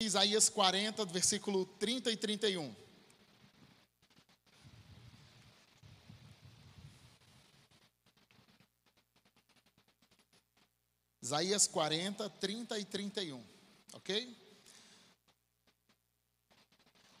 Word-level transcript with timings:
Isaías 0.00 0.48
40, 0.48 1.04
versículo 1.06 1.66
30 1.66 2.12
e 2.12 2.16
31. 2.16 2.72
Isaías 11.20 11.66
40, 11.66 12.30
30 12.30 12.78
e 12.78 12.84
31, 12.84 13.44
ok? 13.92 14.36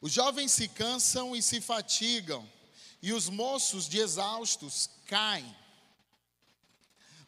Os 0.00 0.12
jovens 0.12 0.52
se 0.52 0.68
cansam 0.68 1.34
e 1.34 1.42
se 1.42 1.60
fatigam, 1.60 2.48
e 3.02 3.12
os 3.12 3.28
moços 3.28 3.88
de 3.88 3.98
exaustos 3.98 4.88
caem. 5.04 5.52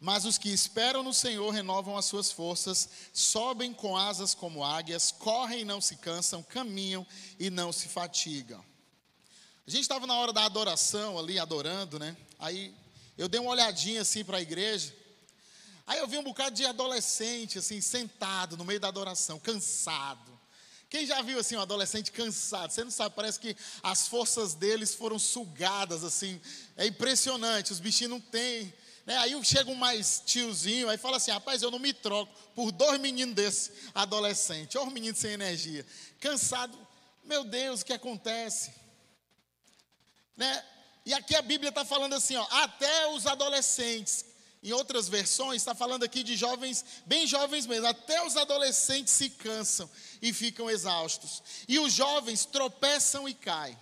Mas 0.01 0.25
os 0.25 0.39
que 0.39 0.49
esperam 0.49 1.03
no 1.03 1.13
Senhor 1.13 1.51
renovam 1.51 1.95
as 1.95 2.07
suas 2.07 2.33
forças, 2.33 2.89
sobem 3.13 3.75
com 3.75 3.95
asas 3.95 4.35
como 4.35 4.65
águias, 4.65 5.13
correm 5.13 5.61
e 5.61 5.65
não 5.65 5.79
se 5.79 5.97
cansam, 5.97 6.43
caminham 6.43 7.07
e 7.39 7.51
não 7.51 7.71
se 7.71 7.87
fatigam. 7.87 8.65
A 9.67 9.71
gente 9.71 9.83
estava 9.83 10.07
na 10.07 10.17
hora 10.17 10.33
da 10.33 10.45
adoração 10.45 11.19
ali, 11.19 11.39
adorando, 11.39 11.99
né? 11.99 12.17
Aí 12.39 12.75
eu 13.19 13.29
dei 13.29 13.39
uma 13.39 13.51
olhadinha 13.51 14.01
assim 14.01 14.25
para 14.25 14.39
a 14.39 14.41
igreja. 14.41 14.97
Aí 15.87 15.99
eu 15.99 16.09
vi 16.09 16.17
um 16.17 16.25
bocado 16.25 16.57
de 16.57 16.65
adolescente, 16.65 17.59
assim, 17.59 17.83
sentado 17.83 18.57
no 18.57 18.65
meio 18.65 18.81
da 18.81 18.89
adoração, 18.89 19.39
cansado. 19.39 20.31
Quem 20.89 21.07
já 21.07 21.21
viu 21.21 21.39
assim 21.39 21.57
um 21.57 21.61
adolescente 21.61 22.11
cansado? 22.11 22.73
Você 22.73 22.83
não 22.83 22.91
sabe, 22.91 23.15
parece 23.15 23.39
que 23.39 23.55
as 23.83 24.09
forças 24.09 24.55
deles 24.55 24.95
foram 24.95 25.19
sugadas 25.19 26.03
assim. 26.03 26.41
É 26.77 26.87
impressionante, 26.87 27.71
os 27.71 27.81
bichinhos 27.81 28.11
não 28.11 28.21
têm 28.21 28.73
né? 29.07 29.17
Aí 29.19 29.45
chega 29.45 29.71
um 29.71 29.75
mais 29.75 30.23
tiozinho, 30.25 30.89
aí 30.89 30.97
fala 30.97 31.17
assim: 31.17 31.31
rapaz, 31.31 31.63
eu 31.63 31.71
não 31.71 31.79
me 31.79 31.93
troco 31.93 32.33
por 32.55 32.71
dois 32.71 33.01
meninos 33.01 33.35
desses 33.35 33.73
adolescentes, 33.95 34.77
ou 34.77 34.87
meninos 34.87 35.19
sem 35.19 35.33
energia, 35.33 35.85
cansado. 36.21 36.77
Meu 37.25 37.45
Deus, 37.45 37.81
o 37.81 37.85
que 37.85 37.93
acontece? 37.93 38.73
Né? 40.37 40.65
E 41.05 41.15
aqui 41.15 41.35
a 41.35 41.43
Bíblia 41.43 41.71
está 41.71 41.85
falando 41.85 42.15
assim: 42.15 42.37
ó, 42.37 42.47
até 42.51 43.09
os 43.09 43.27
adolescentes, 43.27 44.25
em 44.63 44.73
outras 44.73 45.09
versões, 45.09 45.57
está 45.57 45.75
falando 45.75 46.05
aqui 46.05 46.23
de 46.23 46.37
jovens, 46.37 46.85
bem 47.07 47.27
jovens 47.27 47.67
mesmo, 47.67 47.87
até 47.87 48.25
os 48.25 48.37
adolescentes 48.37 49.13
se 49.15 49.31
cansam 49.31 49.91
e 50.21 50.33
ficam 50.33 50.69
exaustos, 50.69 51.43
e 51.67 51.79
os 51.79 51.93
jovens 51.93 52.45
tropeçam 52.45 53.29
e 53.29 53.35
caem. 53.35 53.79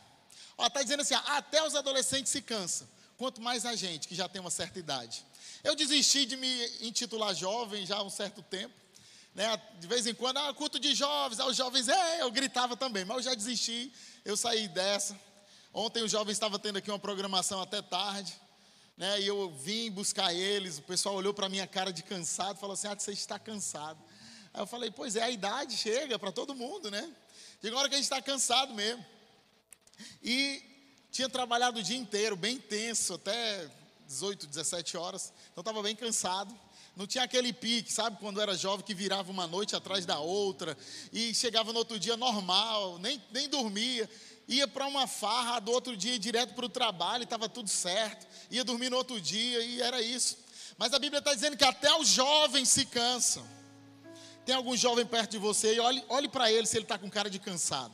Está 0.60 0.82
dizendo 0.82 1.02
assim: 1.02 1.14
ó, 1.14 1.22
até 1.26 1.64
os 1.66 1.74
adolescentes 1.74 2.30
se 2.30 2.40
cansam 2.40 2.88
quanto 3.18 3.42
mais 3.42 3.66
a 3.66 3.74
gente 3.74 4.06
que 4.06 4.14
já 4.14 4.28
tem 4.28 4.40
uma 4.40 4.50
certa 4.50 4.78
idade. 4.78 5.26
Eu 5.64 5.74
desisti 5.74 6.24
de 6.24 6.36
me 6.36 6.66
intitular 6.80 7.34
jovem 7.34 7.84
já 7.84 7.96
há 7.96 8.02
um 8.02 8.08
certo 8.08 8.40
tempo. 8.42 8.72
Né? 9.34 9.60
De 9.80 9.86
vez 9.88 10.06
em 10.06 10.14
quando, 10.14 10.38
ah, 10.38 10.54
culto 10.54 10.78
de 10.78 10.94
jovens, 10.94 11.40
ah, 11.40 11.46
os 11.46 11.56
jovens, 11.56 11.88
é, 11.88 12.22
eu 12.22 12.30
gritava 12.30 12.76
também, 12.76 13.04
mas 13.04 13.18
eu 13.18 13.22
já 13.24 13.34
desisti, 13.34 13.92
eu 14.24 14.36
saí 14.36 14.68
dessa. 14.68 15.18
Ontem 15.74 16.02
os 16.02 16.10
jovens 16.10 16.32
estavam 16.32 16.58
tendo 16.58 16.78
aqui 16.78 16.90
uma 16.90 16.98
programação 16.98 17.60
até 17.60 17.82
tarde, 17.82 18.32
né? 18.96 19.20
E 19.20 19.26
eu 19.26 19.50
vim 19.50 19.90
buscar 19.90 20.32
eles, 20.32 20.78
o 20.78 20.82
pessoal 20.82 21.16
olhou 21.16 21.34
para 21.34 21.48
minha 21.48 21.66
cara 21.66 21.92
de 21.92 22.02
cansado, 22.02 22.58
falou 22.58 22.74
assim: 22.74 22.88
"Ah, 22.88 22.94
você 22.94 23.12
está 23.12 23.38
cansado". 23.38 23.98
Aí 24.54 24.60
eu 24.60 24.66
falei: 24.66 24.90
"Pois 24.90 25.14
é, 25.14 25.22
a 25.22 25.30
idade 25.30 25.76
chega 25.76 26.18
para 26.18 26.32
todo 26.32 26.54
mundo, 26.54 26.90
né? 26.90 27.12
Chega 27.60 27.74
uma 27.74 27.80
hora 27.80 27.88
que 27.88 27.94
a 27.94 27.98
gente 27.98 28.06
está 28.06 28.22
cansado 28.22 28.74
mesmo". 28.74 29.04
E 30.22 30.77
tinha 31.10 31.28
trabalhado 31.28 31.80
o 31.80 31.82
dia 31.82 31.96
inteiro, 31.96 32.36
bem 32.36 32.58
tenso, 32.58 33.14
até 33.14 33.68
18, 34.06 34.46
17 34.46 34.96
horas. 34.96 35.32
Então 35.52 35.62
estava 35.62 35.82
bem 35.82 35.94
cansado. 35.94 36.54
Não 36.96 37.06
tinha 37.06 37.22
aquele 37.22 37.52
pique, 37.52 37.92
sabe, 37.92 38.16
quando 38.18 38.40
era 38.40 38.56
jovem, 38.56 38.84
que 38.84 38.94
virava 38.94 39.30
uma 39.30 39.46
noite 39.46 39.76
atrás 39.76 40.04
da 40.04 40.18
outra. 40.18 40.76
E 41.12 41.32
chegava 41.34 41.72
no 41.72 41.78
outro 41.78 41.98
dia 41.98 42.16
normal, 42.16 42.98
nem, 42.98 43.22
nem 43.30 43.48
dormia. 43.48 44.10
Ia 44.48 44.66
para 44.66 44.86
uma 44.86 45.06
farra, 45.06 45.60
do 45.60 45.70
outro 45.70 45.96
dia 45.96 46.18
direto 46.18 46.54
para 46.54 46.66
o 46.66 46.68
trabalho, 46.68 47.24
estava 47.24 47.48
tudo 47.48 47.68
certo. 47.68 48.26
Ia 48.50 48.64
dormir 48.64 48.90
no 48.90 48.96
outro 48.96 49.20
dia 49.20 49.62
e 49.62 49.80
era 49.80 50.02
isso. 50.02 50.38
Mas 50.76 50.92
a 50.92 50.98
Bíblia 50.98 51.18
está 51.18 51.34
dizendo 51.34 51.56
que 51.56 51.64
até 51.64 51.94
os 51.96 52.08
jovens 52.08 52.68
se 52.68 52.86
cansam. 52.86 53.46
Tem 54.44 54.54
algum 54.54 54.76
jovem 54.76 55.04
perto 55.04 55.32
de 55.32 55.38
você 55.38 55.74
e 55.74 55.80
olhe, 55.80 56.02
olhe 56.08 56.28
para 56.28 56.50
ele 56.50 56.66
se 56.66 56.76
ele 56.76 56.84
está 56.84 56.98
com 56.98 57.10
cara 57.10 57.28
de 57.28 57.38
cansado. 57.38 57.92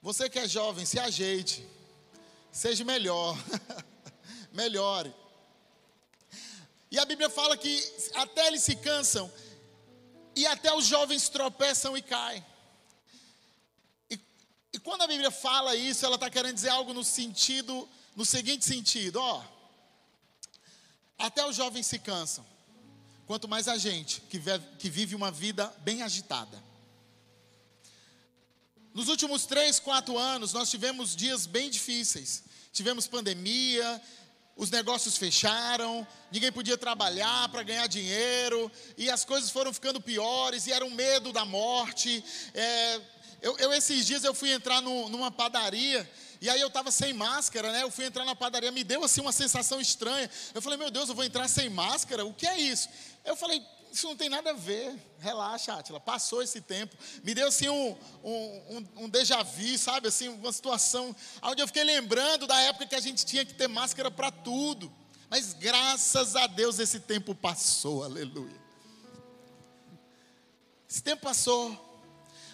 Você 0.00 0.30
que 0.30 0.38
é 0.38 0.46
jovem, 0.46 0.86
se 0.86 0.98
ajeite. 0.98 1.66
Seja 2.52 2.84
melhor. 2.84 3.36
Melhore. 4.52 5.14
E 6.90 6.98
a 6.98 7.04
Bíblia 7.04 7.28
fala 7.28 7.56
que 7.56 8.08
até 8.14 8.46
eles 8.46 8.62
se 8.62 8.76
cansam 8.76 9.30
e 10.34 10.46
até 10.46 10.72
os 10.74 10.86
jovens 10.86 11.28
tropeçam 11.28 11.96
e 11.96 12.02
caem. 12.02 12.44
E, 14.10 14.18
e 14.72 14.78
quando 14.78 15.02
a 15.02 15.06
Bíblia 15.06 15.30
fala 15.30 15.76
isso, 15.76 16.06
ela 16.06 16.14
está 16.14 16.30
querendo 16.30 16.54
dizer 16.54 16.70
algo 16.70 16.94
no 16.94 17.04
sentido, 17.04 17.88
no 18.16 18.24
seguinte 18.24 18.64
sentido, 18.64 19.16
ó. 19.20 19.44
Até 21.18 21.44
os 21.44 21.56
jovens 21.56 21.86
se 21.86 21.98
cansam. 21.98 22.46
Quanto 23.26 23.46
mais 23.46 23.68
a 23.68 23.76
gente 23.76 24.20
que 24.22 24.38
vive, 24.38 24.64
que 24.78 24.88
vive 24.88 25.14
uma 25.14 25.30
vida 25.30 25.66
bem 25.80 26.02
agitada. 26.02 26.67
Nos 28.98 29.06
últimos 29.06 29.46
três, 29.46 29.78
quatro 29.78 30.18
anos, 30.18 30.52
nós 30.52 30.68
tivemos 30.68 31.14
dias 31.14 31.46
bem 31.46 31.70
difíceis. 31.70 32.42
Tivemos 32.72 33.06
pandemia, 33.06 34.02
os 34.56 34.72
negócios 34.72 35.16
fecharam, 35.16 36.04
ninguém 36.32 36.50
podia 36.50 36.76
trabalhar 36.76 37.48
para 37.48 37.62
ganhar 37.62 37.86
dinheiro, 37.86 38.68
e 38.96 39.08
as 39.08 39.24
coisas 39.24 39.50
foram 39.50 39.72
ficando 39.72 40.00
piores, 40.00 40.66
e 40.66 40.72
era 40.72 40.84
um 40.84 40.90
medo 40.90 41.32
da 41.32 41.44
morte. 41.44 42.24
É, 42.52 43.00
eu, 43.40 43.56
eu, 43.58 43.72
esses 43.72 44.04
dias 44.04 44.24
eu 44.24 44.34
fui 44.34 44.50
entrar 44.50 44.82
no, 44.82 45.08
numa 45.08 45.30
padaria, 45.30 46.10
e 46.40 46.50
aí 46.50 46.60
eu 46.60 46.66
estava 46.66 46.90
sem 46.90 47.12
máscara, 47.12 47.70
né? 47.70 47.84
Eu 47.84 47.92
fui 47.92 48.04
entrar 48.04 48.24
na 48.24 48.34
padaria, 48.34 48.72
me 48.72 48.82
deu 48.82 49.04
assim 49.04 49.20
uma 49.20 49.30
sensação 49.30 49.80
estranha. 49.80 50.28
Eu 50.52 50.60
falei, 50.60 50.76
meu 50.76 50.90
Deus, 50.90 51.08
eu 51.08 51.14
vou 51.14 51.24
entrar 51.24 51.46
sem 51.46 51.70
máscara? 51.70 52.26
O 52.26 52.34
que 52.34 52.48
é 52.48 52.58
isso? 52.58 52.88
Eu 53.24 53.36
falei, 53.36 53.64
isso 53.92 54.06
não 54.06 54.16
tem 54.16 54.28
nada 54.28 54.50
a 54.50 54.54
ver. 54.54 54.94
Relaxa, 55.18 55.74
Átila. 55.74 55.98
Passou 55.98 56.42
esse 56.42 56.60
tempo. 56.60 56.96
Me 57.22 57.34
deu 57.34 57.48
assim 57.48 57.68
um, 57.68 57.96
um, 58.22 58.86
um, 58.96 59.08
déjà 59.08 59.42
vu, 59.42 59.78
sabe? 59.78 60.08
Assim, 60.08 60.28
uma 60.28 60.52
situação 60.52 61.14
onde 61.42 61.62
eu 61.62 61.66
fiquei 61.66 61.84
lembrando 61.84 62.46
da 62.46 62.58
época 62.60 62.86
que 62.86 62.94
a 62.94 63.00
gente 63.00 63.24
tinha 63.24 63.44
que 63.44 63.54
ter 63.54 63.68
máscara 63.68 64.10
para 64.10 64.30
tudo. 64.30 64.92
Mas 65.28 65.52
graças 65.52 66.36
a 66.36 66.46
Deus 66.46 66.78
esse 66.78 67.00
tempo 67.00 67.34
passou, 67.34 68.04
aleluia. 68.04 68.60
Esse 70.88 71.02
tempo 71.02 71.22
passou. 71.22 71.86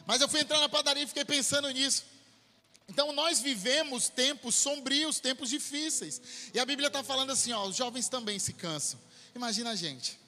Mas 0.07 0.21
eu 0.21 0.29
fui 0.29 0.41
entrar 0.41 0.61
na 0.61 0.69
padaria 0.69 1.05
e 1.05 1.07
fiquei 1.07 1.25
pensando 1.25 1.69
nisso. 1.71 2.05
Então 2.89 3.13
nós 3.13 3.41
vivemos 3.41 4.09
tempos 4.09 4.55
sombrios, 4.55 5.21
tempos 5.21 5.49
difíceis. 5.49 6.21
E 6.53 6.59
a 6.59 6.67
Bíblia 6.67 6.89
está 6.89 7.03
falando 7.03 7.31
assim: 7.31 7.53
ó, 7.53 7.67
os 7.67 7.77
jovens 7.77 8.09
também 8.09 8.39
se 8.39 8.53
cansam. 8.53 9.01
Imagina 9.35 9.71
a 9.71 9.77
gente 9.77 10.24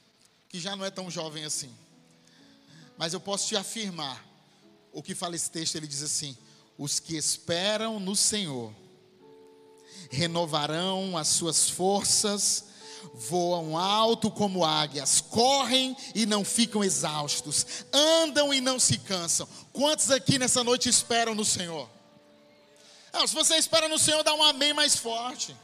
que 0.48 0.60
já 0.60 0.76
não 0.76 0.84
é 0.84 0.90
tão 0.90 1.10
jovem 1.10 1.44
assim. 1.44 1.74
Mas 2.96 3.12
eu 3.12 3.20
posso 3.20 3.48
te 3.48 3.56
afirmar, 3.56 4.24
o 4.92 5.02
que 5.02 5.14
fala 5.14 5.36
esse 5.36 5.50
texto, 5.50 5.76
ele 5.76 5.86
diz 5.86 6.02
assim: 6.02 6.36
os 6.78 6.98
que 6.98 7.16
esperam 7.16 8.00
no 8.00 8.16
Senhor 8.16 8.72
renovarão 10.10 11.16
as 11.16 11.28
suas 11.28 11.68
forças, 11.68 12.66
voam 13.14 13.76
alto 13.76 14.30
como 14.30 14.64
águias, 14.64 15.20
correm 15.20 15.96
e 16.14 16.26
não 16.26 16.44
ficam 16.44 16.82
exaustos, 16.82 17.66
andam 17.92 18.52
e 18.52 18.60
não 18.60 18.78
se 18.78 18.98
cansam. 18.98 19.48
Quantos 19.72 20.10
aqui 20.10 20.38
nessa 20.38 20.62
noite 20.62 20.88
esperam 20.88 21.34
no 21.34 21.44
Senhor? 21.44 21.88
Não, 23.12 23.26
se 23.26 23.34
você 23.34 23.56
espera 23.56 23.88
no 23.88 23.98
Senhor, 23.98 24.22
dá 24.22 24.34
um 24.34 24.42
amém 24.42 24.72
mais 24.72 24.96
forte. 24.96 25.56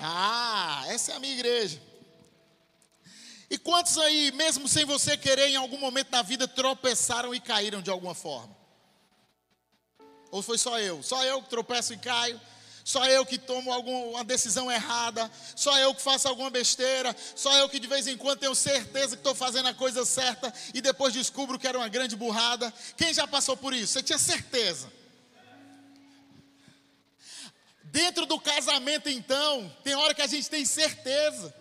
Ah, 0.00 0.84
essa 0.88 1.12
é 1.12 1.16
a 1.16 1.20
minha 1.20 1.34
igreja. 1.34 1.80
E 3.50 3.56
quantos 3.56 3.96
aí, 3.96 4.30
mesmo 4.32 4.68
sem 4.68 4.84
você 4.84 5.16
querer, 5.16 5.48
em 5.48 5.56
algum 5.56 5.78
momento 5.78 6.10
da 6.10 6.22
vida 6.22 6.46
tropeçaram 6.46 7.34
e 7.34 7.40
caíram 7.40 7.80
de 7.80 7.90
alguma 7.90 8.14
forma? 8.14 8.54
Ou 10.30 10.42
foi 10.42 10.58
só 10.58 10.78
eu? 10.78 11.02
Só 11.02 11.24
eu 11.24 11.42
que 11.42 11.48
tropeço 11.48 11.94
e 11.94 11.98
caio? 11.98 12.38
Só 12.84 13.04
eu 13.06 13.24
que 13.26 13.36
tomo 13.36 13.70
alguma 13.72 14.24
decisão 14.24 14.70
errada? 14.70 15.30
Só 15.54 15.78
eu 15.78 15.94
que 15.94 16.00
faço 16.00 16.26
alguma 16.28 16.50
besteira? 16.50 17.14
Só 17.34 17.54
eu 17.58 17.68
que 17.68 17.78
de 17.78 17.86
vez 17.86 18.06
em 18.06 18.16
quando 18.16 18.38
tenho 18.38 18.54
certeza 18.54 19.16
que 19.16 19.20
estou 19.20 19.34
fazendo 19.34 19.68
a 19.68 19.74
coisa 19.74 20.04
certa 20.04 20.52
e 20.72 20.80
depois 20.80 21.12
descubro 21.12 21.58
que 21.58 21.66
era 21.66 21.76
uma 21.76 21.88
grande 21.88 22.16
burrada? 22.16 22.72
Quem 22.96 23.12
já 23.12 23.26
passou 23.26 23.56
por 23.56 23.74
isso? 23.74 23.94
Você 23.94 24.02
tinha 24.02 24.18
certeza? 24.18 24.90
Dentro 27.84 28.26
do 28.26 28.38
casamento, 28.38 29.08
então, 29.08 29.74
tem 29.82 29.94
hora 29.94 30.14
que 30.14 30.22
a 30.22 30.26
gente 30.26 30.48
tem 30.48 30.64
certeza. 30.64 31.54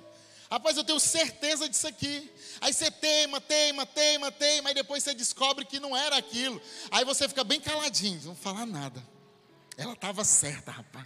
Rapaz, 0.50 0.78
eu 0.78 0.84
tenho 0.84 1.00
certeza 1.00 1.68
disso 1.68 1.88
aqui. 1.88 2.32
Aí 2.62 2.74
você 2.74 2.90
teima, 2.90 3.42
teima, 3.42 3.86
teima, 3.86 4.32
teima, 4.32 4.72
e 4.72 4.74
depois 4.74 5.04
você 5.04 5.14
descobre 5.14 5.66
que 5.66 5.80
não 5.80 5.96
era 5.96 6.16
aquilo. 6.18 6.62
Aí 6.90 7.04
você 7.04 7.28
fica 7.28 7.44
bem 7.44 7.60
caladinho, 7.60 8.22
não 8.24 8.36
falar 8.36 8.66
nada. 8.66 9.06
Ela 9.76 9.94
estava 9.94 10.24
certa, 10.24 10.72
rapaz. 10.72 11.06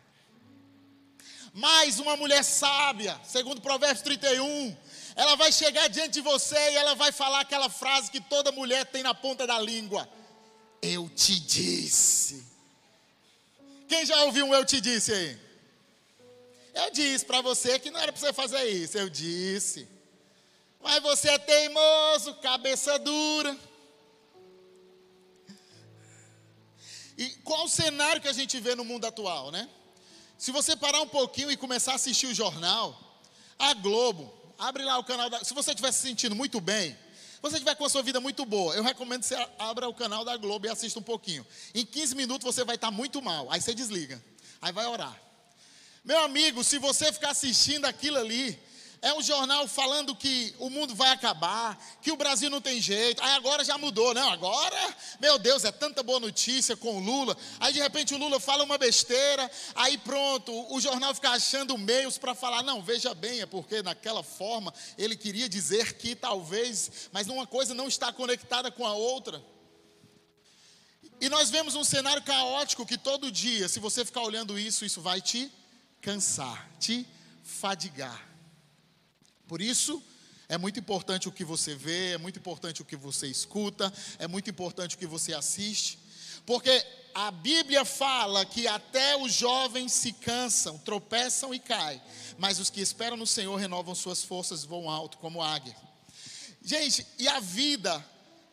Mas 1.54 2.00
uma 2.00 2.16
mulher 2.16 2.44
sábia, 2.44 3.20
segundo 3.26 3.62
Provérbios 3.62 4.02
31, 4.02 4.76
Ela 5.16 5.36
vai 5.36 5.52
chegar 5.52 5.90
diante 5.90 6.14
de 6.14 6.22
você 6.22 6.56
e 6.56 6.76
ela 6.76 6.96
vai 6.96 7.12
falar 7.12 7.42
aquela 7.42 7.70
frase 7.70 8.10
que 8.10 8.22
toda 8.22 8.52
mulher 8.52 8.86
tem 8.86 9.04
na 9.04 9.14
ponta 9.14 9.46
da 9.46 9.60
língua: 9.60 10.08
Eu 10.82 11.10
te 11.10 11.38
disse. 11.40 12.46
Quem 13.90 14.06
já 14.06 14.24
ouviu 14.24 14.46
um 14.46 14.54
eu 14.54 14.64
te 14.64 14.80
disse 14.80 15.12
aí? 15.12 15.51
Eu 16.74 16.92
disse 16.92 17.26
para 17.26 17.42
você 17.42 17.78
que 17.80 17.92
não 17.92 18.00
era 18.00 18.12
para 18.12 18.22
você 18.22 18.34
fazer 18.34 18.64
isso. 18.66 18.98
Eu 18.98 19.10
disse. 19.10 19.88
Mas 20.82 21.02
você 21.04 21.30
é 21.30 21.38
teimoso, 21.38 22.34
cabeça 22.36 22.98
dura. 22.98 23.58
E 27.18 27.30
qual 27.44 27.66
o 27.66 27.70
cenário 27.70 28.22
que 28.22 28.28
a 28.28 28.34
gente 28.34 28.60
vê 28.60 28.74
no 28.74 28.84
mundo 28.84 29.06
atual, 29.06 29.52
né? 29.52 29.70
Se 30.38 30.52
você 30.52 30.76
parar 30.76 31.02
um 31.02 31.08
pouquinho 31.08 31.52
e 31.52 31.58
começar 31.58 31.92
a 31.92 31.96
assistir 31.96 32.26
o 32.26 32.34
jornal, 32.34 33.00
a 33.60 33.76
Globo, 33.76 34.34
abre 34.58 34.84
lá 34.84 34.98
o 34.98 35.04
canal 35.04 35.30
da. 35.30 35.44
Se 35.44 35.54
você 35.54 35.70
estiver 35.70 35.92
se 35.92 36.02
sentindo 36.02 36.36
muito 36.36 36.60
bem, 36.60 36.98
você 37.42 37.58
estiver 37.58 37.76
com 37.76 37.86
a 37.86 37.90
sua 37.90 38.02
vida 38.02 38.20
muito 38.20 38.44
boa, 38.44 38.74
eu 38.74 38.82
recomendo 38.82 39.22
que 39.22 39.28
você 39.28 39.36
abra 39.60 39.88
o 39.88 39.94
canal 39.94 40.26
da 40.26 40.36
Globo 40.38 40.66
e 40.66 40.70
assista 40.70 40.98
um 40.98 41.04
pouquinho. 41.04 41.46
Em 41.76 41.86
15 41.86 42.16
minutos 42.16 42.44
você 42.44 42.64
vai 42.64 42.76
estar 42.76 42.90
muito 42.90 43.22
mal, 43.22 43.52
aí 43.52 43.62
você 43.62 43.74
desliga, 43.74 44.24
aí 44.60 44.72
vai 44.72 44.88
orar. 44.88 45.31
Meu 46.04 46.20
amigo, 46.24 46.64
se 46.64 46.80
você 46.80 47.14
ficar 47.14 47.30
assistindo 47.30 47.86
aquilo 47.86 48.18
ali, 48.18 48.60
é 49.04 49.14
um 49.14 49.22
jornal 49.22 49.68
falando 49.68 50.16
que 50.16 50.54
o 50.58 50.68
mundo 50.68 50.96
vai 50.96 51.10
acabar, 51.10 51.76
que 52.02 52.12
o 52.12 52.16
Brasil 52.16 52.50
não 52.50 52.60
tem 52.60 52.82
jeito. 52.82 53.22
Aí 53.24 53.32
agora 53.34 53.64
já 53.64 53.78
mudou, 53.78 54.12
não? 54.12 54.30
Agora, 54.32 54.96
meu 55.20 55.38
Deus, 55.38 55.64
é 55.64 55.72
tanta 55.72 56.02
boa 56.02 56.20
notícia 56.20 56.76
com 56.76 56.98
o 56.98 57.00
Lula. 57.00 57.38
Aí 57.60 57.72
de 57.72 57.80
repente 57.80 58.16
o 58.16 58.18
Lula 58.18 58.40
fala 58.40 58.64
uma 58.64 58.80
besteira, 58.80 59.50
aí 59.76 59.96
pronto, 60.00 60.52
o 60.74 60.82
jornal 60.82 61.14
fica 61.14 61.30
achando 61.30 61.78
meios 61.78 62.18
para 62.18 62.34
falar, 62.34 62.64
não, 62.64 62.82
veja 62.82 63.14
bem, 63.14 63.42
é 63.42 63.46
porque 63.46 63.84
naquela 63.84 64.24
forma 64.24 64.74
ele 64.98 65.16
queria 65.16 65.48
dizer 65.48 65.94
que 65.94 66.16
talvez, 66.16 67.10
mas 67.12 67.28
uma 67.28 67.46
coisa 67.46 67.76
não 67.76 67.88
está 67.88 68.12
conectada 68.12 68.72
com 68.72 68.88
a 68.88 68.94
outra. 68.94 69.44
E 71.20 71.30
nós 71.30 71.52
vemos 71.52 71.76
um 71.76 71.84
cenário 71.84 72.24
caótico 72.24 72.88
que 72.88 72.98
todo 72.98 73.32
dia, 73.32 73.70
se 73.70 73.80
você 73.80 74.04
ficar 74.04 74.22
olhando 74.22 74.58
isso, 74.58 74.84
isso 74.84 75.02
vai 75.02 75.22
te 75.22 75.52
cansar, 76.02 76.70
te 76.80 77.08
fadigar. 77.44 78.28
Por 79.48 79.62
isso, 79.62 80.02
é 80.50 80.58
muito 80.58 80.80
importante 80.80 81.30
o 81.30 81.32
que 81.32 81.46
você 81.46 81.76
vê, 81.76 82.14
é 82.14 82.18
muito 82.18 82.40
importante 82.40 82.82
o 82.82 82.86
que 82.86 82.96
você 82.96 83.28
escuta, 83.28 83.92
é 84.20 84.28
muito 84.28 84.50
importante 84.50 84.96
o 84.96 85.00
que 85.00 85.06
você 85.06 85.34
assiste, 85.34 86.00
porque 86.46 86.86
a 87.14 87.32
Bíblia 87.32 87.86
fala 87.86 88.46
que 88.46 88.68
até 88.68 89.16
os 89.16 89.34
jovens 89.34 89.94
se 89.94 90.14
cansam, 90.14 90.78
tropeçam 90.78 91.54
e 91.54 91.60
caem, 91.60 92.02
mas 92.38 92.60
os 92.60 92.70
que 92.70 92.82
esperam 92.82 93.18
no 93.18 93.28
Senhor 93.28 93.56
renovam 93.56 93.94
suas 93.94 94.24
forças 94.24 94.64
e 94.64 94.68
vão 94.68 94.90
alto 94.90 95.18
como 95.18 95.42
águia. 95.42 95.76
Gente, 96.64 97.06
e 97.18 97.28
a 97.28 97.40
vida, 97.40 98.04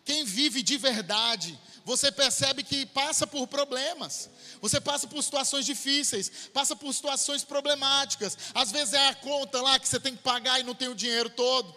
quem 0.05 0.25
vive 0.25 0.63
de 0.63 0.77
verdade, 0.77 1.59
você 1.89 2.13
percebe 2.13 2.63
que 2.63 2.85
passa 2.85 3.27
por 3.27 3.47
problemas, 3.47 4.29
você 4.61 4.79
passa 4.79 5.07
por 5.07 5.23
situações 5.23 5.65
difíceis, 5.65 6.31
passa 6.53 6.77
por 6.77 6.93
situações 6.93 7.45
problemáticas. 7.45 8.37
Às 8.55 8.71
vezes 8.71 8.93
é 8.93 9.09
a 9.09 9.15
conta 9.15 9.63
lá 9.63 9.79
que 9.79 9.89
você 9.89 9.99
tem 9.99 10.15
que 10.15 10.23
pagar 10.23 10.61
e 10.61 10.65
não 10.65 10.75
tem 10.75 10.89
o 10.89 10.95
dinheiro 10.95 11.31
todo. 11.31 11.75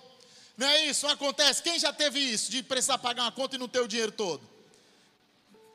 Não 0.58 0.68
é 0.68 0.86
isso? 0.88 1.06
Não 1.06 1.14
acontece? 1.14 1.64
Quem 1.64 1.80
já 1.80 1.94
teve 1.94 2.20
isso, 2.20 2.52
de 2.52 2.62
precisar 2.62 2.98
pagar 2.98 3.24
uma 3.24 3.32
conta 3.32 3.56
e 3.56 3.60
não 3.60 3.70
ter 3.70 3.80
o 3.80 3.88
dinheiro 3.88 4.12
todo? 4.12 4.46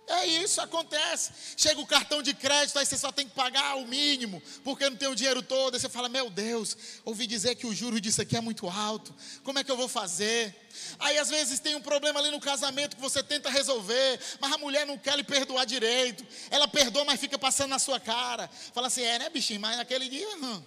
É 0.09 0.25
isso, 0.25 0.61
acontece. 0.61 1.33
Chega 1.57 1.81
o 1.81 1.87
cartão 1.87 2.23
de 2.23 2.33
crédito, 2.33 2.79
aí 2.79 2.87
você 2.87 2.97
só 2.97 3.11
tem 3.11 3.27
que 3.27 3.35
pagar 3.35 3.77
o 3.77 3.87
mínimo, 3.87 4.41
porque 4.63 4.89
não 4.89 4.97
tem 4.97 5.09
o 5.09 5.17
dinheiro 5.17 5.43
todo. 5.43 5.75
Aí 5.75 5.81
você 5.81 5.89
fala: 5.89 6.09
Meu 6.09 6.31
Deus, 6.31 6.77
ouvi 7.05 7.27
dizer 7.27 7.57
que 7.57 7.67
o 7.67 7.75
juro 7.75 8.01
disso 8.01 8.23
aqui 8.23 8.37
é 8.37 8.41
muito 8.41 8.69
alto, 8.69 9.13
como 9.43 9.59
é 9.59 9.65
que 9.65 9.71
eu 9.71 9.77
vou 9.77 9.89
fazer? 9.89 10.55
Aí 11.01 11.19
às 11.19 11.29
vezes 11.29 11.59
tem 11.59 11.75
um 11.75 11.81
problema 11.81 12.21
ali 12.21 12.31
no 12.31 12.39
casamento 12.39 12.95
que 12.95 13.03
você 13.03 13.21
tenta 13.21 13.51
resolver, 13.51 14.21
mas 14.41 14.53
a 14.53 14.59
mulher 14.59 14.87
não 14.87 14.97
quer 14.97 15.17
lhe 15.17 15.25
perdoar 15.25 15.67
direito. 15.67 16.25
Ela 16.53 16.69
perdoa, 16.69 17.05
mas 17.05 17.19
fica 17.19 17.37
passando 17.37 17.71
na 17.71 17.81
sua 17.81 17.99
cara. 17.99 18.49
Fala 18.73 18.87
assim: 18.87 19.03
É, 19.03 19.19
né, 19.19 19.29
bichinho? 19.29 19.61
Mas 19.61 19.77
naquele 19.77 20.09
dia. 20.09 20.37
Hum. 20.37 20.63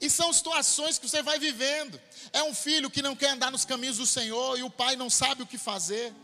E 0.00 0.08
são 0.08 0.32
situações 0.32 1.00
que 1.00 1.08
você 1.08 1.20
vai 1.20 1.40
vivendo. 1.40 2.00
É 2.32 2.44
um 2.44 2.54
filho 2.54 2.88
que 2.88 3.02
não 3.02 3.16
quer 3.16 3.30
andar 3.30 3.50
nos 3.50 3.64
caminhos 3.64 3.96
do 3.96 4.06
Senhor 4.06 4.56
e 4.56 4.62
o 4.62 4.70
pai 4.70 4.94
não 4.94 5.10
sabe 5.10 5.42
o 5.42 5.46
que 5.46 5.58
fazer 5.58 6.14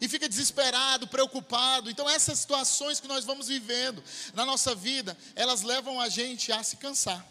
e 0.00 0.08
fica 0.08 0.28
desesperado, 0.28 1.06
preocupado. 1.08 1.90
Então, 1.90 2.08
essas 2.08 2.38
situações 2.38 3.00
que 3.00 3.08
nós 3.08 3.24
vamos 3.24 3.48
vivendo 3.48 4.02
na 4.34 4.44
nossa 4.44 4.74
vida, 4.74 5.16
elas 5.34 5.62
levam 5.62 6.00
a 6.00 6.08
gente 6.08 6.52
a 6.52 6.62
se 6.62 6.76
cansar, 6.76 7.24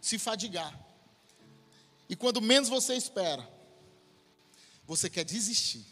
se 0.00 0.18
fadigar. 0.18 0.78
E 2.08 2.16
quando 2.16 2.40
menos 2.40 2.68
você 2.68 2.94
espera, 2.94 3.48
você 4.86 5.08
quer 5.08 5.24
desistir. 5.24 5.86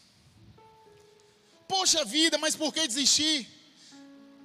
Poxa 1.69 2.05
vida, 2.05 2.39
mas 2.39 2.57
por 2.57 2.73
que 2.73 2.89
desistir? 2.89 3.47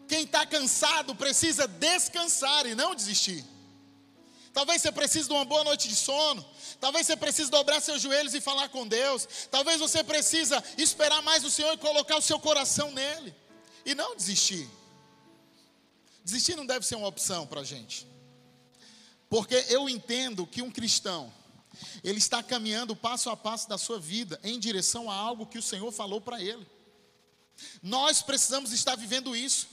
Quem 0.08 0.24
está 0.26 0.46
cansado 0.46 1.16
precisa 1.16 1.68
descansar 1.68 2.66
e 2.66 2.76
não 2.76 2.94
desistir. 2.94 3.44
Talvez 4.54 4.84
você 4.84 4.92
precise 4.92 5.28
de 5.28 5.34
uma 5.34 5.44
boa 5.44 5.64
noite 5.64 5.88
de 5.88 5.96
sono. 5.96 6.46
Talvez 6.80 7.08
você 7.08 7.18
precise 7.18 7.50
dobrar 7.50 7.82
seus 7.82 8.02
joelhos 8.02 8.36
e 8.36 8.40
falar 8.40 8.70
com 8.70 8.88
Deus. 8.88 9.28
Talvez 9.50 9.80
você 9.80 10.04
precisa 10.04 10.64
esperar 10.78 11.24
mais 11.24 11.44
o 11.44 11.50
Senhor 11.50 11.74
e 11.74 11.78
colocar 11.78 12.18
o 12.18 12.22
seu 12.22 12.40
coração 12.40 12.92
nele. 12.92 13.34
E 13.84 13.96
não 13.96 14.16
desistir. 14.16 14.70
Desistir 16.24 16.56
não 16.56 16.68
deve 16.68 16.86
ser 16.86 16.96
uma 16.96 17.08
opção 17.08 17.48
para 17.48 17.62
a 17.62 17.64
gente. 17.64 18.08
Porque 19.28 19.66
eu 19.70 19.90
entendo 19.90 20.46
que 20.46 20.62
um 20.62 20.70
cristão, 20.70 21.34
ele 22.04 22.20
está 22.20 22.44
caminhando 22.44 22.96
passo 22.96 23.32
a 23.32 23.36
passo 23.36 23.68
da 23.68 23.80
sua 23.80 24.00
vida 24.00 24.40
em 24.44 24.60
direção 24.60 25.10
a 25.10 25.16
algo 25.16 25.48
que 25.48 25.58
o 25.58 25.64
Senhor 25.64 25.92
falou 25.92 26.22
para 26.22 26.40
ele. 26.40 26.66
Nós 27.82 28.22
precisamos 28.22 28.72
estar 28.72 28.96
vivendo 28.96 29.36
isso. 29.36 29.68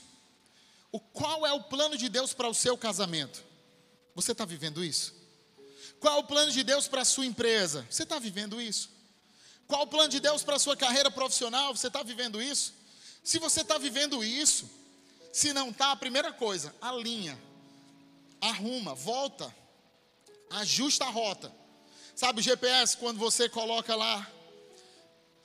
O 0.91 0.99
qual 0.99 1.45
é 1.45 1.53
o 1.53 1.63
plano 1.63 1.95
de 1.95 2.09
Deus 2.09 2.33
para 2.33 2.49
o 2.49 2.53
seu 2.53 2.75
casamento? 2.75 3.50
Você 4.15 4.31
está 4.33 4.45
vivendo 4.45 4.83
isso? 4.83 5.13
Qual 5.99 6.19
o 6.19 6.23
plano 6.23 6.51
de 6.51 6.63
Deus 6.63 6.87
para 6.87 7.01
a 7.01 7.05
sua 7.05 7.25
empresa? 7.25 7.85
Você 7.89 8.03
está 8.03 8.19
vivendo 8.19 8.61
isso? 8.61 8.89
Qual 9.67 9.83
o 9.83 9.87
plano 9.87 10.09
de 10.09 10.19
Deus 10.19 10.43
para 10.43 10.55
a 10.55 10.59
sua 10.59 10.75
carreira 10.75 11.09
profissional? 11.09 11.75
Você 11.75 11.87
está 11.87 12.03
vivendo 12.03 12.41
isso? 12.41 12.73
Se 13.23 13.39
você 13.39 13.61
está 13.61 13.77
vivendo 13.77 14.23
isso, 14.23 14.69
se 15.31 15.53
não 15.53 15.69
está, 15.69 15.91
a 15.91 15.95
primeira 15.95 16.33
coisa, 16.33 16.75
alinha, 16.81 17.39
arruma, 18.41 18.95
volta, 18.95 19.53
ajusta 20.49 21.05
a 21.05 21.09
rota. 21.09 21.53
Sabe 22.15 22.39
o 22.39 22.43
GPS, 22.43 22.97
quando 22.97 23.17
você 23.17 23.47
coloca 23.47 23.95
lá, 23.95 24.27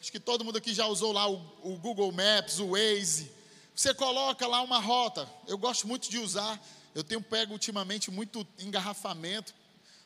acho 0.00 0.10
que 0.10 0.18
todo 0.18 0.44
mundo 0.44 0.58
aqui 0.58 0.74
já 0.74 0.86
usou 0.86 1.12
lá 1.12 1.28
o, 1.30 1.36
o 1.62 1.76
Google 1.76 2.10
Maps, 2.10 2.58
o 2.58 2.70
Waze, 2.70 3.30
você 3.74 3.92
coloca 3.94 4.46
lá 4.46 4.62
uma 4.62 4.80
rota, 4.80 5.28
eu 5.46 5.58
gosto 5.58 5.86
muito 5.86 6.10
de 6.10 6.18
usar, 6.18 6.60
eu 6.96 7.04
tenho 7.04 7.20
pego 7.20 7.52
ultimamente 7.52 8.10
muito 8.10 8.48
engarrafamento 8.58 9.54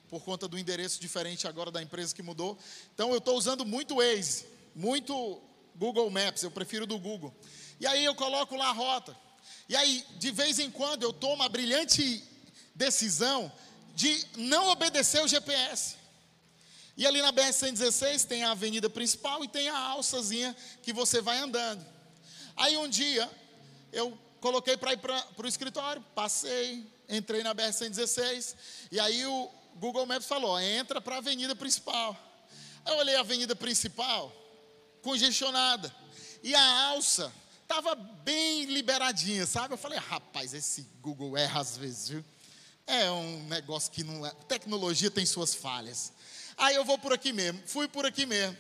por 0.09 0.25
conta 0.25 0.49
do 0.49 0.59
endereço 0.59 1.01
diferente 1.01 1.47
agora 1.47 1.71
da 1.71 1.81
empresa 1.81 2.13
que 2.13 2.21
mudou. 2.21 2.59
Então 2.93 3.13
eu 3.13 3.19
estou 3.19 3.39
usando 3.39 3.65
muito 3.65 3.99
Waze, 3.99 4.45
muito 4.75 5.41
Google 5.77 6.11
Maps, 6.11 6.43
eu 6.43 6.51
prefiro 6.51 6.89
do 6.89 6.99
Google. 6.99 7.33
E 7.79 7.87
aí 7.87 8.05
eu 8.05 8.13
coloco 8.13 8.57
lá 8.57 8.71
a 8.71 8.73
rota. 8.73 9.17
E 9.69 9.77
aí, 9.77 10.05
de 10.19 10.33
vez 10.33 10.59
em 10.59 10.69
quando, 10.69 11.05
eu 11.05 11.13
tomo 11.13 11.45
a 11.45 11.49
brilhante 11.49 12.25
decisão 12.75 13.53
de 13.95 14.27
não 14.37 14.67
obedecer 14.67 15.23
o 15.23 15.29
GPS. 15.29 15.95
E 16.97 17.07
ali 17.07 17.23
na 17.23 17.33
BR-116 17.33 18.25
tem 18.25 18.43
a 18.43 18.51
avenida 18.51 18.91
principal 18.91 19.45
e 19.45 19.49
tem 19.49 19.69
a 19.69 19.79
alçazinha 19.79 20.57
que 20.83 20.93
você 20.93 21.21
vai 21.21 21.39
andando. 21.39 21.87
Aí 22.57 22.77
um 22.77 22.89
dia 22.89 23.31
eu 23.93 24.19
coloquei 24.41 24.77
para 24.77 24.93
ir 24.93 24.99
para 24.99 25.25
o 25.37 25.47
escritório, 25.47 26.03
passei, 26.15 26.87
entrei 27.09 27.43
na 27.43 27.55
BR-116, 27.55 28.55
e 28.91 28.99
aí 28.99 29.25
o 29.27 29.51
Google 29.77 30.07
Maps 30.07 30.27
falou: 30.27 30.59
entra 30.59 31.01
para 31.01 31.17
a 31.17 31.19
avenida 31.19 31.55
principal. 31.55 32.17
Eu 32.87 32.97
olhei 32.97 33.17
a 33.17 33.21
avenida 33.21 33.55
principal, 33.55 34.33
congestionada, 35.03 35.95
e 36.43 36.55
a 36.55 36.89
alça 36.89 37.33
estava 37.63 37.95
bem 37.95 38.65
liberadinha, 38.65 39.47
sabe? 39.47 39.75
Eu 39.75 39.79
falei: 39.79 39.99
rapaz, 39.99 40.55
esse 40.55 40.83
Google 41.01 41.37
erra 41.37 41.61
às 41.61 41.77
vezes, 41.77 42.09
viu? 42.09 42.25
É 42.87 43.11
um 43.11 43.45
negócio 43.45 43.93
que 43.93 44.03
não 44.03 44.27
é. 44.27 44.31
Tecnologia 44.49 45.11
tem 45.11 45.25
suas 45.25 45.55
falhas. 45.55 46.13
Aí 46.57 46.75
eu 46.75 46.85
vou 46.85 46.99
por 46.99 47.13
aqui 47.13 47.33
mesmo, 47.33 47.63
fui 47.67 47.87
por 47.87 48.05
aqui 48.05 48.27
mesmo. 48.27 48.57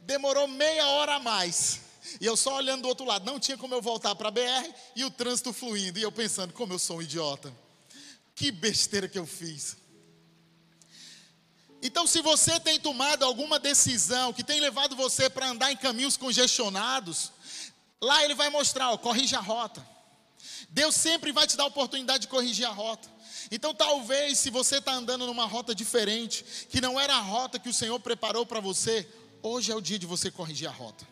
Demorou 0.00 0.46
meia 0.46 0.86
hora 0.86 1.16
a 1.16 1.18
mais. 1.18 1.85
E 2.20 2.26
eu 2.26 2.36
só 2.36 2.56
olhando 2.56 2.82
do 2.82 2.88
outro 2.88 3.04
lado, 3.04 3.24
não 3.24 3.38
tinha 3.38 3.56
como 3.56 3.74
eu 3.74 3.82
voltar 3.82 4.14
para 4.14 4.28
a 4.28 4.30
BR 4.30 4.72
e 4.94 5.04
o 5.04 5.10
trânsito 5.10 5.52
fluindo. 5.52 5.98
E 5.98 6.02
eu 6.02 6.12
pensando, 6.12 6.52
como 6.52 6.72
eu 6.72 6.78
sou 6.78 6.98
um 6.98 7.02
idiota. 7.02 7.52
Que 8.34 8.50
besteira 8.50 9.08
que 9.08 9.18
eu 9.18 9.26
fiz. 9.26 9.76
Então, 11.82 12.06
se 12.06 12.20
você 12.20 12.58
tem 12.58 12.80
tomado 12.80 13.24
alguma 13.24 13.58
decisão 13.58 14.32
que 14.32 14.42
tem 14.42 14.60
levado 14.60 14.96
você 14.96 15.28
para 15.28 15.48
andar 15.48 15.70
em 15.72 15.76
caminhos 15.76 16.16
congestionados, 16.16 17.32
lá 18.00 18.24
ele 18.24 18.34
vai 18.34 18.50
mostrar, 18.50 18.90
ó, 18.90 18.98
corrija 18.98 19.38
a 19.38 19.42
rota. 19.42 19.86
Deus 20.68 20.94
sempre 20.94 21.32
vai 21.32 21.46
te 21.46 21.56
dar 21.56 21.64
a 21.64 21.68
oportunidade 21.68 22.22
de 22.22 22.28
corrigir 22.28 22.66
a 22.66 22.70
rota. 22.70 23.08
Então, 23.50 23.74
talvez, 23.74 24.38
se 24.38 24.50
você 24.50 24.78
está 24.78 24.92
andando 24.92 25.26
numa 25.26 25.46
rota 25.46 25.74
diferente, 25.74 26.44
que 26.68 26.80
não 26.80 26.98
era 26.98 27.14
a 27.14 27.20
rota 27.20 27.58
que 27.58 27.68
o 27.68 27.74
Senhor 27.74 27.98
preparou 28.00 28.44
para 28.44 28.60
você, 28.60 29.08
hoje 29.42 29.70
é 29.70 29.74
o 29.74 29.80
dia 29.80 29.98
de 29.98 30.06
você 30.06 30.30
corrigir 30.30 30.68
a 30.68 30.72
rota. 30.72 31.06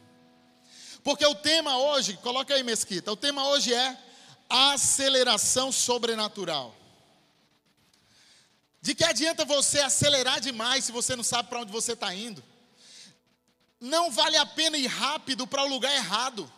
Porque 1.04 1.24
o 1.26 1.34
tema 1.34 1.76
hoje, 1.76 2.16
coloca 2.22 2.54
aí, 2.54 2.62
Mesquita, 2.62 3.12
o 3.12 3.16
tema 3.16 3.46
hoje 3.48 3.72
é 3.72 3.96
aceleração 4.48 5.70
sobrenatural. 5.70 6.74
De 8.80 8.94
que 8.94 9.04
adianta 9.04 9.44
você 9.44 9.80
acelerar 9.80 10.40
demais 10.40 10.84
se 10.84 10.92
você 10.92 11.14
não 11.14 11.22
sabe 11.22 11.50
para 11.50 11.60
onde 11.60 11.70
você 11.70 11.92
está 11.92 12.12
indo? 12.14 12.42
Não 13.78 14.10
vale 14.10 14.38
a 14.38 14.46
pena 14.46 14.78
ir 14.78 14.86
rápido 14.86 15.46
para 15.46 15.62
o 15.62 15.68
lugar 15.68 15.94
errado. 15.94 16.50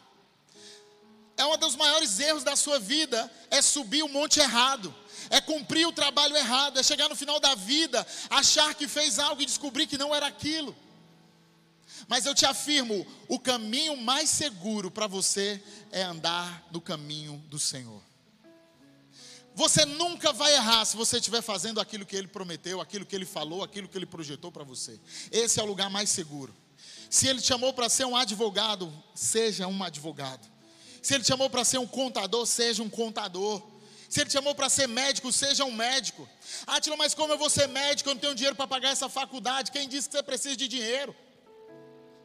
É 1.36 1.44
um 1.44 1.58
dos 1.58 1.74
maiores 1.74 2.18
erros 2.20 2.44
da 2.44 2.54
sua 2.54 2.78
vida, 2.78 3.30
é 3.50 3.60
subir 3.60 4.02
o 4.02 4.08
monte 4.08 4.40
errado 4.40 4.94
é 5.30 5.40
cumprir 5.40 5.86
o 5.86 5.92
trabalho 5.92 6.36
errado, 6.36 6.78
é 6.78 6.82
chegar 6.82 7.08
no 7.08 7.16
final 7.16 7.40
da 7.40 7.54
vida, 7.54 8.06
achar 8.30 8.74
que 8.74 8.86
fez 8.86 9.18
algo 9.18 9.42
e 9.42 9.46
descobrir 9.46 9.86
que 9.86 9.98
não 9.98 10.14
era 10.14 10.26
aquilo. 10.26 10.76
Mas 12.08 12.26
eu 12.26 12.34
te 12.34 12.44
afirmo: 12.46 13.06
o 13.28 13.38
caminho 13.38 13.96
mais 13.96 14.30
seguro 14.30 14.90
para 14.90 15.06
você 15.06 15.62
é 15.90 16.02
andar 16.02 16.66
no 16.70 16.80
caminho 16.80 17.42
do 17.48 17.58
Senhor. 17.58 18.02
Você 19.54 19.86
nunca 19.86 20.34
vai 20.34 20.52
errar 20.54 20.84
se 20.84 20.96
você 20.98 21.16
estiver 21.16 21.40
fazendo 21.40 21.80
aquilo 21.80 22.04
que 22.04 22.14
Ele 22.14 22.28
prometeu, 22.28 22.78
aquilo 22.78 23.06
que 23.06 23.16
Ele 23.16 23.24
falou, 23.24 23.64
aquilo 23.64 23.88
que 23.88 23.96
Ele 23.96 24.04
projetou 24.04 24.52
para 24.52 24.62
você. 24.62 25.00
Esse 25.32 25.58
é 25.58 25.62
o 25.62 25.66
lugar 25.66 25.88
mais 25.88 26.10
seguro. 26.10 26.54
Se 27.08 27.26
Ele 27.26 27.40
te 27.40 27.46
chamou 27.46 27.72
para 27.72 27.88
ser 27.88 28.04
um 28.04 28.14
advogado, 28.14 28.92
seja 29.14 29.66
um 29.66 29.82
advogado. 29.82 30.46
Se 31.00 31.14
Ele 31.14 31.24
te 31.24 31.28
chamou 31.28 31.48
para 31.48 31.64
ser 31.64 31.78
um 31.78 31.86
contador, 31.86 32.44
seja 32.44 32.82
um 32.82 32.90
contador. 32.90 33.62
Se 34.10 34.20
Ele 34.20 34.28
te 34.28 34.34
chamou 34.34 34.54
para 34.54 34.68
ser 34.68 34.86
médico, 34.86 35.32
seja 35.32 35.64
um 35.64 35.72
médico. 35.72 36.28
Ah, 36.66 36.78
Tila, 36.78 36.96
mas 36.98 37.14
como 37.14 37.32
eu 37.32 37.38
vou 37.38 37.48
ser 37.48 37.66
médico? 37.66 38.10
Eu 38.10 38.14
não 38.14 38.20
tenho 38.20 38.34
dinheiro 38.34 38.56
para 38.56 38.66
pagar 38.66 38.90
essa 38.90 39.08
faculdade. 39.08 39.72
Quem 39.72 39.88
disse 39.88 40.06
que 40.06 40.16
você 40.16 40.22
precisa 40.22 40.54
de 40.54 40.68
dinheiro? 40.68 41.16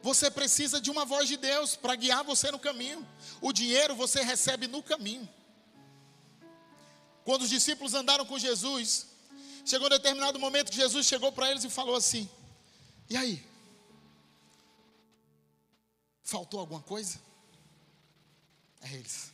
Você 0.02 0.30
precisa 0.30 0.80
de 0.80 0.90
uma 0.90 1.04
voz 1.04 1.28
de 1.28 1.36
Deus 1.36 1.76
para 1.76 1.94
guiar 1.94 2.24
você 2.24 2.50
no 2.50 2.58
caminho. 2.58 3.06
O 3.40 3.52
dinheiro 3.52 3.94
você 3.94 4.22
recebe 4.22 4.66
no 4.66 4.82
caminho. 4.82 5.28
Quando 7.24 7.42
os 7.42 7.50
discípulos 7.50 7.94
andaram 7.94 8.26
com 8.26 8.36
Jesus, 8.38 9.06
chegou 9.64 9.86
um 9.86 9.90
determinado 9.90 10.38
momento 10.40 10.70
que 10.70 10.76
Jesus 10.76 11.06
chegou 11.06 11.30
para 11.30 11.50
eles 11.50 11.62
e 11.62 11.70
falou 11.70 11.94
assim: 11.94 12.28
E 13.08 13.16
aí? 13.16 13.46
Faltou 16.24 16.58
alguma 16.58 16.82
coisa? 16.82 17.20
É 18.80 18.92
eles. 18.94 19.32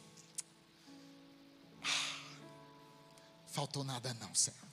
faltou 3.58 3.82
nada, 3.82 4.14
não, 4.14 4.32
Senhor. 4.34 4.68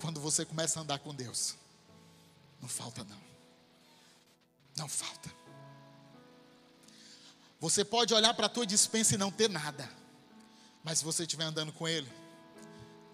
Quando 0.00 0.20
você 0.20 0.44
começa 0.44 0.78
a 0.78 0.82
andar 0.82 0.98
com 0.98 1.14
Deus, 1.14 1.54
não 2.60 2.68
falta, 2.68 3.02
não. 3.04 3.35
Não 4.76 4.88
falta. 4.88 5.34
Você 7.58 7.84
pode 7.84 8.12
olhar 8.12 8.34
para 8.34 8.46
a 8.46 8.50
tua 8.50 8.66
dispensa 8.66 9.14
e 9.14 9.18
não 9.18 9.30
ter 9.30 9.48
nada, 9.48 9.88
mas 10.84 10.98
se 10.98 11.04
você 11.04 11.22
estiver 11.22 11.44
andando 11.44 11.72
com 11.72 11.88
Ele, 11.88 12.10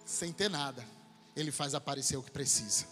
sem 0.05 0.33
ter 0.33 0.49
nada, 0.49 0.85
Ele 1.35 1.51
faz 1.51 1.73
aparecer 1.73 2.17
o 2.17 2.23
que 2.23 2.29
precisa. 2.29 2.85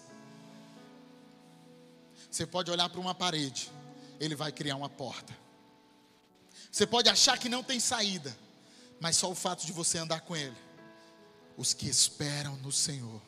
Você 2.30 2.46
pode 2.46 2.72
olhar 2.72 2.90
para 2.90 3.02
uma 3.02 3.14
parede, 3.14 3.70
Ele 4.20 4.36
vai 4.36 4.52
criar 4.52 4.78
uma 4.78 4.90
porta. 4.90 5.38
Você 6.72 6.88
pode 6.88 7.10
achar 7.10 7.38
que 7.38 7.50
não 7.50 7.62
tem 7.62 7.80
saída, 7.82 8.36
mas 9.02 9.18
só 9.18 9.30
o 9.30 9.36
fato 9.36 9.66
de 9.66 9.74
você 9.74 9.98
andar 9.98 10.22
com 10.22 10.36
Ele. 10.36 10.56
Os 11.58 11.74
que 11.74 11.90
esperam 11.90 12.56
no 12.58 12.72
Senhor 12.72 13.22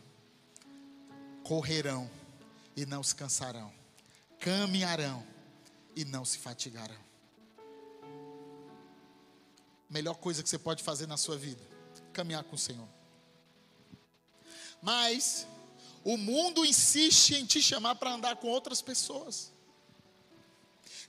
correrão 1.44 2.10
e 2.74 2.86
não 2.86 3.04
se 3.04 3.14
cansarão, 3.14 3.72
caminharão 4.40 5.33
e 5.96 6.06
não 6.06 6.26
se 6.26 6.38
fatigarão. 6.38 6.98
Melhor 9.90 10.16
coisa 10.16 10.42
que 10.42 10.50
você 10.50 10.58
pode 10.58 10.82
fazer 10.82 11.08
na 11.08 11.18
sua 11.18 11.38
vida, 11.38 11.62
caminhar 12.12 12.44
com 12.44 12.56
o 12.56 12.60
Senhor. 12.60 12.88
Mas 14.82 15.48
o 16.04 16.18
mundo 16.18 16.66
insiste 16.66 17.36
em 17.36 17.46
te 17.46 17.62
chamar 17.62 17.96
para 17.96 18.12
andar 18.12 18.36
com 18.38 18.48
outras 18.48 18.82
pessoas. 18.82 19.52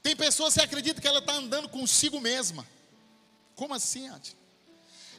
Tem 0.02 0.14
pessoas 0.14 0.54
que 0.54 0.60
acreditam 0.60 1.00
que 1.00 1.08
ela 1.08 1.18
está 1.18 1.32
andando 1.32 1.68
consigo 1.68 2.20
mesma. 2.20 2.66
Como 3.56 3.72
assim, 3.72 4.08
Ati? 4.10 4.36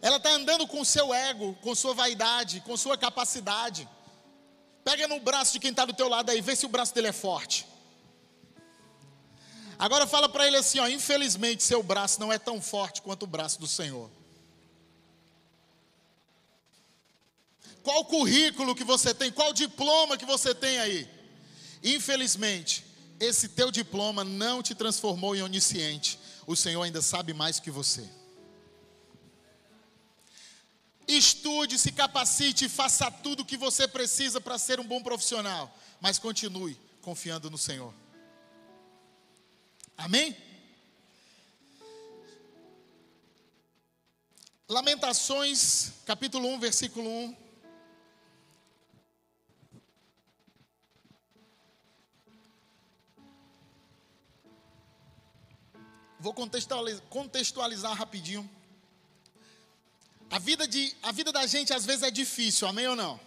Ela 0.01 0.17
está 0.17 0.29
andando 0.29 0.67
com 0.67 0.85
seu 0.85 1.13
ego, 1.13 1.55
com 1.61 1.73
sua 1.73 1.93
vaidade, 1.93 2.61
com 2.61 2.77
sua 2.77 2.97
capacidade. 2.97 3.89
Pega 4.83 5.07
no 5.07 5.19
braço 5.19 5.53
de 5.53 5.59
quem 5.59 5.71
está 5.71 5.83
do 5.83 5.93
teu 5.93 6.07
lado 6.07 6.29
aí, 6.29 6.41
vê 6.41 6.55
se 6.55 6.65
o 6.65 6.69
braço 6.69 6.93
dele 6.93 7.07
é 7.07 7.11
forte. 7.11 7.65
Agora 9.77 10.07
fala 10.07 10.29
para 10.29 10.47
ele 10.47 10.57
assim, 10.57 10.79
ó, 10.79 10.87
infelizmente 10.87 11.63
seu 11.63 11.83
braço 11.83 12.19
não 12.19 12.31
é 12.31 12.39
tão 12.39 12.61
forte 12.61 13.01
quanto 13.01 13.23
o 13.23 13.27
braço 13.27 13.59
do 13.59 13.67
Senhor. 13.67 14.09
Qual 17.83 18.05
currículo 18.05 18.73
que 18.73 18.83
você 18.83 19.13
tem? 19.13 19.31
Qual 19.31 19.53
diploma 19.53 20.17
que 20.17 20.25
você 20.25 20.55
tem 20.55 20.79
aí? 20.79 21.07
Infelizmente, 21.83 22.83
esse 23.19 23.49
teu 23.49 23.69
diploma 23.69 24.23
não 24.23 24.63
te 24.63 24.73
transformou 24.73 25.35
em 25.35 25.43
onisciente. 25.43 26.17
O 26.47 26.55
Senhor 26.55 26.81
ainda 26.81 27.01
sabe 27.01 27.33
mais 27.33 27.59
que 27.59 27.69
você. 27.69 28.09
Estude, 31.07 31.77
se 31.77 31.91
capacite, 31.91 32.67
faça 32.67 33.11
tudo 33.11 33.41
o 33.41 33.45
que 33.45 33.57
você 33.57 33.87
precisa 33.87 34.41
para 34.41 34.57
ser 34.57 34.79
um 34.79 34.87
bom 34.87 35.03
profissional, 35.03 35.71
mas 36.01 36.17
continue 36.17 36.75
confiando 37.01 37.51
no 37.51 37.57
Senhor. 37.57 37.93
Amém? 39.97 40.35
Lamentações, 44.67 45.91
capítulo 46.05 46.47
1, 46.49 46.59
versículo 46.59 47.09
1. 47.09 47.37
Vou 56.19 56.33
contextualizar, 56.33 57.03
contextualizar 57.07 57.93
rapidinho. 57.93 58.49
A 60.31 60.39
vida, 60.39 60.67
de, 60.67 60.95
a 61.03 61.11
vida 61.11 61.31
da 61.31 61.45
gente 61.45 61.71
às 61.71 61.85
vezes 61.85 62.01
é 62.01 62.09
difícil, 62.09 62.67
amém 62.67 62.87
ou 62.87 62.95
não? 62.95 63.19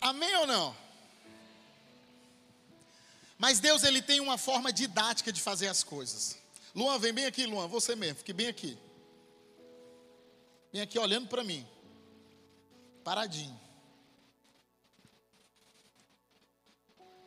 Amém 0.00 0.34
ou 0.36 0.46
não? 0.46 0.83
Mas 3.44 3.60
Deus 3.60 3.84
ele 3.84 4.00
tem 4.00 4.20
uma 4.20 4.38
forma 4.38 4.72
didática 4.72 5.30
de 5.30 5.38
fazer 5.38 5.68
as 5.68 5.84
coisas. 5.84 6.38
Luan, 6.74 6.98
vem 6.98 7.12
bem 7.12 7.26
aqui, 7.26 7.44
Luan, 7.44 7.68
você 7.68 7.94
mesmo, 7.94 8.16
fique 8.20 8.32
bem 8.32 8.46
aqui. 8.46 8.78
Vem 10.72 10.80
aqui 10.80 10.98
olhando 10.98 11.28
para 11.28 11.44
mim. 11.44 11.68
Paradinho. 13.04 13.60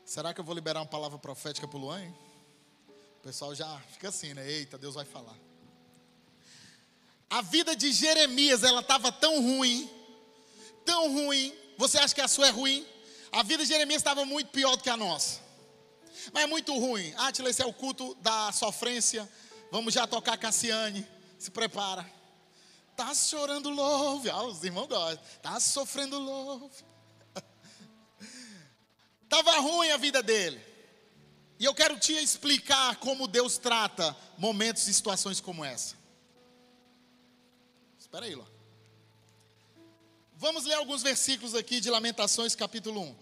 Será 0.03 0.33
que 0.33 0.41
eu 0.41 0.43
vou 0.43 0.55
liberar 0.55 0.79
uma 0.79 0.87
palavra 0.87 1.19
profética 1.19 1.67
para 1.67 1.77
o 1.77 1.81
Luan? 1.81 2.01
Hein? 2.01 2.17
O 3.19 3.21
pessoal 3.21 3.53
já 3.53 3.79
fica 3.81 4.09
assim, 4.09 4.33
né? 4.33 4.49
Eita, 4.49 4.75
Deus 4.75 4.95
vai 4.95 5.05
falar. 5.05 5.37
A 7.29 7.43
vida 7.43 7.75
de 7.75 7.91
Jeremias, 7.91 8.63
ela 8.63 8.81
estava 8.81 9.11
tão 9.11 9.39
ruim, 9.39 9.87
tão 10.83 11.13
ruim. 11.13 11.53
Você 11.77 11.99
acha 11.99 12.15
que 12.15 12.21
a 12.21 12.27
sua 12.27 12.47
é 12.47 12.49
ruim? 12.49 12.83
A 13.31 13.43
vida 13.43 13.61
de 13.61 13.69
Jeremias 13.69 13.99
estava 13.99 14.25
muito 14.25 14.49
pior 14.49 14.77
do 14.77 14.81
que 14.81 14.89
a 14.89 14.97
nossa. 14.97 15.45
Mas 16.33 16.43
é 16.43 16.47
muito 16.47 16.77
ruim. 16.77 17.13
Atila, 17.17 17.49
esse 17.49 17.61
é 17.61 17.65
o 17.65 17.73
culto 17.73 18.15
da 18.15 18.51
sofrência. 18.51 19.27
Vamos 19.71 19.93
já 19.93 20.05
tocar 20.07 20.37
Cassiane. 20.37 21.05
Se 21.37 21.51
prepara. 21.51 22.05
Tá 22.95 23.13
chorando 23.13 23.69
louve. 23.69 24.29
Ah, 24.29 24.43
os 24.43 24.63
irmãos 24.63 24.87
gostam. 24.87 25.23
Tá 25.41 25.59
sofrendo 25.59 26.17
louve. 26.17 26.83
Estava 29.23 29.59
ruim 29.59 29.91
a 29.91 29.97
vida 29.97 30.23
dele. 30.23 30.59
E 31.59 31.65
eu 31.65 31.73
quero 31.73 31.99
te 31.99 32.13
explicar 32.13 32.97
como 32.97 33.27
Deus 33.27 33.57
trata 33.57 34.15
momentos 34.37 34.87
e 34.87 34.93
situações 34.93 35.39
como 35.41 35.65
essa. 35.65 35.95
Espera 37.99 38.25
aí, 38.25 38.35
Ló. 38.35 38.45
Vamos 40.35 40.65
ler 40.65 40.75
alguns 40.75 41.01
versículos 41.01 41.55
aqui 41.55 41.79
de 41.79 41.89
Lamentações, 41.89 42.55
capítulo 42.55 43.01
1. 43.01 43.15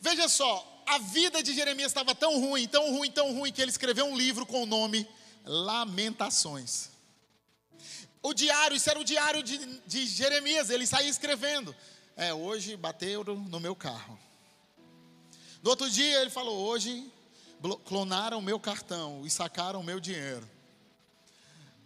Veja 0.00 0.28
só, 0.28 0.79
a 0.90 0.98
vida 0.98 1.42
de 1.42 1.54
Jeremias 1.54 1.90
estava 1.90 2.14
tão 2.14 2.40
ruim, 2.40 2.66
tão 2.66 2.92
ruim, 2.92 3.10
tão 3.10 3.32
ruim, 3.32 3.52
que 3.52 3.62
ele 3.62 3.70
escreveu 3.70 4.06
um 4.06 4.16
livro 4.16 4.44
com 4.44 4.62
o 4.62 4.66
nome 4.66 5.08
Lamentações. 5.44 6.90
O 8.22 8.34
diário, 8.34 8.76
isso 8.76 8.90
era 8.90 8.98
o 8.98 9.04
diário 9.04 9.42
de, 9.42 9.58
de 9.86 10.06
Jeremias, 10.06 10.68
ele 10.68 10.86
saía 10.86 11.08
escrevendo. 11.08 11.74
É, 12.16 12.34
hoje 12.34 12.76
bateram 12.76 13.36
no 13.36 13.60
meu 13.60 13.74
carro. 13.74 14.18
No 15.62 15.70
outro 15.70 15.88
dia 15.88 16.20
ele 16.20 16.30
falou: 16.30 16.58
hoje 16.58 17.10
clonaram 17.84 18.42
meu 18.42 18.58
cartão 18.58 19.22
e 19.24 19.30
sacaram 19.30 19.82
meu 19.82 20.00
dinheiro. 20.00 20.48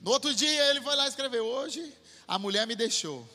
No 0.00 0.10
outro 0.10 0.34
dia 0.34 0.70
ele 0.70 0.80
foi 0.80 0.96
lá 0.96 1.06
escrever: 1.06 1.40
Hoje 1.40 1.92
a 2.26 2.38
mulher 2.38 2.66
me 2.66 2.74
deixou. 2.74 3.28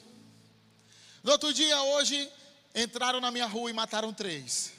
No 1.24 1.34
outro 1.34 1.54
dia, 1.54 1.82
hoje, 1.82 2.30
entraram 2.74 3.20
na 3.20 3.30
minha 3.30 3.46
rua 3.46 3.70
e 3.70 3.74
mataram 3.74 4.14
três. 4.14 4.79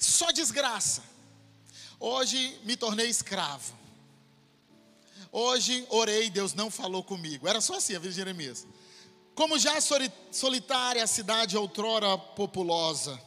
Só 0.00 0.30
desgraça. 0.30 1.02
Hoje 2.00 2.58
me 2.64 2.74
tornei 2.74 3.06
escravo. 3.08 3.78
Hoje 5.30 5.86
orei, 5.90 6.30
Deus 6.30 6.54
não 6.54 6.70
falou 6.70 7.04
comigo. 7.04 7.46
Era 7.46 7.60
só 7.60 7.76
assim 7.76 7.94
a 7.94 7.98
vida 7.98 8.10
de 8.10 8.16
Jeremias. 8.16 8.66
Como 9.34 9.58
já 9.58 9.78
solitária 10.32 11.04
a 11.04 11.06
cidade 11.06 11.56
outrora 11.56 12.16
populosa. 12.16 13.20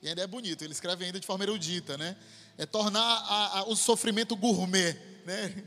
E 0.00 0.08
ainda 0.08 0.22
é 0.22 0.26
bonito, 0.26 0.64
ele 0.64 0.72
escreve 0.72 1.04
ainda 1.04 1.20
de 1.20 1.26
forma 1.26 1.44
erudita, 1.44 1.98
né? 1.98 2.16
É 2.56 2.64
tornar 2.64 3.00
a, 3.00 3.58
a, 3.58 3.68
o 3.68 3.76
sofrimento 3.76 4.34
gourmet, 4.34 4.94
né? 5.26 5.64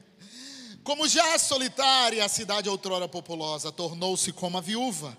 Como 0.83 1.07
já 1.07 1.38
solitária 1.38 2.25
a 2.25 2.29
cidade 2.29 2.67
outrora 2.67 3.07
populosa, 3.07 3.71
tornou-se 3.71 4.31
como 4.33 4.57
a 4.57 4.62
viúva. 4.62 5.15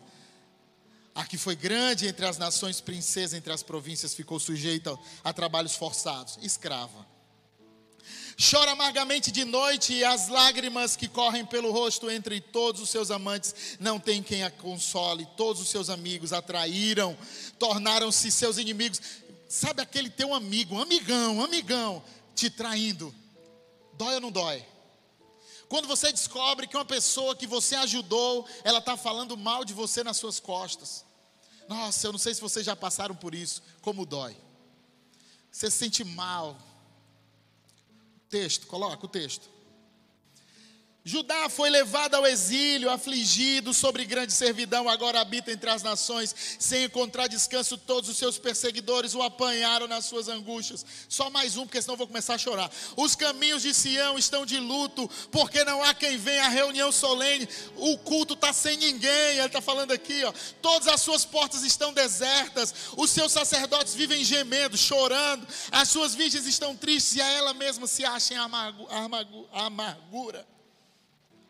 A 1.15 1.25
que 1.27 1.37
foi 1.37 1.55
grande 1.55 2.07
entre 2.07 2.25
as 2.25 2.39
nações, 2.39 2.81
princesa 2.81 3.37
entre 3.37 3.53
as 3.53 3.63
províncias, 3.63 4.15
ficou 4.15 4.41
sujeita 4.41 4.99
a 5.23 5.33
trabalhos 5.33 5.77
forçados, 5.77 6.39
escrava. 6.43 7.07
Chora 8.51 8.73
amargamente 8.73 9.31
de 9.31 9.45
noite 9.45 9.93
e 9.93 10.05
as 10.05 10.29
lágrimas 10.29 10.97
que 10.97 11.07
correm 11.07 11.45
pelo 11.45 11.71
rosto 11.71 12.11
entre 12.11 12.41
todos 12.41 12.81
os 12.81 12.91
seus 12.91 13.11
amantes 13.11 13.77
não 13.79 14.01
tem 14.01 14.23
quem 14.23 14.43
a 14.43 14.51
console. 14.51 15.29
Todos 15.37 15.61
os 15.61 15.69
seus 15.69 15.91
amigos 15.91 16.33
a 16.33 16.41
traíram, 16.41 17.17
tornaram-se 17.59 18.31
seus 18.31 18.57
inimigos. 18.57 19.01
Sabe 19.49 19.83
aquele 19.83 20.09
teu 20.09 20.33
amigo, 20.33 20.81
amigão, 20.81 21.45
amigão, 21.45 22.03
te 22.35 22.49
traindo? 22.49 23.15
Dói 23.95 24.15
ou 24.15 24.21
não 24.21 24.33
dói? 24.33 24.65
Quando 25.73 25.89
você 25.89 26.13
descobre 26.13 26.67
que 26.67 26.77
uma 26.77 26.85
pessoa 26.85 27.35
que 27.35 27.47
você 27.47 27.75
ajudou, 27.77 28.47
ela 28.63 28.79
está 28.79 28.95
falando 28.95 29.39
mal 29.39 29.65
de 29.65 29.73
você 29.73 30.05
nas 30.05 30.19
suas 30.19 30.39
costas. 30.39 31.03
Nossa, 31.67 32.07
eu 32.07 32.13
não 32.13 32.19
sei 32.19 32.35
se 32.35 32.43
vocês 32.43 32.67
já 32.67 32.77
passaram 32.77 33.15
por 33.15 33.35
isso, 33.35 33.63
como 33.81 34.05
dói. 34.05 34.37
Você 35.51 35.71
se 35.71 35.79
sente 35.79 36.05
mal, 36.05 36.59
Texto, 38.29 38.67
coloca 38.67 39.07
o 39.07 39.09
texto. 39.09 39.49
Judá 41.05 41.49
foi 41.49 41.69
levado 41.69 42.15
ao 42.15 42.25
exílio, 42.25 42.89
afligido, 42.89 43.75
sobre 43.75 44.05
grande 44.05 44.33
servidão, 44.33 44.89
agora 44.89 45.21
habita 45.21 45.51
entre 45.51 45.69
as 45.69 45.83
nações, 45.83 46.33
sem 46.61 46.85
encontrar 46.85 47.27
descanso, 47.27 47.77
todos 47.77 48.09
os 48.09 48.17
seus 48.17 48.39
perseguidores 48.39 49.13
o 49.13 49.21
apanharam 49.21 49.89
nas 49.89 50.05
suas 50.05 50.29
angústias. 50.29 50.87
Só 51.09 51.29
mais 51.29 51.57
um, 51.57 51.67
porque 51.67 51.83
senão 51.83 51.95
eu 51.95 51.99
vou 51.99 52.07
começar 52.07 52.35
a 52.35 52.39
chorar. 52.39 52.71
Os 52.97 53.17
caminhos 53.17 53.63
de 53.63 53.75
Sião 53.75 54.17
estão 54.17 54.47
de 54.47 54.61
luto, 54.61 55.11
porque 55.33 55.65
não 55.65 55.83
há 55.83 55.93
quem 55.93 56.17
venha 56.17 56.45
à 56.45 56.49
reunião 56.49 56.93
solene, 56.93 57.49
o 57.77 57.99
culto 57.99 58.35
está 58.35 58.53
sem 58.53 58.77
ninguém, 58.77 59.39
ele 59.39 59.47
está 59.47 59.61
falando 59.61 59.91
aqui, 59.91 60.23
ó. 60.23 60.33
Todas 60.63 60.87
as 60.87 61.01
suas 61.01 61.25
portas 61.25 61.65
estão 61.65 61.93
desertas, 61.93 62.73
os 62.97 63.11
seus 63.11 63.33
sacerdotes 63.33 63.93
vivem 63.93 64.23
gemendo, 64.23 64.79
chorando, 64.79 65.45
as 65.73 65.89
suas 65.89 66.15
virgens 66.15 66.47
estão 66.47 66.77
tristes 66.77 67.17
e 67.17 67.21
a 67.21 67.27
ela 67.27 67.53
mesma 67.53 67.89
se 67.89 68.05
acha 68.05 68.35
em 68.35 68.37
amargura. 69.53 70.47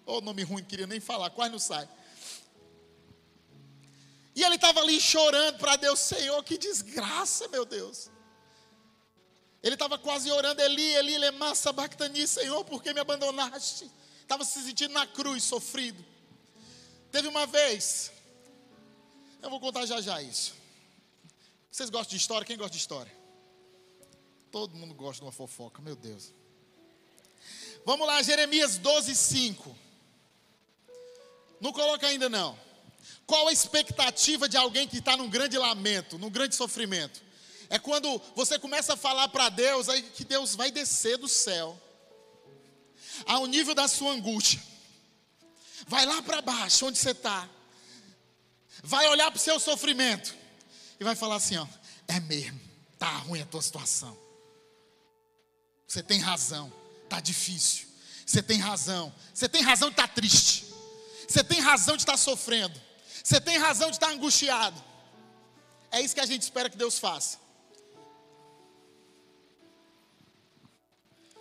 Ô 0.05 0.17
oh, 0.17 0.21
nome 0.21 0.43
ruim, 0.43 0.65
queria 0.65 0.87
nem 0.87 1.01
falar, 1.01 1.31
quase 1.31 1.53
não 1.53 1.59
sai. 1.59 1.89
E 4.35 4.43
ele 4.43 4.55
estava 4.55 4.81
ali 4.81 5.01
chorando 5.01 5.59
para 5.59 5.77
Deus, 5.77 6.01
Senhor, 6.01 6.43
que 6.43 6.57
desgraça, 6.57 7.49
meu 7.49 7.65
Deus. 7.65 8.11
Ele 9.63 9.75
estava 9.75 9.99
quase 9.99 10.31
orando, 10.31 10.61
Eli, 10.61 10.95
Eli, 10.95 11.19
lemassa 11.19 11.73
bactani, 11.73 12.27
Senhor, 12.27 12.65
por 12.65 12.83
que 12.83 12.93
me 12.93 13.01
abandonaste? 13.01 13.91
Estava 14.21 14.45
se 14.45 14.61
sentindo 14.63 14.95
na 14.95 15.07
cruz, 15.07 15.45
sofrido. 15.45 16.05
Teve 17.13 17.29
uma 17.29 17.47
vez, 17.47 18.11
eu 19.43 19.51
vou 19.51 19.61
contar 19.61 19.85
já 19.87 20.01
já 20.01 20.21
isso. 20.23 20.55
Vocês 21.71 21.91
gostam 21.91 22.11
de 22.11 22.17
história? 22.17 22.47
Quem 22.47 22.57
gosta 22.57 22.73
de 22.73 22.79
história? 22.79 23.13
Todo 24.51 24.75
mundo 24.75 24.95
gosta 24.95 25.21
de 25.21 25.27
uma 25.27 25.33
fofoca, 25.33 25.81
meu 25.81 25.95
Deus. 25.95 26.33
Vamos 27.85 28.07
lá, 28.07 28.23
Jeremias 28.23 28.79
12, 28.79 29.15
5. 29.15 29.77
Não 31.63 31.73
coloca 31.73 32.09
ainda 32.09 32.29
não. 32.29 32.59
Qual 33.25 33.47
a 33.47 33.53
expectativa 33.53 34.49
de 34.49 34.57
alguém 34.57 34.89
que 34.89 34.99
está 34.99 35.17
num 35.17 35.31
grande 35.31 35.57
lamento, 35.57 36.19
num 36.19 36.29
grande 36.29 36.57
sofrimento? 36.57 37.23
É 37.71 37.79
quando 37.79 38.21
você 38.35 38.59
começa 38.59 38.95
a 38.95 38.97
falar 38.97 39.29
para 39.29 39.49
Deus, 39.49 39.89
aí 39.89 40.03
que 40.03 40.25
Deus 40.25 40.57
vai 40.57 40.73
descer 40.73 41.17
do 41.17 41.29
céu, 41.29 41.81
ao 43.25 43.47
nível 43.47 43.77
da 43.77 43.87
sua 43.87 44.13
angústia, 44.13 44.61
vai 45.87 46.05
lá 46.05 46.21
para 46.21 46.43
baixo, 46.43 46.87
onde 46.87 46.99
você 46.99 47.13
está, 47.13 47.49
vai 48.83 49.07
olhar 49.07 49.31
para 49.31 49.39
o 49.39 49.41
seu 49.41 49.61
sofrimento 49.61 50.35
e 50.99 51.05
vai 51.05 51.15
falar 51.15 51.37
assim: 51.37 51.57
ó, 51.57 51.67
é 52.09 52.19
mesmo, 52.19 52.61
tá 52.99 53.09
ruim 53.19 53.41
a 53.41 53.47
tua 53.47 53.63
situação. 53.63 54.19
Você 55.87 56.03
tem 56.03 56.19
razão, 56.19 56.73
tá 57.09 57.21
difícil. 57.21 57.87
Você 58.27 58.43
tem 58.43 58.59
razão, 58.59 59.15
você 59.33 59.49
tem 59.49 59.63
razão 59.63 59.91
de 59.91 59.95
estar 59.95 60.09
tá 60.09 60.15
triste. 60.15 60.72
Você 61.33 61.43
tem 61.43 61.61
razão 61.61 61.97
de 61.97 62.03
estar 62.03 62.19
sofrendo. 62.19 62.79
Você 63.25 63.41
tem 63.41 63.57
razão 63.57 63.89
de 63.89 63.97
estar 63.97 64.11
angustiado. 64.11 64.79
É 65.91 65.99
isso 65.99 66.15
que 66.15 66.21
a 66.21 66.27
gente 66.27 66.43
espera 66.43 66.69
que 66.69 66.77
Deus 66.77 66.99
faça. 66.99 67.39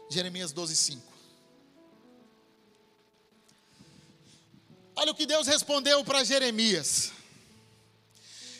Jeremias 0.10 0.54
12, 0.54 0.78
5. 0.78 1.14
Olha 4.96 5.12
o 5.12 5.16
que 5.16 5.26
Deus 5.26 5.46
respondeu 5.46 6.06
para 6.06 6.24
Jeremias. 6.24 7.12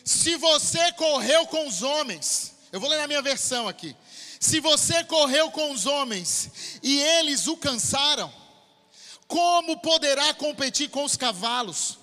Se 0.04 0.36
você 0.36 0.92
correu 0.94 1.48
com 1.48 1.66
os 1.66 1.82
homens, 1.82 2.56
eu 2.74 2.80
vou 2.82 2.90
ler 2.90 2.98
na 2.98 3.08
minha 3.08 3.22
versão 3.22 3.70
aqui. 3.70 3.96
Se 4.38 4.60
você 4.60 5.02
correu 5.06 5.50
com 5.50 5.72
os 5.72 5.86
homens 5.86 6.80
e 6.84 7.00
eles 7.00 7.48
o 7.48 7.56
cansaram, 7.56 8.41
como 9.32 9.78
poderá 9.78 10.34
competir 10.34 10.90
com 10.90 11.06
os 11.06 11.16
cavalos? 11.16 11.98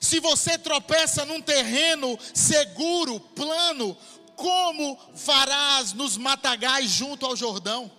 Se 0.00 0.18
você 0.20 0.56
tropeça 0.56 1.26
num 1.26 1.40
terreno 1.40 2.18
seguro, 2.32 3.20
plano, 3.20 3.94
como 4.34 4.98
farás 5.14 5.92
nos 5.92 6.16
matagais 6.16 6.90
junto 6.90 7.26
ao 7.26 7.36
Jordão? 7.36 7.92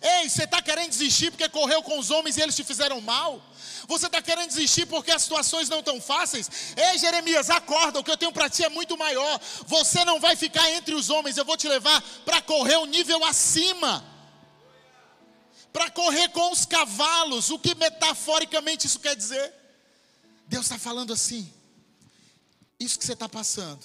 Ei, 0.00 0.28
você 0.28 0.44
está 0.44 0.62
querendo 0.62 0.90
desistir 0.90 1.32
porque 1.32 1.48
correu 1.48 1.82
com 1.82 1.98
os 1.98 2.12
homens 2.12 2.36
e 2.36 2.42
eles 2.42 2.54
te 2.54 2.62
fizeram 2.62 3.00
mal? 3.00 3.42
Você 3.88 4.06
está 4.06 4.22
querendo 4.22 4.46
desistir 4.46 4.86
porque 4.86 5.10
as 5.10 5.22
situações 5.22 5.68
não 5.68 5.80
estão 5.80 6.00
fáceis? 6.00 6.48
Ei, 6.76 6.96
Jeremias, 6.96 7.50
acorda, 7.50 7.98
o 7.98 8.04
que 8.04 8.10
eu 8.10 8.16
tenho 8.16 8.30
para 8.30 8.48
ti 8.48 8.62
é 8.62 8.68
muito 8.68 8.96
maior. 8.96 9.40
Você 9.66 10.04
não 10.04 10.20
vai 10.20 10.36
ficar 10.36 10.70
entre 10.70 10.94
os 10.94 11.10
homens, 11.10 11.36
eu 11.36 11.44
vou 11.44 11.56
te 11.56 11.66
levar 11.66 12.00
para 12.24 12.40
correr 12.40 12.76
um 12.76 12.86
nível 12.86 13.24
acima 13.24 14.11
para 15.72 15.90
correr 15.90 16.28
com 16.28 16.52
os 16.52 16.64
cavalos. 16.64 17.50
O 17.50 17.58
que 17.58 17.74
metaforicamente 17.74 18.86
isso 18.86 19.00
quer 19.00 19.16
dizer? 19.16 19.52
Deus 20.46 20.66
está 20.66 20.78
falando 20.78 21.12
assim: 21.12 21.52
isso 22.78 22.98
que 22.98 23.04
você 23.04 23.14
está 23.14 23.28
passando, 23.28 23.84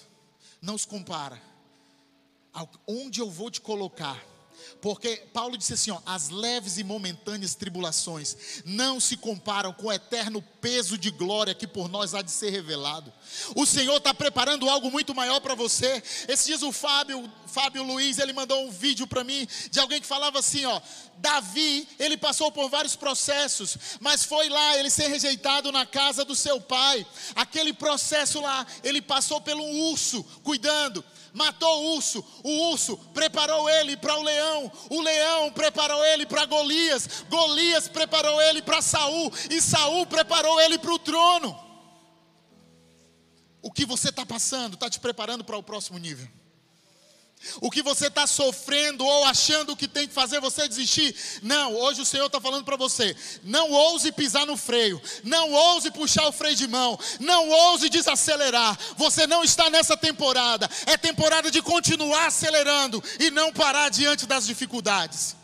não 0.62 0.78
se 0.78 0.88
compara. 0.88 1.42
Onde 2.88 3.22
eu 3.22 3.30
vou 3.30 3.52
te 3.52 3.62
colocar 3.62 4.24
porque 4.82 5.24
Paulo 5.34 5.58
disse 5.58 5.74
assim: 5.74 5.92
ó, 5.92 6.00
as 6.06 6.30
leves 6.30 6.78
e 6.78 6.84
momentâneas 6.84 7.56
tribulações 7.56 8.36
não 8.66 9.00
se 9.00 9.18
comparam 9.18 9.74
com 9.74 9.88
o 9.88 9.94
eterno 9.94 10.42
peso 10.62 10.98
de 10.98 11.10
glória 11.10 11.56
que 11.56 11.68
por 11.68 11.90
nós 11.90 12.14
há 12.14 12.22
de 12.22 12.32
ser 12.32 12.50
revelado. 12.50 13.12
O 13.56 13.66
Senhor 13.66 13.98
está 13.98 14.14
preparando 14.14 14.70
algo 14.70 14.92
muito 14.92 15.16
maior 15.16 15.40
para 15.40 15.56
você. 15.56 16.02
Esses 16.28 16.46
dias 16.46 16.64
o 16.64 16.72
Fábio, 16.72 17.32
Fábio 17.48 17.84
Luiz, 17.84 18.20
ele 18.20 18.34
mandou 18.34 18.66
um 18.66 18.72
vídeo 18.72 19.08
para 19.08 19.24
mim 19.24 19.48
de 19.72 19.80
alguém 19.80 20.00
que 20.00 20.08
falava 20.08 20.40
assim: 20.40 20.66
ó, 20.66 20.82
Davi, 21.18 21.88
ele 21.98 22.18
passou 22.18 22.52
por 22.52 22.70
vários 22.70 22.96
processos, 22.96 23.78
mas 24.00 24.24
foi 24.24 24.50
lá 24.50 24.78
ele 24.78 24.90
ser 24.90 25.08
rejeitado 25.08 25.72
na 25.72 25.86
casa 25.86 26.24
do 26.24 26.36
seu 26.36 26.62
pai. 26.62 27.06
Aquele 27.36 27.74
processo 27.74 28.42
lá, 28.42 28.66
ele 28.84 29.02
passou 29.02 29.42
pelo 29.42 29.64
urso 29.64 30.24
cuidando 30.44 31.04
matou 31.38 31.84
o 31.84 31.96
urso, 31.96 32.26
o 32.44 32.72
urso 32.72 32.98
preparou 33.14 33.70
ele 33.70 33.96
para 33.96 34.18
o 34.18 34.24
leão, 34.24 34.72
o 34.90 35.02
leão 35.02 35.52
preparou 35.52 36.04
ele 36.04 36.26
para 36.26 36.46
Golias, 36.46 37.24
Golias 37.30 37.88
preparou 37.88 38.42
ele 38.42 38.62
para 38.62 38.82
Saul, 38.82 39.32
e 39.50 39.62
Saul 39.62 40.08
preparou 40.08 40.60
ele 40.60 40.80
para 40.80 40.92
o 40.92 41.00
trono. 41.00 41.58
O 43.62 43.72
que 43.72 43.86
você 43.86 44.10
está 44.10 44.26
passando 44.26 44.74
está 44.74 44.90
te 44.90 45.00
preparando 45.00 45.44
para 45.44 45.58
o 45.58 45.64
próximo 45.64 46.00
nível. 46.00 46.28
O 47.62 47.72
que 47.72 47.82
você 47.82 48.08
está 48.08 48.28
sofrendo 48.28 49.06
ou 49.06 49.26
achando 49.26 49.76
que 49.76 49.88
tem 49.88 50.08
que 50.08 50.14
fazer 50.14 50.40
você 50.40 50.68
desistir. 50.68 51.16
Não, 51.42 51.74
hoje 51.76 52.02
o 52.02 52.06
Senhor 52.06 52.26
está 52.26 52.42
falando 52.42 52.66
para 52.66 52.76
você: 52.76 53.16
não 53.44 53.72
ouse 53.72 54.12
pisar 54.12 54.46
no 54.46 54.58
freio, 54.58 55.02
não 55.24 55.52
ouse 55.52 55.92
puxar 55.92 56.28
o 56.28 56.32
freio 56.32 56.56
de 56.56 56.68
mão, 56.68 57.00
não 57.20 57.50
ouse 57.50 57.90
desacelerar. 57.90 58.78
Você 58.98 59.26
não 59.28 59.44
está 59.44 59.70
nessa 59.70 59.96
temporada, 59.96 60.70
é 60.86 60.98
temporada 60.98 61.50
de 61.50 61.62
continuar 61.62 62.28
acelerando 62.28 63.04
e 63.20 63.32
não 63.32 63.54
parar 63.54 63.90
diante 63.90 64.26
das 64.26 64.46
dificuldades. 64.46 65.36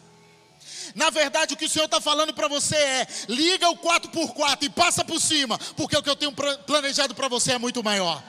Na 0.95 1.09
verdade, 1.09 1.53
o 1.53 1.57
que 1.57 1.65
o 1.65 1.69
Senhor 1.69 1.85
está 1.85 2.01
falando 2.01 2.33
para 2.33 2.47
você 2.47 2.75
é: 2.75 3.07
liga 3.29 3.69
o 3.69 3.77
4x4 3.77 4.63
e 4.63 4.69
passa 4.69 5.05
por 5.05 5.19
cima, 5.19 5.57
porque 5.75 5.97
o 5.97 6.03
que 6.03 6.09
eu 6.09 6.15
tenho 6.15 6.33
planejado 6.33 7.15
para 7.15 7.27
você 7.27 7.53
é 7.53 7.57
muito 7.57 7.83
maior. 7.83 8.21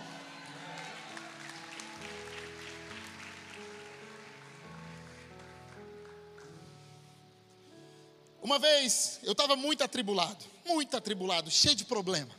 Uma 8.45 8.59
vez 8.59 9.21
eu 9.23 9.33
estava 9.33 9.57
muito 9.57 9.83
atribulado, 9.83 10.45
muito 10.67 10.95
atribulado, 10.95 11.51
cheio 11.51 11.75
de 11.75 11.87
problema. 11.87 12.31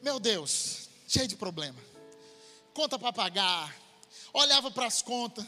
Meu 0.00 0.18
Deus, 0.18 0.88
cheio 1.06 1.28
de 1.28 1.36
problema. 1.36 1.78
Conta 2.72 2.98
para 2.98 3.12
pagar, 3.12 3.76
olhava 4.32 4.70
para 4.70 4.86
as 4.86 5.02
contas, 5.02 5.44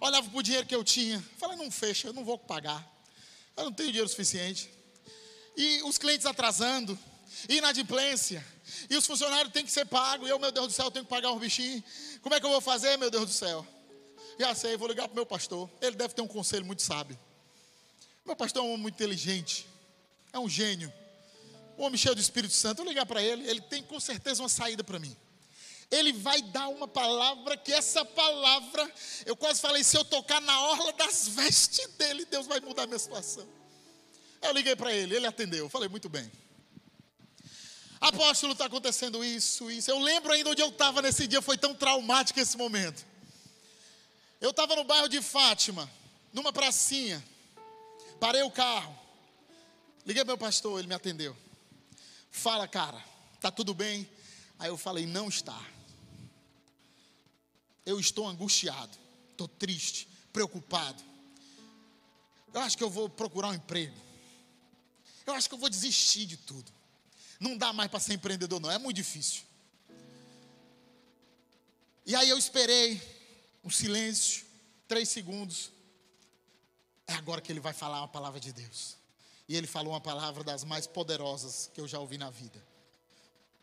olhava 0.00 0.28
para 0.28 0.36
o 0.36 0.42
dinheiro 0.42 0.66
que 0.66 0.74
eu 0.74 0.82
tinha. 0.82 1.24
Falei, 1.38 1.56
não 1.56 1.70
fecha, 1.70 2.08
eu 2.08 2.12
não 2.12 2.24
vou 2.24 2.36
pagar. 2.36 2.84
Eu 3.56 3.66
não 3.66 3.72
tenho 3.72 3.90
dinheiro 3.90 4.08
suficiente. 4.08 4.68
E 5.56 5.80
os 5.84 5.96
clientes 5.96 6.26
atrasando, 6.26 6.98
inadimplência. 7.48 8.44
E 8.90 8.96
os 8.96 9.06
funcionários 9.06 9.52
têm 9.52 9.64
que 9.64 9.70
ser 9.70 9.86
pagos. 9.86 10.26
E 10.26 10.30
eu, 10.32 10.40
meu 10.40 10.50
Deus 10.50 10.66
do 10.66 10.72
céu, 10.72 10.90
tenho 10.90 11.04
que 11.04 11.10
pagar 11.10 11.30
um 11.30 11.38
bichinho. 11.38 11.84
Como 12.20 12.34
é 12.34 12.40
que 12.40 12.44
eu 12.44 12.50
vou 12.50 12.60
fazer, 12.60 12.98
meu 12.98 13.12
Deus 13.12 13.26
do 13.26 13.32
céu? 13.32 13.64
Já 14.40 14.56
sei, 14.56 14.76
vou 14.76 14.88
ligar 14.88 15.04
para 15.04 15.12
o 15.12 15.14
meu 15.14 15.24
pastor. 15.24 15.70
Ele 15.80 15.94
deve 15.94 16.14
ter 16.14 16.22
um 16.22 16.26
conselho 16.26 16.66
muito 16.66 16.82
sábio. 16.82 17.16
Meu 18.26 18.34
pastor 18.34 18.62
é 18.62 18.66
um 18.66 18.70
homem 18.70 18.82
muito 18.82 18.94
inteligente, 18.96 19.68
é 20.32 20.38
um 20.38 20.48
gênio, 20.48 20.92
um 21.78 21.84
homem 21.84 21.96
cheio 21.96 22.14
do 22.14 22.20
Espírito 22.20 22.52
Santo. 22.52 22.82
Eu 22.82 22.86
ligar 22.86 23.06
para 23.06 23.22
ele, 23.22 23.48
ele 23.48 23.60
tem 23.60 23.84
com 23.84 24.00
certeza 24.00 24.42
uma 24.42 24.48
saída 24.48 24.82
para 24.82 24.98
mim. 24.98 25.16
Ele 25.88 26.12
vai 26.12 26.42
dar 26.42 26.66
uma 26.66 26.88
palavra 26.88 27.56
que 27.56 27.72
essa 27.72 28.04
palavra, 28.04 28.92
eu 29.24 29.36
quase 29.36 29.60
falei, 29.60 29.84
se 29.84 29.96
eu 29.96 30.04
tocar 30.04 30.40
na 30.40 30.60
orla 30.60 30.92
das 30.94 31.28
vestes 31.28 31.86
dele, 31.96 32.24
Deus 32.24 32.48
vai 32.48 32.58
mudar 32.58 32.82
a 32.82 32.86
minha 32.88 32.98
situação. 32.98 33.46
Eu 34.42 34.52
liguei 34.52 34.74
para 34.74 34.92
ele, 34.92 35.14
ele 35.14 35.26
atendeu. 35.26 35.66
Eu 35.66 35.70
falei, 35.70 35.88
muito 35.88 36.08
bem. 36.08 36.30
Apóstolo, 38.00 38.54
está 38.54 38.66
acontecendo 38.66 39.24
isso, 39.24 39.70
isso. 39.70 39.88
Eu 39.88 40.00
lembro 40.00 40.32
ainda 40.32 40.50
onde 40.50 40.60
eu 40.60 40.68
estava 40.68 41.00
nesse 41.00 41.28
dia, 41.28 41.40
foi 41.40 41.56
tão 41.56 41.72
traumático 41.72 42.40
esse 42.40 42.56
momento. 42.56 43.06
Eu 44.40 44.50
estava 44.50 44.74
no 44.74 44.82
bairro 44.82 45.08
de 45.08 45.22
Fátima, 45.22 45.88
numa 46.32 46.52
pracinha. 46.52 47.24
Parei 48.20 48.42
o 48.42 48.50
carro. 48.50 48.96
Liguei 50.04 50.24
para 50.24 50.32
meu 50.32 50.38
pastor, 50.38 50.78
ele 50.78 50.88
me 50.88 50.94
atendeu. 50.94 51.36
Fala, 52.30 52.68
cara, 52.68 53.02
tá 53.40 53.50
tudo 53.50 53.74
bem? 53.74 54.08
Aí 54.58 54.68
eu 54.68 54.76
falei, 54.76 55.06
não 55.06 55.28
está. 55.28 55.60
Eu 57.84 58.00
estou 58.00 58.26
angustiado, 58.26 58.96
estou 59.30 59.48
triste, 59.48 60.08
preocupado. 60.32 61.02
Eu 62.52 62.60
acho 62.60 62.76
que 62.76 62.84
eu 62.84 62.90
vou 62.90 63.08
procurar 63.08 63.48
um 63.48 63.54
emprego. 63.54 63.96
Eu 65.26 65.34
acho 65.34 65.48
que 65.48 65.54
eu 65.54 65.58
vou 65.58 65.68
desistir 65.68 66.26
de 66.26 66.36
tudo. 66.36 66.72
Não 67.38 67.56
dá 67.56 67.72
mais 67.72 67.90
para 67.90 68.00
ser 68.00 68.14
empreendedor, 68.14 68.60
não, 68.60 68.70
é 68.70 68.78
muito 68.78 68.96
difícil. 68.96 69.42
E 72.06 72.14
aí 72.14 72.28
eu 72.28 72.38
esperei 72.38 73.02
um 73.64 73.70
silêncio, 73.70 74.46
três 74.86 75.08
segundos. 75.08 75.70
É 77.06 77.14
agora 77.14 77.40
que 77.40 77.52
ele 77.52 77.60
vai 77.60 77.72
falar 77.72 78.00
uma 78.00 78.08
palavra 78.08 78.40
de 78.40 78.52
Deus. 78.52 78.96
E 79.48 79.56
ele 79.56 79.66
falou 79.66 79.92
uma 79.92 80.00
palavra 80.00 80.42
das 80.42 80.64
mais 80.64 80.86
poderosas 80.86 81.70
que 81.72 81.80
eu 81.80 81.86
já 81.86 82.00
ouvi 82.00 82.18
na 82.18 82.30
vida. 82.30 82.60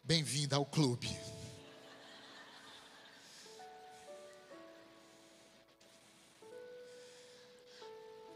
Bem-vinda 0.04 0.56
ao 0.56 0.66
clube. 0.66 1.10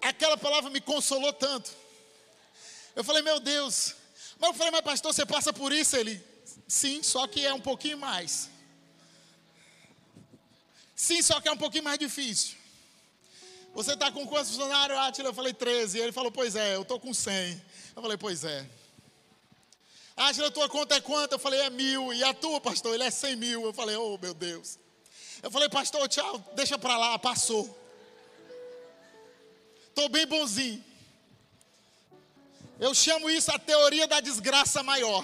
Aquela 0.01 0.37
palavra 0.37 0.69
me 0.69 0.81
consolou 0.81 1.31
tanto. 1.31 1.71
Eu 2.95 3.03
falei, 3.03 3.21
meu 3.21 3.39
Deus. 3.39 3.95
Mas 4.39 4.49
eu 4.49 4.53
falei, 4.55 4.71
mas 4.71 4.81
pastor, 4.81 5.13
você 5.13 5.25
passa 5.25 5.53
por 5.53 5.71
isso? 5.71 5.95
Ele, 5.95 6.21
sim, 6.67 7.01
só 7.01 7.27
que 7.27 7.45
é 7.45 7.53
um 7.53 7.61
pouquinho 7.61 7.97
mais. 7.97 8.49
Sim, 10.95 11.21
só 11.21 11.39
que 11.39 11.47
é 11.47 11.51
um 11.51 11.57
pouquinho 11.57 11.83
mais 11.83 11.99
difícil. 11.99 12.57
Você 13.77 13.93
está 13.93 14.11
com 14.11 14.25
quantos 14.25 14.49
funcionários, 14.49 14.97
Atila? 14.97 15.29
Eu 15.29 15.33
falei 15.35 15.53
13. 15.53 15.99
Ele 15.99 16.11
falou, 16.11 16.31
pois 16.31 16.55
é, 16.55 16.73
eu 16.73 16.81
estou 16.81 16.99
com 16.99 17.13
100. 17.13 17.61
Eu 17.95 18.01
falei, 18.01 18.17
pois 18.17 18.43
é. 18.43 18.67
Atila, 20.15 20.49
tua 20.49 20.67
conta 20.67 20.95
é 20.95 20.99
quanto? 20.99 21.33
Eu 21.33 21.37
falei, 21.37 21.59
é 21.59 21.69
mil. 21.69 22.11
E 22.11 22.23
a 22.23 22.33
tua, 22.33 22.59
pastor? 22.59 22.95
Ele 22.95 23.03
é 23.03 23.11
100 23.11 23.35
mil. 23.35 23.63
Eu 23.63 23.71
falei, 23.71 23.95
oh 23.95 24.17
meu 24.17 24.33
Deus. 24.33 24.79
Eu 25.43 25.51
falei, 25.51 25.69
pastor, 25.69 26.07
tchau, 26.07 26.43
deixa 26.55 26.75
para 26.79 26.97
lá, 26.97 27.19
passou. 27.19 27.63
Estou 29.89 30.09
bem 30.09 30.25
bonzinho. 30.25 30.83
Eu 32.79 32.95
chamo 32.95 33.29
isso 33.29 33.51
a 33.51 33.59
teoria 33.59 34.07
da 34.07 34.19
desgraça 34.19 34.81
maior. 34.81 35.23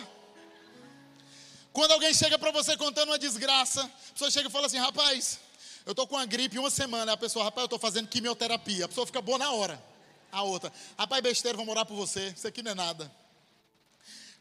Quando 1.72 1.94
alguém 1.94 2.14
chega 2.14 2.38
para 2.38 2.52
você 2.52 2.78
contando 2.78 3.10
uma 3.10 3.18
desgraça, 3.18 3.84
a 3.84 4.12
pessoa 4.12 4.30
chega 4.30 4.48
e 4.48 4.52
fala 4.52 4.68
assim: 4.68 4.78
rapaz, 4.78 5.40
eu 5.86 5.92
estou 5.92 6.08
com 6.08 6.16
uma 6.16 6.26
gripe 6.26 6.58
uma 6.58 6.70
semana. 6.70 7.14
A 7.14 7.18
pessoa, 7.18 7.46
rapaz, 7.46 7.64
eu 7.64 7.66
estou 7.66 7.80
fazendo 7.80 8.08
quimioterapia. 8.08 8.86
A 8.86 8.88
pessoa 8.88 9.06
fica 9.06 9.22
boa 9.22 9.38
na 9.38 9.52
hora. 9.52 9.84
A 10.32 10.42
outra, 10.42 10.74
rapaz, 10.98 11.22
besteira, 11.22 11.56
vou 11.56 11.66
morar 11.66 11.86
por 11.86 11.96
você. 11.96 12.34
Isso 12.36 12.48
aqui 12.48 12.64
não 12.64 12.72
é 12.72 12.76
nada. 12.76 13.12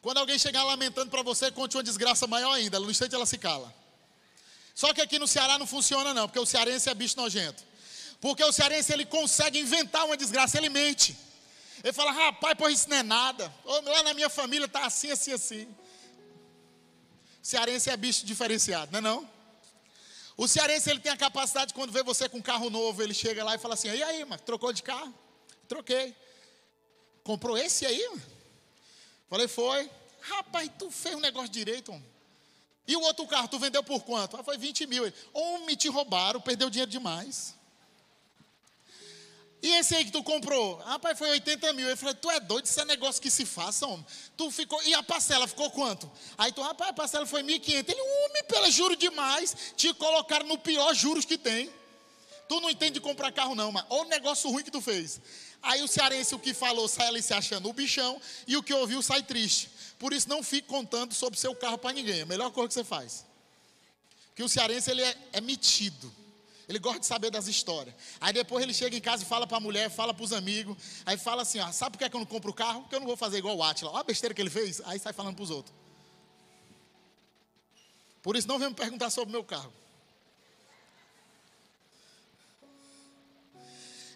Quando 0.01 0.19
alguém 0.19 0.39
chegar 0.39 0.65
lamentando 0.65 1.11
para 1.11 1.23
você, 1.23 1.51
conte 1.51 1.77
uma 1.77 1.83
desgraça 1.83 2.27
maior 2.27 2.53
ainda. 2.53 2.81
No 2.81 2.91
instante 2.91 3.15
ela 3.15 3.27
se 3.27 3.39
cala. 3.39 3.73
Só 4.75 4.93
que 4.95 5.01
aqui 5.01 5.19
no 5.19 5.29
Ceará 5.29 5.59
não 5.59 5.67
funciona, 5.67 6.15
não, 6.15 6.27
porque 6.27 6.39
o 6.39 6.47
cearense 6.47 6.89
é 6.89 6.95
bicho 6.95 7.17
nojento. 7.17 7.63
Porque 8.21 8.43
o 8.43 8.53
cearense 8.53 8.93
ele 8.93 9.05
consegue 9.05 9.59
inventar 9.59 10.07
uma 10.07 10.17
desgraça, 10.17 10.57
ele 10.57 10.69
mente. 10.69 11.17
Ele 11.83 11.93
fala, 11.93 12.13
rapaz, 12.13 12.55
pois 12.57 12.79
isso 12.79 12.89
não 12.89 12.97
é 12.97 13.03
nada. 13.03 13.53
Lá 13.65 14.03
na 14.05 14.15
minha 14.15 14.31
família 14.31 14.67
está 14.67 14.87
assim, 14.87 15.11
assim, 15.11 15.33
assim. 15.33 15.69
Cearense 17.43 17.91
é 17.91 17.97
bicho 17.97 18.25
diferenciado, 18.25 18.93
não 18.93 18.99
é 18.99 19.03
não? 19.03 19.31
O 20.37 20.49
cearense 20.49 20.91
ele 20.91 21.01
tem 21.01 21.13
a 21.13 21.17
capacidade, 21.17 21.75
quando 21.75 21.93
vê 21.93 22.03
você 22.03 22.29
com 22.29 22.43
carro 22.43 22.71
novo, 22.71 23.03
ele 23.03 23.15
chega 23.15 23.45
lá 23.45 23.55
e 23.55 23.59
fala 23.59 23.75
assim: 23.75 23.89
e 23.89 24.03
aí, 24.03 24.25
mas 24.25 24.41
trocou 24.41 24.73
de 24.73 24.83
carro? 24.83 25.13
Troquei. 25.69 26.15
Comprou 27.23 27.57
esse 27.57 27.87
aí? 27.87 28.09
Mano? 28.09 28.23
Falei, 29.29 29.49
foi. 29.49 29.91
Rapaz, 30.21 30.71
tu 30.79 30.91
fez 30.91 31.15
um 31.15 31.21
negócio 31.21 31.49
direito. 31.49 31.93
E 32.87 32.97
o 32.97 33.01
outro 33.01 33.27
carro, 33.27 33.49
tu 33.49 33.59
vendeu 33.59 33.83
por 33.83 34.05
quanto? 34.05 34.37
Ah, 34.37 34.43
foi 34.43 34.59
20 34.59 34.87
mil. 34.87 35.11
Homem, 35.33 35.77
te 35.77 35.89
roubaram, 35.89 36.41
perdeu 36.41 36.69
dinheiro 36.69 36.91
demais. 36.91 37.55
E 39.63 39.71
esse 39.77 39.95
aí 39.95 40.05
que 40.05 40.11
tu 40.11 40.25
comprou? 40.25 40.79
Rapaz, 40.79 41.17
foi 41.17 41.31
80 41.31 41.73
mil. 41.73 41.89
Eu 41.89 41.97
falei, 41.97 42.17
tu 42.17 42.29
é 42.29 42.41
doido, 42.41 42.67
isso 42.67 42.81
é 42.81 42.85
negócio 42.85 43.23
que 43.23 43.31
se 43.31 43.47
faça, 43.47 43.87
homem. 43.87 44.05
Tu 44.37 44.51
ficou, 44.51 44.83
e 44.83 44.93
a 44.93 45.05
parcela 45.05 45.47
ficou 45.47 45.71
quanto? 45.71 46.11
Aí 46.37 46.51
tu, 46.51 46.61
rapaz, 46.61 46.91
a 46.91 46.93
parcela 46.93 47.25
foi 47.25 47.45
1.500. 47.45 47.89
Ele, 47.89 48.01
homem, 48.01 48.43
pela 48.49 48.69
juro 48.73 48.97
demais. 48.97 49.55
Te 49.77 49.95
colocaram 49.95 50.47
no 50.47 50.59
pior 50.59 50.93
juros 50.95 51.25
que 51.25 51.39
tem. 51.39 51.71
Tu 52.49 52.61
não 52.61 52.69
entende 52.69 52.95
de 52.95 53.01
comprar 53.01 53.31
carro 53.31 53.55
não, 53.55 53.71
mas 53.71 53.85
olha 53.89 54.03
o 54.03 54.09
negócio 54.09 54.51
ruim 54.51 54.65
que 54.65 54.71
tu 54.71 54.81
fez. 54.81 55.21
Aí 55.63 55.81
o 55.81 55.87
cearense, 55.87 56.35
o 56.35 56.41
que 56.41 56.53
falou, 56.53 56.89
sai 56.89 57.07
ali 57.07 57.23
se 57.23 57.33
achando 57.33 57.69
o 57.69 57.73
bichão. 57.73 58.21
E 58.49 58.57
o 58.57 58.65
que 58.65 58.75
ouviu, 58.75 59.01
sai 59.01 59.23
triste. 59.23 59.71
Por 59.97 60.13
isso, 60.13 60.29
não 60.29 60.43
fique 60.43 60.67
contando 60.67 61.15
sobre 61.15 61.39
seu 61.39 61.55
carro 61.55 61.79
para 61.79 61.93
ninguém. 61.93 62.19
É 62.19 62.23
a 62.23 62.27
melhor 62.27 62.51
coisa 62.51 62.67
que 62.67 62.75
você 62.75 62.85
faz. 62.85 63.25
Porque 64.27 64.43
o 64.43 64.49
cearense, 64.49 64.91
ele 64.91 65.03
é, 65.03 65.17
é 65.35 65.41
metido. 65.41 66.13
Ele 66.73 66.79
gosta 66.79 67.01
de 67.01 67.07
saber 67.07 67.31
das 67.31 67.49
histórias. 67.49 67.95
Aí 68.19 68.33
depois 68.33 68.63
ele 68.63 68.73
chega 68.73 68.97
em 68.97 69.01
casa 69.01 69.23
e 69.23 69.27
fala 69.27 69.47
para 69.47 69.59
a 69.59 69.61
mulher, 69.61 69.91
fala 69.91 70.15
para 70.15 70.25
os 70.25 70.33
amigos. 70.33 70.75
Aí 71.05 71.19
fala 71.19 71.43
assim: 71.43 71.61
ó, 71.61 71.71
sabe 71.71 71.93
por 71.93 71.99
que, 71.99 72.05
é 72.05 72.09
que 72.09 72.17
eu 72.17 72.21
não 72.21 72.27
compro 72.27 72.51
o 72.51 72.55
carro? 72.55 72.81
Porque 72.81 72.95
eu 72.95 73.01
não 73.01 73.07
vou 73.07 73.17
fazer 73.17 73.37
igual 73.37 73.55
o 73.55 73.63
Atila. 73.63 73.91
Olha 73.91 74.01
a 74.01 74.05
besteira 74.05 74.35
que 74.35 74.41
ele 74.41 74.49
fez. 74.49 74.81
Aí 74.87 74.99
sai 74.99 75.13
falando 75.13 75.37
para 75.37 75.43
os 75.43 75.51
outros. 75.51 75.77
Por 78.23 78.37
isso 78.37 78.49
não 78.49 78.59
vem 78.59 78.71
me 78.71 78.75
perguntar 78.75 79.11
sobre 79.11 79.29
o 79.29 79.33
meu 79.33 79.45
carro. 79.45 79.71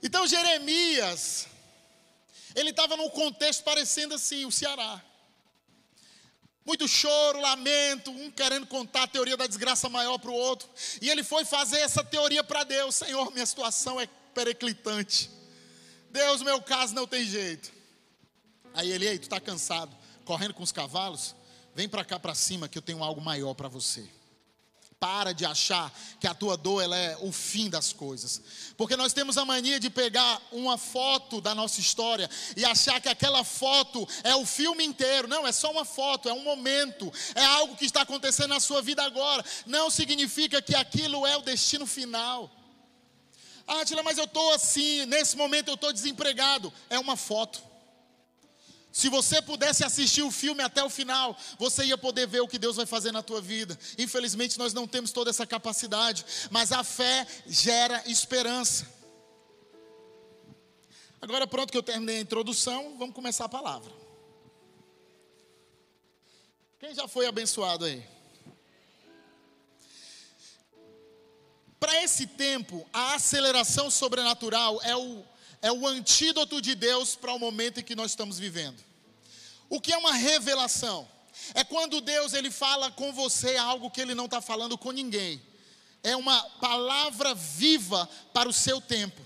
Então 0.03 0.27
Jeremias, 0.27 1.47
ele 2.55 2.71
estava 2.71 2.97
num 2.97 3.11
contexto 3.11 3.65
parecendo 3.65 4.15
assim, 4.15 4.47
o 4.47 4.51
Ceará. 4.51 5.03
Muito 6.67 6.89
choro, 6.89 7.41
lamento, 7.41 8.11
um 8.11 8.29
querendo 8.29 8.67
contar 8.67 9.05
a 9.05 9.07
teoria 9.07 9.37
da 9.37 9.47
desgraça 9.47 9.89
maior 9.89 10.19
para 10.19 10.33
o 10.33 10.35
outro. 10.35 10.69
E 11.01 11.09
ele 11.09 11.23
foi 11.23 11.45
fazer 11.45 11.79
essa 11.79 12.03
teoria 12.03 12.43
para 12.43 12.65
Deus: 12.65 12.97
Senhor, 12.97 13.33
minha 13.33 13.47
situação 13.47 14.01
é 14.01 14.09
periclitante. 14.35 15.31
Deus, 16.11 16.43
meu 16.43 16.61
caso 16.61 16.93
não 16.93 17.07
tem 17.07 17.25
jeito. 17.25 17.71
Aí 18.75 18.91
ele, 18.91 19.07
ei, 19.07 19.19
tu 19.19 19.23
está 19.23 19.41
cansado, 19.41 19.97
correndo 20.25 20.55
com 20.55 20.63
os 20.63 20.73
cavalos? 20.73 21.37
Vem 21.73 21.89
para 21.89 22.05
cá 22.05 22.19
para 22.19 22.35
cima 22.35 22.69
que 22.69 22.77
eu 22.77 22.83
tenho 22.83 23.03
algo 23.03 23.21
maior 23.21 23.55
para 23.55 23.69
você. 23.69 24.05
Para 24.99 25.33
de 25.33 25.45
achar 25.45 25.93
que 26.19 26.27
a 26.27 26.33
tua 26.33 26.57
dor 26.57 26.83
ela 26.83 26.97
é 26.97 27.19
o 27.21 27.31
fim 27.31 27.69
das 27.69 27.93
coisas. 27.93 28.41
Porque 28.79 28.97
nós 28.97 29.13
temos 29.13 29.37
a 29.37 29.45
mania 29.45 29.79
de 29.79 29.91
pegar 29.91 30.41
uma 30.51 30.79
foto 30.79 31.39
da 31.41 31.55
nossa 31.55 31.81
história 31.81 32.31
e 32.57 32.65
achar 32.65 32.99
que 32.99 33.09
aquela 33.09 33.45
foto 33.45 34.09
é 34.25 34.35
o 34.35 34.47
filme 34.47 34.85
inteiro. 34.85 35.29
Não, 35.29 35.47
é 35.47 35.53
só 35.53 35.71
uma 35.71 35.85
foto, 35.85 36.31
é 36.31 36.33
um 36.33 36.43
momento, 36.43 37.13
é 37.35 37.45
algo 37.45 37.77
que 37.77 37.85
está 37.85 38.03
acontecendo 38.03 38.49
na 38.49 38.61
sua 38.61 38.81
vida 38.81 39.03
agora. 39.03 39.45
Não 39.67 39.91
significa 39.91 40.63
que 40.63 40.75
aquilo 40.75 41.27
é 41.27 41.37
o 41.37 41.43
destino 41.43 41.87
final. 41.87 42.51
Ah, 43.67 43.85
Tila, 43.85 44.03
mas 44.03 44.17
eu 44.17 44.25
estou 44.25 44.53
assim, 44.55 45.05
nesse 45.07 45.37
momento 45.37 45.69
eu 45.69 45.75
estou 45.75 45.93
desempregado. 45.93 46.73
É 46.89 46.99
uma 46.99 47.17
foto. 47.17 47.76
Se 48.97 49.11
você 49.11 49.43
pudesse 49.43 49.85
assistir 49.85 50.23
o 50.23 50.31
filme 50.31 50.63
até 50.63 50.83
o 50.83 50.89
final, 50.89 51.37
você 51.59 51.85
ia 51.85 51.99
poder 51.99 52.27
ver 52.27 52.41
o 52.41 52.49
que 52.49 52.59
Deus 52.59 52.77
vai 52.77 52.87
fazer 52.87 53.13
na 53.13 53.23
tua 53.23 53.43
vida. 53.43 53.79
Infelizmente, 53.99 54.59
nós 54.59 54.73
não 54.73 54.89
temos 54.89 55.13
toda 55.13 55.29
essa 55.29 55.47
capacidade, 55.47 56.25
mas 56.51 56.73
a 56.73 56.83
fé 56.83 57.27
gera 57.47 58.03
esperança. 58.07 58.91
Agora, 61.21 61.47
pronto 61.47 61.71
que 61.71 61.77
eu 61.77 61.83
terminei 61.83 62.17
a 62.17 62.21
introdução, 62.21 62.97
vamos 62.97 63.15
começar 63.15 63.45
a 63.45 63.51
palavra. 63.51 63.93
Quem 66.79 66.95
já 66.95 67.07
foi 67.07 67.27
abençoado 67.27 67.85
aí? 67.85 68.03
Para 71.79 72.03
esse 72.03 72.27
tempo, 72.27 72.89
a 72.95 73.17
aceleração 73.17 73.91
sobrenatural 73.91 74.81
é 74.83 74.97
o, 74.97 75.23
é 75.61 75.71
o 75.71 75.87
antídoto 75.87 76.63
de 76.63 76.75
Deus 76.75 77.15
para 77.15 77.35
o 77.35 77.39
momento 77.39 77.81
em 77.81 77.85
que 77.85 77.95
nós 77.95 78.13
estamos 78.13 78.39
vivendo. 78.39 78.86
O 79.69 79.81
que 79.81 79.93
é 79.93 79.97
uma 79.97 80.13
revelação? 80.13 81.09
É 81.55 81.65
quando 81.65 82.01
Deus 82.01 82.33
ele 82.33 82.51
fala 82.51 82.91
com 82.91 83.13
você 83.13 83.57
algo 83.57 83.91
que 83.91 84.01
ele 84.01 84.15
não 84.15 84.25
está 84.25 84.41
falando 84.41 84.77
com 84.79 84.91
ninguém. 84.91 85.41
É 86.03 86.17
uma 86.17 86.41
palavra 86.61 87.35
viva 87.35 88.09
para 88.33 88.49
o 88.49 88.53
seu 88.53 88.81
tempo. 88.81 89.25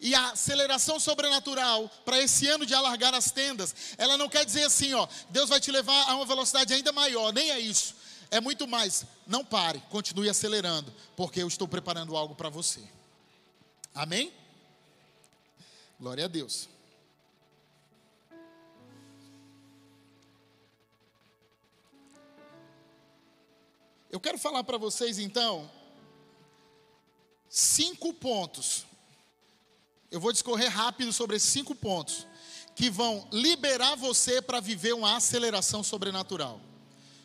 E 0.00 0.14
a 0.14 0.30
aceleração 0.30 1.00
sobrenatural 1.00 1.90
para 2.04 2.20
esse 2.22 2.46
ano 2.46 2.64
de 2.64 2.74
alargar 2.74 3.14
as 3.14 3.30
tendas, 3.30 3.74
ela 3.96 4.16
não 4.16 4.28
quer 4.28 4.44
dizer 4.44 4.64
assim, 4.64 4.94
ó, 4.94 5.08
Deus 5.30 5.48
vai 5.48 5.60
te 5.60 5.72
levar 5.72 6.08
a 6.08 6.14
uma 6.14 6.24
velocidade 6.24 6.72
ainda 6.72 6.92
maior, 6.92 7.32
nem 7.32 7.50
é 7.50 7.58
isso. 7.58 7.96
É 8.30 8.40
muito 8.40 8.68
mais. 8.68 9.04
Não 9.26 9.44
pare, 9.44 9.82
continue 9.90 10.28
acelerando, 10.28 10.94
porque 11.16 11.42
eu 11.42 11.48
estou 11.48 11.66
preparando 11.66 12.16
algo 12.16 12.34
para 12.34 12.48
você. 12.48 12.80
Amém? 13.94 14.32
Glória 15.98 16.26
a 16.26 16.28
Deus. 16.28 16.68
Eu 24.10 24.18
quero 24.18 24.38
falar 24.38 24.64
para 24.64 24.78
vocês 24.78 25.18
então 25.18 25.70
cinco 27.48 28.12
pontos. 28.14 28.86
Eu 30.10 30.20
vou 30.20 30.32
discorrer 30.32 30.70
rápido 30.70 31.12
sobre 31.12 31.36
esses 31.36 31.50
cinco 31.50 31.74
pontos 31.74 32.26
que 32.74 32.88
vão 32.88 33.28
liberar 33.30 33.96
você 33.96 34.40
para 34.40 34.60
viver 34.60 34.94
uma 34.94 35.16
aceleração 35.16 35.82
sobrenatural. 35.82 36.60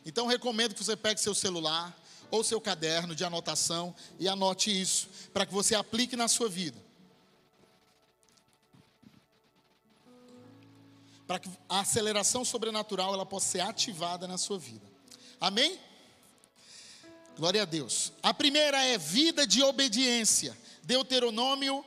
Então 0.05 0.27
recomendo 0.27 0.73
que 0.73 0.83
você 0.83 0.95
pegue 0.95 1.21
seu 1.21 1.33
celular 1.33 1.97
ou 2.29 2.43
seu 2.43 2.59
caderno 2.59 3.15
de 3.15 3.23
anotação 3.23 3.95
e 4.19 4.27
anote 4.27 4.69
isso 4.69 5.07
para 5.31 5.45
que 5.45 5.53
você 5.53 5.75
aplique 5.75 6.17
na 6.17 6.27
sua 6.27 6.49
vida. 6.49 6.77
Para 11.25 11.39
que 11.39 11.49
a 11.69 11.79
aceleração 11.79 12.43
sobrenatural 12.43 13.13
ela 13.13 13.25
possa 13.25 13.47
ser 13.47 13.61
ativada 13.61 14.27
na 14.27 14.37
sua 14.37 14.59
vida. 14.59 14.85
Amém? 15.39 15.79
Glória 17.37 17.63
a 17.63 17.65
Deus. 17.65 18.13
A 18.21 18.33
primeira 18.33 18.83
é 18.83 18.97
vida 18.97 19.47
de 19.47 19.63
obediência. 19.63 20.55
Deuteronômio 20.83 21.83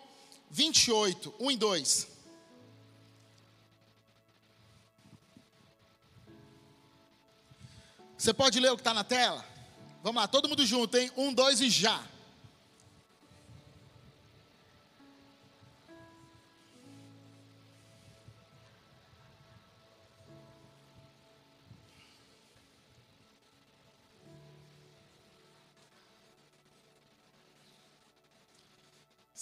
28, 0.50 1.34
1 1.38 1.50
e 1.50 1.56
2. 1.56 2.08
Você 8.18 8.32
pode 8.32 8.58
ler 8.58 8.72
o 8.72 8.76
que 8.76 8.80
está 8.80 8.94
na 8.94 9.04
tela? 9.04 9.44
Vamos 10.02 10.20
lá, 10.20 10.26
todo 10.26 10.48
mundo 10.48 10.64
junto, 10.64 10.96
hein? 10.96 11.10
Um, 11.16 11.32
dois 11.32 11.60
e 11.60 11.68
já. 11.68 12.02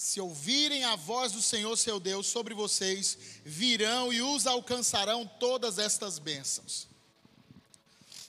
Se 0.05 0.21
ouvirem 0.21 0.85
a 0.85 0.97
voz 0.97 1.33
do 1.33 1.41
Senhor 1.41 1.75
seu 1.79 1.99
Deus 1.99 2.27
sobre 2.27 2.53
vocês, 2.53 3.17
virão 3.43 4.13
e 4.13 4.21
os 4.21 4.47
alcançarão 4.47 5.27
todas 5.27 5.79
estas 5.79 6.19
bênçãos. 6.19 6.87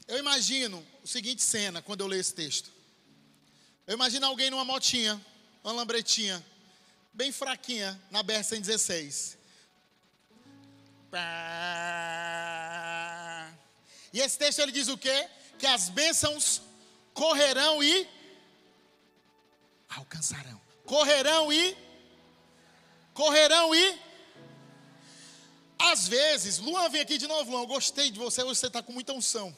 Eu 0.08 0.18
imagino 0.18 0.82
o 1.04 1.08
seguinte 1.08 1.44
cena 1.44 1.82
quando 1.82 2.00
eu 2.00 2.08
leio 2.08 2.22
esse 2.22 2.34
texto. 2.34 2.72
Eu 3.86 3.94
imagino 3.96 4.26
alguém 4.26 4.50
numa 4.50 4.64
motinha, 4.64 5.22
uma 5.66 5.74
lambretinha, 5.74 6.42
bem 7.14 7.34
fraquinha, 7.34 8.02
na 8.10 8.24
BR-116. 8.24 9.36
E 14.14 14.22
esse 14.22 14.38
texto 14.38 14.60
ele 14.60 14.72
diz 14.72 14.88
o 14.88 14.98
quê? 14.98 15.28
Que 15.60 15.68
as 15.68 15.90
bênçãos 15.90 16.62
correrão 17.14 17.84
e 17.84 18.08
alcançarão 19.90 20.65
correrão 20.86 21.52
e 21.52 21.78
correrão 23.14 23.74
e 23.74 24.06
às 25.78 26.08
vezes, 26.08 26.58
Luan 26.58 26.90
vem 26.90 27.02
aqui 27.02 27.18
de 27.18 27.28
novo, 27.28 27.52
Luan, 27.52 27.62
eu 27.62 27.68
gostei 27.68 28.10
de 28.10 28.18
você, 28.18 28.42
hoje 28.44 28.60
você 28.60 28.68
está 28.68 28.82
com 28.82 28.94
muita 28.94 29.14
unção. 29.14 29.56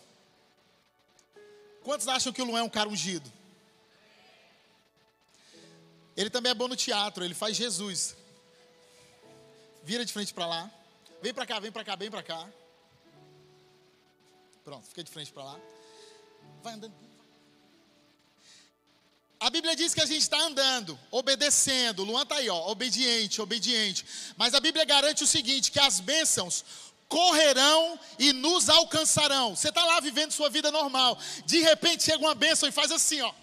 Quantos 1.84 2.08
acham 2.08 2.34
que 2.34 2.42
o 2.42 2.46
Luan 2.46 2.60
é 2.60 2.64
um 2.64 2.70
cara 2.70 2.90
ungido? 2.90 3.32
Ele 6.16 6.30
também 6.30 6.52
é 6.52 6.56
bom 6.56 6.68
no 6.68 6.76
teatro, 6.76 7.24
ele 7.24 7.36
faz 7.36 7.56
Jesus. 7.56 8.16
Vira 9.84 10.04
de 10.04 10.12
frente 10.12 10.34
para 10.34 10.48
lá. 10.48 10.72
Vem 11.22 11.34
para 11.34 11.46
cá, 11.46 11.60
vem 11.60 11.72
para 11.72 11.84
cá, 11.84 11.96
vem 11.96 12.10
para 12.10 12.24
cá. 12.24 12.50
Pronto, 14.64 14.86
fica 14.88 15.04
de 15.04 15.12
frente 15.12 15.32
para 15.32 15.44
lá. 15.44 15.60
Vai 16.62 16.74
andando. 16.74 17.07
A 19.48 19.50
Bíblia 19.50 19.78
diz 19.78 19.94
que 19.94 20.02
a 20.02 20.06
gente 20.06 20.24
está 20.24 20.38
andando, 20.42 21.00
obedecendo. 21.10 22.04
Luan 22.04 22.24
está 22.24 22.36
aí, 22.36 22.50
ó, 22.50 22.70
obediente, 22.70 23.42
obediente. 23.42 24.06
Mas 24.36 24.54
a 24.54 24.60
Bíblia 24.60 24.84
garante 24.84 25.24
o 25.24 25.28
seguinte: 25.28 25.72
que 25.72 25.80
as 25.80 26.02
bênçãos 26.02 26.66
correrão 27.08 27.98
e 28.20 28.34
nos 28.34 28.68
alcançarão. 28.68 29.56
Você 29.56 29.70
está 29.70 29.86
lá 29.86 30.02
vivendo 30.02 30.34
sua 30.34 30.50
vida 30.50 30.70
normal. 30.70 31.18
De 31.46 31.60
repente 31.62 32.04
chega 32.04 32.18
uma 32.18 32.36
bênção 32.36 32.68
e 32.68 32.74
faz 32.74 32.92
assim, 32.92 33.22
ó. 33.22 33.34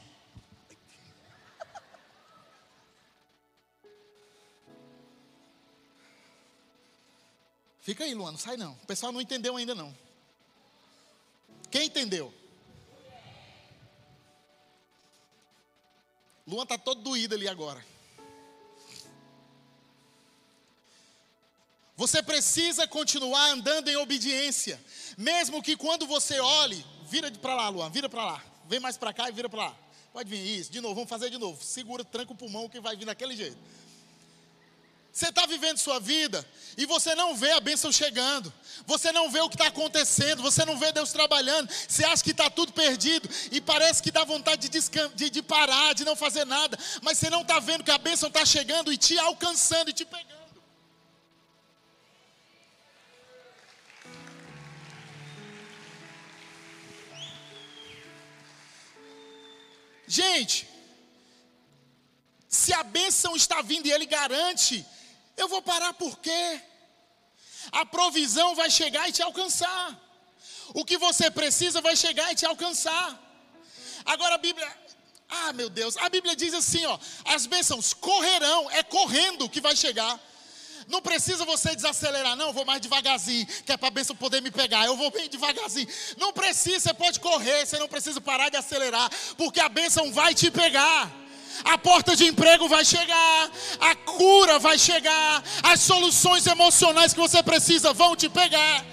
Fica 7.80 8.04
aí, 8.04 8.12
Luan, 8.12 8.32
não 8.32 8.38
sai 8.38 8.58
não. 8.58 8.72
O 8.72 8.86
pessoal 8.86 9.10
não 9.10 9.22
entendeu 9.22 9.56
ainda 9.56 9.74
não. 9.74 9.96
Quem 11.70 11.86
entendeu? 11.86 12.30
Luan 16.46 16.64
está 16.64 16.76
todo 16.76 17.00
doído 17.00 17.35
ali 17.35 17.48
agora. 17.48 17.85
Você 21.96 22.22
precisa 22.22 22.88
continuar 22.88 23.50
andando 23.50 23.88
em 23.88 23.96
obediência, 23.96 24.80
mesmo 25.16 25.62
que 25.62 25.76
quando 25.76 26.07
você 26.07 26.40
olhe, 26.40 26.85
vira 27.09 27.30
para 27.30 27.54
lá, 27.54 27.68
Luan, 27.68 27.88
vira 27.88 28.09
para 28.09 28.24
lá, 28.24 28.44
vem 28.66 28.80
mais 28.80 28.96
para 28.96 29.12
cá 29.12 29.28
e 29.28 29.33
vira 29.33 29.48
para 29.48 29.66
lá. 29.66 29.78
Pode 30.12 30.28
vir 30.28 30.59
isso, 30.59 30.72
de 30.72 30.80
novo, 30.80 30.94
vamos 30.94 31.09
fazer 31.09 31.30
de 31.30 31.38
novo. 31.38 31.62
Segura, 31.62 32.04
tranca 32.04 32.33
o 32.33 32.37
pulmão 32.37 32.68
que 32.68 32.80
vai 32.80 32.96
vir 32.96 33.04
daquele 33.04 33.37
jeito. 33.37 33.57
Você 35.14 35.29
está 35.29 35.46
vivendo 35.46 35.79
sua 35.79 36.00
vida 36.00 36.44
e 36.77 36.85
você 36.87 37.14
não 37.14 37.37
vê 37.37 37.53
a 37.53 37.61
bênção 37.61 37.92
chegando, 37.92 38.53
você 38.85 39.12
não 39.12 39.31
vê 39.31 39.40
o 39.40 39.48
que 39.48 39.55
está 39.55 39.68
acontecendo, 39.68 40.42
você 40.42 40.64
não 40.64 40.77
vê 40.77 40.90
Deus 40.90 41.12
trabalhando, 41.12 41.72
você 41.72 42.05
acha 42.05 42.24
que 42.24 42.33
está 42.33 42.50
tudo 42.50 42.72
perdido 42.72 43.29
e 43.53 43.61
parece 43.61 44.03
que 44.03 44.11
dá 44.11 44.24
vontade 44.24 44.68
de, 44.68 44.81
de, 45.14 45.31
de 45.31 45.40
parar, 45.40 45.94
de 45.94 46.05
não 46.05 46.16
fazer 46.16 46.44
nada, 46.44 46.77
mas 47.00 47.16
você 47.16 47.31
não 47.31 47.42
está 47.42 47.61
vendo 47.61 47.85
que 47.85 47.92
a 47.92 47.96
bênção 47.96 48.27
está 48.29 48.44
chegando 48.44 48.92
e 48.92 48.98
te 48.98 49.16
alcançando 49.16 49.88
e 49.88 49.92
te 49.92 50.05
pegando. 50.05 50.35
Gente, 60.09 60.68
se 62.48 62.72
a 62.72 62.83
bênção 62.83 63.37
está 63.37 63.62
vindo 63.62 63.87
e 63.87 63.92
Ele 63.92 64.07
garante 64.07 64.85
eu 65.37 65.49
vou 65.49 65.62
parar 65.62 65.92
por 65.94 66.18
quê? 66.18 66.61
A 67.73 67.85
provisão 67.85 68.55
vai 68.55 68.70
chegar 68.70 69.09
e 69.09 69.12
te 69.12 69.23
alcançar. 69.23 70.01
O 70.73 70.85
que 70.85 70.97
você 70.99 71.31
precisa 71.31 71.81
vai 71.81 71.97
chegar 71.97 72.33
e 72.33 72.35
te 72.35 72.47
alcançar. 72.47 73.20
Agora 74.05 74.35
a 74.35 74.38
Bíblia, 74.38 74.70
ah 75.29 75.53
meu 75.53 75.68
Deus, 75.68 75.97
a 75.97 76.09
Bíblia 76.09 76.37
diz 76.37 76.53
assim, 76.55 76.85
ó, 76.87 76.99
as 77.25 77.47
bênçãos 77.47 77.94
correrão, 77.94 78.70
é 78.70 78.83
correndo 78.83 79.49
que 79.49 79.61
vai 79.61 79.75
chegar. 79.75 80.20
Não 80.87 81.01
precisa 81.01 81.47
você 81.47 81.75
desacelerar, 81.75 82.37
não, 82.37 82.49
eu 82.49 82.53
vou 82.53 82.64
mais 82.64 82.81
devagarzinho, 82.81 83.47
que 83.47 83.73
é 83.73 83.77
para 83.77 83.88
a 83.88 83.90
bênção 83.90 84.14
poder 84.14 84.42
me 84.42 84.51
pegar. 84.51 84.85
Eu 84.85 84.97
vou 84.97 85.11
bem 85.11 85.29
devagarzinho. 85.29 85.88
Não 86.18 86.33
precisa, 86.33 86.81
você 86.81 86.94
pode 86.94 87.20
correr, 87.20 87.64
você 87.64 87.79
não 87.79 87.88
precisa 87.88 88.20
parar 88.20 88.51
de 88.51 88.59
acelerar, 88.59 89.11
porque 89.37 89.61
a 89.61 89.68
bênção 89.68 90.12
vai 90.12 90.35
te 90.35 90.51
pegar. 90.51 91.11
A 91.62 91.78
porta 91.78 92.16
de 92.16 92.24
emprego 92.26 92.68
vai 92.68 92.84
chegar, 92.84 93.50
a 93.80 93.94
cura 93.94 94.58
vai 94.58 94.78
chegar, 94.78 95.42
as 95.62 95.80
soluções 95.80 96.46
emocionais 96.46 97.12
que 97.12 97.20
você 97.20 97.42
precisa 97.42 97.92
vão 97.92 98.16
te 98.16 98.28
pegar. 98.28 98.84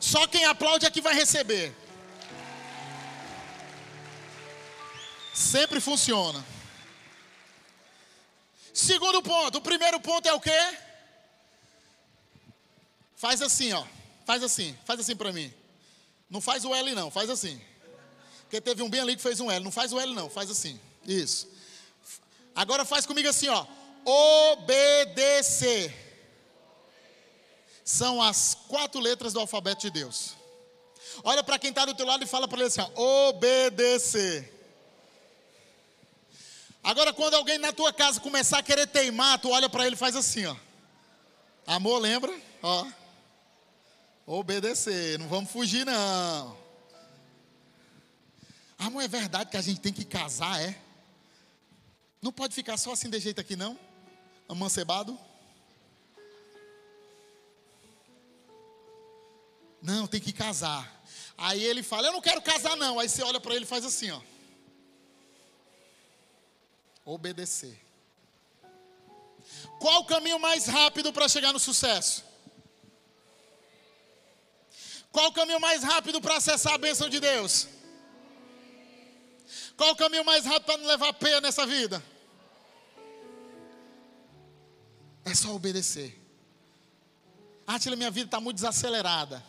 Só 0.00 0.26
quem 0.26 0.44
aplaude 0.44 0.86
é 0.86 0.90
que 0.90 1.02
vai 1.02 1.14
receber. 1.14 1.74
Sempre 5.34 5.80
funciona. 5.80 6.44
Segundo 8.72 9.22
ponto, 9.22 9.58
o 9.58 9.60
primeiro 9.60 10.00
ponto 10.00 10.26
é 10.26 10.32
o 10.32 10.40
quê? 10.40 10.78
Faz 13.16 13.42
assim, 13.42 13.72
ó. 13.72 13.84
Faz 14.24 14.42
assim, 14.42 14.78
faz 14.84 15.00
assim 15.00 15.16
para 15.16 15.32
mim. 15.32 15.52
Não 16.30 16.40
faz 16.40 16.64
o 16.64 16.74
L 16.74 16.94
não, 16.94 17.10
faz 17.10 17.28
assim. 17.28 17.60
Porque 18.50 18.60
teve 18.60 18.82
um 18.82 18.90
bem 18.90 19.00
ali 19.00 19.14
que 19.14 19.22
fez 19.22 19.38
um 19.38 19.48
L. 19.48 19.64
Não 19.64 19.70
faz 19.70 19.92
o 19.92 20.00
L 20.00 20.12
não, 20.12 20.28
faz 20.28 20.50
assim. 20.50 20.78
Isso. 21.06 21.48
Agora 22.52 22.84
faz 22.84 23.06
comigo 23.06 23.28
assim, 23.28 23.46
ó. 23.46 23.64
Obedecer. 24.04 25.94
São 27.84 28.20
as 28.20 28.56
quatro 28.66 29.00
letras 29.00 29.32
do 29.32 29.38
alfabeto 29.38 29.82
de 29.82 29.90
Deus. 29.90 30.34
Olha 31.22 31.44
para 31.44 31.60
quem 31.60 31.70
está 31.70 31.84
do 31.84 31.94
teu 31.94 32.04
lado 32.04 32.24
e 32.24 32.26
fala 32.26 32.48
para 32.48 32.58
ele 32.58 32.66
assim, 32.66 32.80
ó, 32.80 33.28
obedecer. 33.28 34.52
Agora, 36.82 37.12
quando 37.12 37.34
alguém 37.34 37.56
na 37.56 37.72
tua 37.72 37.92
casa 37.92 38.18
começar 38.18 38.58
a 38.58 38.62
querer 38.64 38.88
teimar, 38.88 39.38
tu 39.38 39.50
olha 39.50 39.68
para 39.68 39.86
ele 39.86 39.94
e 39.94 39.98
faz 39.98 40.16
assim, 40.16 40.44
ó. 40.46 40.56
Amor, 41.68 42.00
lembra? 42.00 42.36
Ó. 42.60 42.84
Obedecer, 44.26 45.20
não 45.20 45.28
vamos 45.28 45.52
fugir 45.52 45.86
não. 45.86 46.59
Amor, 48.80 49.02
é 49.02 49.08
verdade 49.08 49.50
que 49.50 49.56
a 49.56 49.62
gente 49.62 49.80
tem 49.80 49.92
que 49.92 50.04
casar, 50.04 50.60
é? 50.60 50.76
Não 52.20 52.32
pode 52.32 52.54
ficar 52.54 52.76
só 52.76 52.92
assim 52.92 53.08
de 53.08 53.20
jeito 53.20 53.40
aqui 53.40 53.54
não? 53.54 53.78
Amancebado? 54.48 55.16
Não, 59.80 60.06
tem 60.08 60.20
que 60.20 60.32
casar. 60.32 61.02
Aí 61.38 61.62
ele 61.62 61.82
fala, 61.82 62.08
eu 62.08 62.12
não 62.12 62.20
quero 62.20 62.42
casar 62.42 62.76
não. 62.76 62.98
Aí 62.98 63.08
você 63.08 63.22
olha 63.22 63.38
para 63.38 63.54
ele 63.54 63.64
e 63.64 63.68
faz 63.68 63.84
assim, 63.84 64.10
ó 64.10 64.20
obedecer. 67.04 67.80
Qual 69.78 70.00
o 70.00 70.04
caminho 70.04 70.38
mais 70.38 70.66
rápido 70.66 71.12
para 71.12 71.28
chegar 71.28 71.52
no 71.52 71.58
sucesso? 71.58 72.24
Qual 75.10 75.28
o 75.28 75.32
caminho 75.32 75.60
mais 75.60 75.82
rápido 75.82 76.20
para 76.20 76.36
acessar 76.36 76.74
a 76.74 76.78
bênção 76.78 77.08
de 77.08 77.18
Deus? 77.18 77.66
Qual 79.80 79.92
o 79.92 79.96
caminho 79.96 80.22
mais 80.26 80.44
rápido 80.44 80.66
para 80.66 80.76
não 80.76 80.86
levar 80.86 81.10
peia 81.14 81.40
nessa 81.40 81.64
vida? 81.64 82.04
É 85.24 85.34
só 85.34 85.54
obedecer. 85.54 86.20
Atila, 87.66 87.96
minha 87.96 88.10
vida 88.10 88.26
está 88.26 88.38
muito 88.38 88.56
desacelerada. 88.56 89.42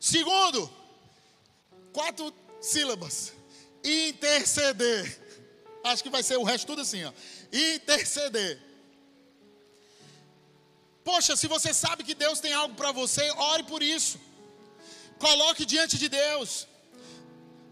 Segundo, 0.00 0.70
quatro 1.92 2.32
sílabas 2.60 3.32
interceder. 3.82 5.02
Acho 5.82 6.04
que 6.04 6.08
vai 6.08 6.22
ser 6.22 6.36
o 6.36 6.44
resto 6.44 6.68
tudo 6.68 6.82
assim, 6.82 7.04
ó. 7.04 7.12
Interceder. 7.52 8.62
Poxa, 11.02 11.34
se 11.34 11.48
você 11.48 11.74
sabe 11.74 12.04
que 12.04 12.14
Deus 12.14 12.38
tem 12.38 12.52
algo 12.52 12.76
para 12.76 12.92
você, 12.92 13.28
ore 13.32 13.64
por 13.64 13.82
isso. 13.82 14.20
Coloque 15.18 15.66
diante 15.66 15.98
de 15.98 16.08
Deus. 16.08 16.68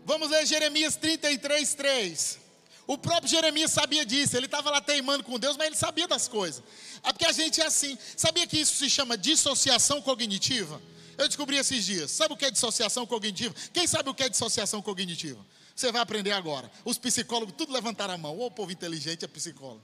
Vamos 0.05 0.31
ler 0.31 0.47
Jeremias 0.47 0.97
33, 0.97 1.75
3. 1.75 2.39
O 2.87 2.99
próprio 2.99 3.29
Jeremias 3.29 3.71
sabia 3.71 4.05
disso, 4.05 4.37
ele 4.37 4.45
estava 4.45 4.71
lá 4.71 4.81
teimando 4.81 5.25
com 5.25 5.39
Deus, 5.39 5.57
mas 5.57 5.69
ele 5.69 5.77
sabia 5.77 6.07
das 6.07 6.29
coisas. 6.29 6.63
É 7.03 7.13
porque 7.13 7.25
a 7.25 7.33
gente 7.33 7.61
é 7.61 7.67
assim. 7.67 7.97
Sabia 8.17 8.47
que 8.47 8.59
isso 8.59 8.77
se 8.77 8.91
chama 8.91 9.17
dissociação 9.17 10.03
cognitiva? 10.03 10.81
Eu 11.17 11.27
descobri 11.27 11.57
esses 11.57 11.85
dias. 11.85 12.11
Sabe 12.11 12.35
o 12.35 12.37
que 12.37 12.45
é 12.45 12.51
dissociação 12.51 13.07
cognitiva? 13.07 13.55
Quem 13.73 13.87
sabe 13.87 14.11
o 14.11 14.15
que 14.15 14.23
é 14.23 14.29
dissociação 14.29 14.83
cognitiva? 14.83 15.45
Você 15.75 15.91
vai 15.91 16.03
aprender 16.03 16.33
agora. 16.33 16.71
Os 16.85 16.99
psicólogos 16.99 17.55
tudo 17.57 17.73
levantaram 17.73 18.15
a 18.15 18.19
mão. 18.19 18.39
O 18.39 18.51
povo 18.51 18.71
inteligente 18.71 19.25
é 19.25 19.29
psicólogo. 19.29 19.83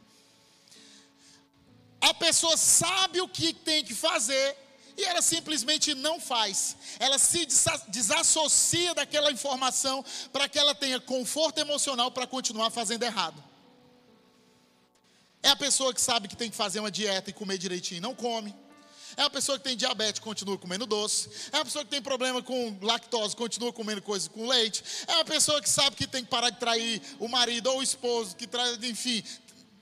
A 2.00 2.14
pessoa 2.14 2.56
sabe 2.56 3.20
o 3.20 3.28
que 3.28 3.52
tem 3.52 3.85
que 3.85 3.94
fazer 3.94 4.56
e 5.00 5.04
ela 5.04 5.22
simplesmente 5.22 5.94
não 5.94 6.20
faz. 6.20 6.76
Ela 6.98 7.18
se 7.18 7.46
desassocia 7.88 8.94
daquela 8.94 9.32
informação 9.32 10.04
para 10.32 10.48
que 10.48 10.58
ela 10.58 10.74
tenha 10.74 11.00
conforto 11.00 11.58
emocional 11.58 12.10
para 12.10 12.26
continuar 12.26 12.70
fazendo 12.70 13.02
errado. 13.02 13.42
É 15.42 15.48
a 15.48 15.56
pessoa 15.56 15.94
que 15.94 16.00
sabe 16.00 16.28
que 16.28 16.36
tem 16.36 16.50
que 16.50 16.56
fazer 16.56 16.80
uma 16.80 16.90
dieta 16.90 17.30
e 17.30 17.32
comer 17.32 17.56
direitinho 17.56 17.98
e 17.98 18.00
não 18.00 18.14
come. 18.14 18.54
É 19.16 19.22
uma 19.22 19.30
pessoa 19.30 19.58
que 19.58 19.64
tem 19.64 19.76
diabetes, 19.76 20.20
continua 20.20 20.58
comendo 20.58 20.86
doce. 20.86 21.30
É 21.50 21.56
uma 21.56 21.64
pessoa 21.64 21.84
que 21.84 21.90
tem 21.90 22.02
problema 22.02 22.42
com 22.42 22.78
lactose, 22.82 23.34
continua 23.34 23.72
comendo 23.72 24.02
coisas 24.02 24.28
com 24.28 24.46
leite. 24.46 24.84
É 25.06 25.14
uma 25.14 25.24
pessoa 25.24 25.60
que 25.62 25.68
sabe 25.68 25.96
que 25.96 26.06
tem 26.06 26.22
que 26.22 26.30
parar 26.30 26.50
de 26.50 26.58
trair 26.58 27.00
o 27.18 27.26
marido 27.26 27.68
ou 27.70 27.78
o 27.78 27.82
esposo, 27.82 28.36
que 28.36 28.46
traz, 28.46 28.78
enfim, 28.82 29.24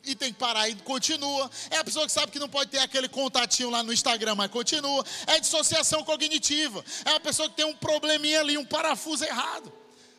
e 0.09 0.14
tem 0.14 0.33
que 0.33 0.38
parar 0.38 0.68
e 0.68 0.75
continua. 0.77 1.51
É 1.71 1.77
a 1.77 1.85
pessoa 1.85 2.07
que 2.07 2.12
sabe 2.12 2.33
que 2.33 2.38
não 2.38 2.49
pode 2.49 2.71
ter 2.71 2.79
aquele 2.79 3.09
contatinho 3.09 3.71
lá 3.71 3.83
no 3.83 3.92
Instagram, 3.92 4.35
mas 4.35 4.51
continua. 4.51 5.05
É 5.27 5.38
dissociação 5.38 6.03
cognitiva. 6.03 6.85
É 7.05 7.11
a 7.11 7.21
pessoa 7.21 7.49
que 7.49 7.57
tem 7.57 7.66
um 7.66 7.75
probleminha 7.75 8.40
ali, 8.40 8.57
um 8.57 8.64
parafuso 8.64 9.25
errado. 9.25 9.73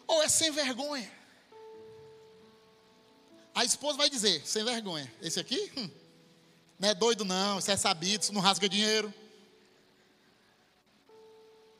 Ou 0.07 0.21
é 0.21 0.29
sem 0.29 0.51
vergonha. 0.51 1.11
A 3.53 3.65
esposa 3.65 3.97
vai 3.97 4.09
dizer, 4.09 4.45
sem 4.45 4.63
vergonha. 4.63 5.11
Esse 5.21 5.39
aqui? 5.39 5.71
Hum. 5.75 5.89
Não 6.79 6.89
é 6.89 6.93
doido, 6.93 7.25
não. 7.25 7.59
Isso 7.59 7.71
é 7.71 7.75
sabido, 7.75 8.23
isso 8.23 8.33
não 8.33 8.41
rasga 8.41 8.69
dinheiro. 8.69 9.13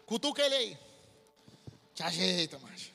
Cutuca 0.05 0.41
ele 0.41 0.55
aí. 0.55 0.77
Te 1.93 2.03
ajeita, 2.03 2.57
macho. 2.59 2.91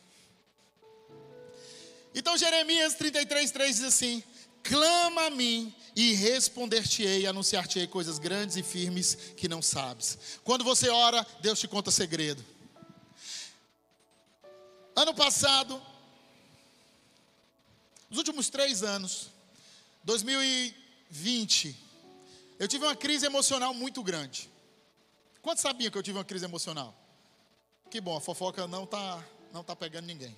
Então 2.14 2.36
Jeremias 2.36 2.94
33, 2.94 3.50
3 3.50 3.76
diz 3.76 3.84
assim: 3.84 4.22
Clama 4.64 5.26
a 5.26 5.30
mim 5.30 5.74
e 5.94 6.14
responder-te-ei, 6.14 7.26
anunciar-te-ei 7.26 7.86
coisas 7.86 8.18
grandes 8.18 8.56
e 8.56 8.62
firmes 8.62 9.14
que 9.36 9.46
não 9.46 9.60
sabes. 9.60 10.18
Quando 10.42 10.64
você 10.64 10.88
ora, 10.88 11.24
Deus 11.40 11.60
te 11.60 11.68
conta 11.68 11.90
segredo. 11.90 12.42
Ano 14.96 15.12
passado, 15.12 15.80
nos 18.08 18.16
últimos 18.16 18.48
três 18.48 18.82
anos, 18.82 19.28
2020, 20.02 21.76
eu 22.58 22.66
tive 22.66 22.86
uma 22.86 22.96
crise 22.96 23.26
emocional 23.26 23.74
muito 23.74 24.02
grande. 24.02 24.50
Quantos 25.42 25.60
sabiam 25.60 25.90
que 25.90 25.98
eu 25.98 26.02
tive 26.02 26.16
uma 26.16 26.24
crise 26.24 26.46
emocional? 26.46 26.96
Que 27.90 28.00
bom, 28.00 28.16
a 28.16 28.20
fofoca 28.20 28.66
não 28.66 28.84
está 28.84 29.22
não 29.52 29.62
tá 29.62 29.76
pegando 29.76 30.06
ninguém. 30.06 30.34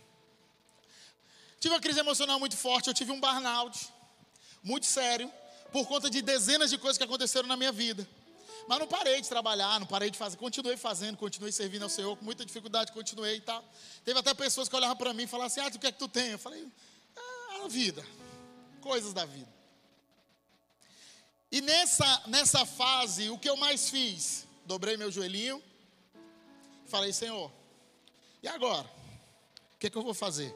Tive 1.61 1.75
uma 1.75 1.81
crise 1.81 2.01
emocional 2.01 2.41
muito 2.41 2.57
forte, 2.57 2.89
eu 2.89 2.95
tive 2.95 3.12
um 3.12 3.21
burnout 3.21 3.95
muito 4.66 4.85
sério, 4.85 5.33
por 5.70 5.87
conta 5.87 6.11
de 6.11 6.20
dezenas 6.20 6.70
de 6.70 6.76
coisas 6.76 6.98
que 6.98 7.05
aconteceram 7.05 7.46
na 7.46 7.57
minha 7.57 7.70
vida. 7.70 8.07
Mas 8.66 8.81
não 8.81 8.88
parei 8.88 9.20
de 9.20 9.29
trabalhar, 9.29 9.79
não 9.79 9.87
parei 9.87 10.11
de 10.11 10.18
fazer, 10.18 10.37
continuei 10.37 10.76
fazendo, 10.76 11.16
continuei 11.16 11.52
servindo 11.52 11.85
ao 11.85 11.88
Senhor, 11.88 12.16
com 12.16 12.24
muita 12.24 12.44
dificuldade, 12.44 12.90
continuei 12.90 13.37
e 13.37 13.40
tal. 13.40 13.64
Teve 14.05 14.18
até 14.18 14.35
pessoas 14.35 14.68
que 14.68 14.74
olhavam 14.74 14.96
para 14.96 15.14
mim 15.14 15.22
e 15.22 15.26
falavam 15.29 15.46
assim: 15.46 15.61
Ah, 15.61 15.68
o 15.68 15.79
que 15.79 15.87
é 15.87 15.92
que 15.92 15.98
tu 15.98 16.09
tem? 16.09 16.31
Eu 16.31 16.38
falei: 16.38 16.66
ah, 17.16 17.64
a 17.64 17.68
vida, 17.68 18.05
coisas 18.81 19.12
da 19.12 19.24
vida. 19.24 19.55
E 21.52 21.61
nessa, 21.61 22.22
nessa 22.26 22.66
fase, 22.66 23.31
o 23.31 23.38
que 23.38 23.48
eu 23.48 23.57
mais 23.57 23.88
fiz? 23.88 24.48
Dobrei 24.64 24.96
meu 24.96 25.12
joelhinho, 25.12 25.62
falei, 26.87 27.12
Senhor, 27.12 27.52
e 28.42 28.48
agora? 28.48 28.90
O 29.76 29.79
que, 29.79 29.87
é 29.87 29.90
que 29.90 29.96
eu 29.96 30.02
vou 30.02 30.12
fazer? 30.12 30.50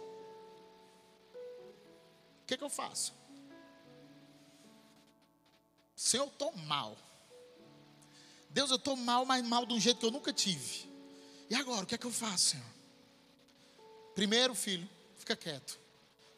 O 2.42 2.46
que, 2.48 2.54
é 2.54 2.56
que 2.56 2.64
eu 2.64 2.68
faço? 2.68 3.19
Senhor, 6.00 6.24
eu 6.24 6.28
estou 6.28 6.56
mal. 6.56 6.96
Deus, 8.48 8.70
eu 8.70 8.76
estou 8.76 8.96
mal, 8.96 9.26
mas 9.26 9.44
mal 9.44 9.66
de 9.66 9.74
um 9.74 9.78
jeito 9.78 10.00
que 10.00 10.06
eu 10.06 10.10
nunca 10.10 10.32
tive. 10.32 10.88
E 11.50 11.54
agora, 11.54 11.84
o 11.84 11.86
que 11.86 11.94
é 11.94 11.98
que 11.98 12.06
eu 12.06 12.10
faço, 12.10 12.52
Senhor? 12.52 12.66
Primeiro, 14.14 14.54
filho, 14.54 14.88
fica 15.18 15.36
quieto. 15.36 15.78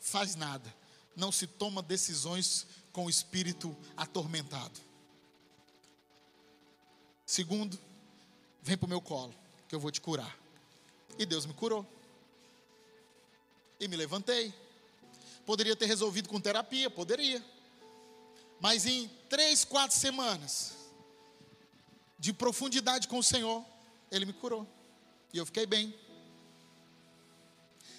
Faz 0.00 0.34
nada. 0.34 0.74
Não 1.14 1.30
se 1.30 1.46
toma 1.46 1.80
decisões 1.80 2.66
com 2.92 3.06
o 3.06 3.10
espírito 3.10 3.74
atormentado. 3.96 4.80
Segundo, 7.24 7.78
vem 8.62 8.76
para 8.76 8.86
o 8.86 8.88
meu 8.88 9.00
colo, 9.00 9.32
que 9.68 9.76
eu 9.76 9.80
vou 9.80 9.92
te 9.92 10.00
curar. 10.00 10.36
E 11.16 11.24
Deus 11.24 11.46
me 11.46 11.54
curou. 11.54 11.86
E 13.78 13.86
me 13.86 13.94
levantei. 13.94 14.52
Poderia 15.46 15.76
ter 15.76 15.86
resolvido 15.86 16.28
com 16.28 16.40
terapia, 16.40 16.90
poderia. 16.90 17.40
Mas 18.62 18.86
em 18.86 19.10
três, 19.28 19.64
quatro 19.64 19.98
semanas 19.98 20.74
de 22.16 22.32
profundidade 22.32 23.08
com 23.08 23.18
o 23.18 23.22
Senhor, 23.22 23.64
Ele 24.08 24.24
me 24.24 24.32
curou. 24.32 24.64
E 25.32 25.38
eu 25.38 25.44
fiquei 25.44 25.66
bem. 25.66 25.92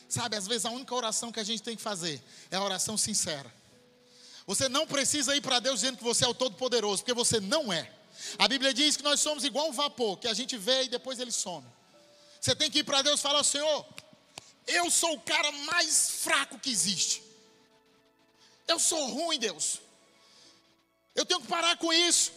Sabe, 0.07 0.38
às 0.38 0.47
vezes 0.47 0.66
a 0.66 0.72
única 0.72 0.95
oração 0.95 1.34
que 1.34 1.39
a 1.41 1.43
gente 1.43 1.61
tem 1.61 1.76
que 1.76 1.82
fazer 1.82 2.24
é 2.49 2.55
a 2.55 2.64
oração 2.64 2.97
sincera. 2.97 3.53
Você 4.47 4.70
não 4.70 4.88
precisa 4.88 5.36
ir 5.36 5.41
para 5.41 5.59
Deus 5.59 5.82
dizendo 5.82 5.97
que 5.97 6.03
você 6.03 6.24
é 6.24 6.30
o 6.30 6.34
Todo-Poderoso, 6.34 7.03
porque 7.03 7.14
você 7.14 7.41
não 7.41 7.74
é. 7.74 7.91
A 8.39 8.47
Bíblia 8.47 8.74
diz 8.74 8.95
que 8.95 9.03
nós 9.03 9.20
somos 9.20 9.43
igual 9.43 9.68
um 9.68 9.74
vapor, 9.74 10.18
que 10.18 10.30
a 10.30 10.34
gente 10.34 10.57
vê 10.57 10.84
e 10.84 10.88
depois 10.88 11.20
ele 11.20 11.32
some. 11.32 11.68
Você 12.39 12.55
tem 12.55 12.72
que 12.72 12.80
ir 12.80 12.84
para 12.86 13.01
Deus 13.01 13.20
e 13.20 13.24
falar: 13.24 13.43
Senhor, 13.43 13.86
eu 14.66 14.89
sou 14.89 15.14
o 15.16 15.20
cara 15.20 15.51
mais 15.51 16.22
fraco 16.22 16.57
que 16.57 16.70
existe. 16.70 17.22
Eu 18.66 18.80
sou 18.80 19.09
ruim, 19.09 19.38
Deus. 19.38 19.84
Eu 21.16 21.26
tenho 21.26 21.41
que 21.41 21.47
parar 21.47 21.78
com 21.78 21.91
isso. 21.91 22.32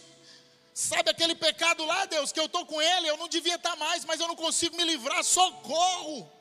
Sabe 0.73 1.09
aquele 1.09 1.33
pecado 1.33 1.83
lá, 1.85 2.05
Deus, 2.05 2.31
que 2.31 2.39
eu 2.39 2.45
estou 2.45 2.65
com 2.65 2.79
ele, 2.79 3.09
eu 3.09 3.17
não 3.17 3.27
devia 3.27 3.55
estar 3.55 3.75
mais, 3.75 4.05
mas 4.05 4.19
eu 4.19 4.27
não 4.27 4.35
consigo 4.35 4.77
me 4.77 4.83
livrar. 4.83 5.23
Socorro! 5.23 6.31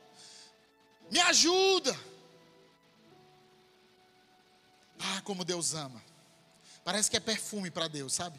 Me 1.11 1.19
ajuda! 1.21 1.99
Ah, 4.99 5.23
como 5.23 5.45
Deus 5.45 5.75
ama. 5.75 6.03
Parece 6.85 7.11
que 7.11 7.17
é 7.17 7.21
perfume 7.21 7.71
para 7.71 7.89
Deus, 7.89 8.13
sabe? 8.13 8.39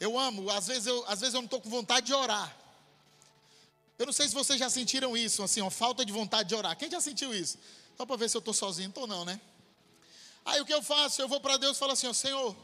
Eu 0.00 0.18
amo, 0.18 0.50
às 0.50 0.66
vezes 0.66 0.86
eu, 0.86 1.04
às 1.06 1.20
vezes 1.20 1.34
eu 1.34 1.40
não 1.40 1.46
estou 1.46 1.60
com 1.60 1.70
vontade 1.70 2.06
de 2.06 2.14
orar. 2.14 2.54
Eu 3.98 4.06
não 4.06 4.12
sei 4.12 4.28
se 4.28 4.34
vocês 4.34 4.58
já 4.58 4.70
sentiram 4.70 5.16
isso, 5.16 5.42
assim, 5.42 5.60
uma 5.60 5.70
falta 5.70 6.04
de 6.04 6.12
vontade 6.12 6.48
de 6.48 6.54
orar. 6.54 6.76
Quem 6.76 6.90
já 6.90 7.00
sentiu 7.00 7.34
isso? 7.34 7.58
Só 7.96 8.06
para 8.06 8.16
ver 8.16 8.30
se 8.30 8.36
eu 8.36 8.40
estou 8.40 8.54
sozinho, 8.54 8.88
estou 8.88 9.06
não, 9.06 9.24
né? 9.24 9.40
Aí 10.48 10.62
o 10.62 10.64
que 10.64 10.72
eu 10.72 10.82
faço? 10.82 11.20
Eu 11.20 11.28
vou 11.28 11.40
para 11.40 11.58
Deus 11.58 11.76
e 11.76 11.78
falo 11.78 11.92
assim, 11.92 12.10
Senhor, 12.14 12.56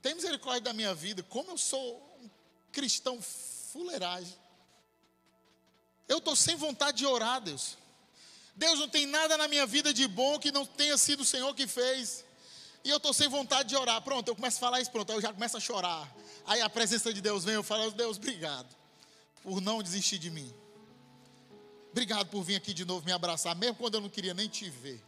tem 0.00 0.14
misericórdia 0.14 0.60
da 0.60 0.72
minha 0.72 0.94
vida, 0.94 1.24
como 1.24 1.50
eu 1.50 1.58
sou 1.58 2.00
um 2.22 2.30
cristão 2.70 3.20
fuleiragem. 3.72 4.38
Eu 6.06 6.18
estou 6.18 6.36
sem 6.36 6.54
vontade 6.54 6.98
de 6.98 7.06
orar, 7.06 7.40
Deus. 7.40 7.76
Deus 8.54 8.78
não 8.78 8.88
tem 8.88 9.06
nada 9.06 9.36
na 9.36 9.48
minha 9.48 9.66
vida 9.66 9.92
de 9.92 10.06
bom 10.06 10.38
que 10.38 10.52
não 10.52 10.64
tenha 10.64 10.96
sido 10.96 11.22
o 11.22 11.24
Senhor 11.24 11.52
que 11.52 11.66
fez. 11.66 12.24
E 12.84 12.90
eu 12.90 12.98
estou 12.98 13.12
sem 13.12 13.26
vontade 13.28 13.70
de 13.70 13.76
orar. 13.76 14.00
Pronto, 14.02 14.28
eu 14.28 14.36
começo 14.36 14.58
a 14.58 14.60
falar 14.60 14.80
isso, 14.80 14.92
pronto, 14.92 15.10
aí 15.10 15.18
eu 15.18 15.22
já 15.22 15.32
começo 15.32 15.56
a 15.56 15.60
chorar. 15.60 16.14
Aí 16.46 16.60
a 16.60 16.70
presença 16.70 17.12
de 17.12 17.20
Deus 17.20 17.42
vem, 17.42 17.54
eu 17.54 17.64
falo, 17.64 17.90
Deus, 17.90 18.18
obrigado 18.18 18.68
por 19.42 19.60
não 19.60 19.82
desistir 19.82 20.18
de 20.18 20.30
mim. 20.30 20.54
Obrigado 21.90 22.28
por 22.28 22.44
vir 22.44 22.54
aqui 22.54 22.72
de 22.72 22.84
novo 22.84 23.04
me 23.04 23.10
abraçar, 23.10 23.56
mesmo 23.56 23.74
quando 23.74 23.94
eu 23.94 24.00
não 24.00 24.08
queria 24.08 24.32
nem 24.32 24.48
te 24.48 24.70
ver. 24.70 25.02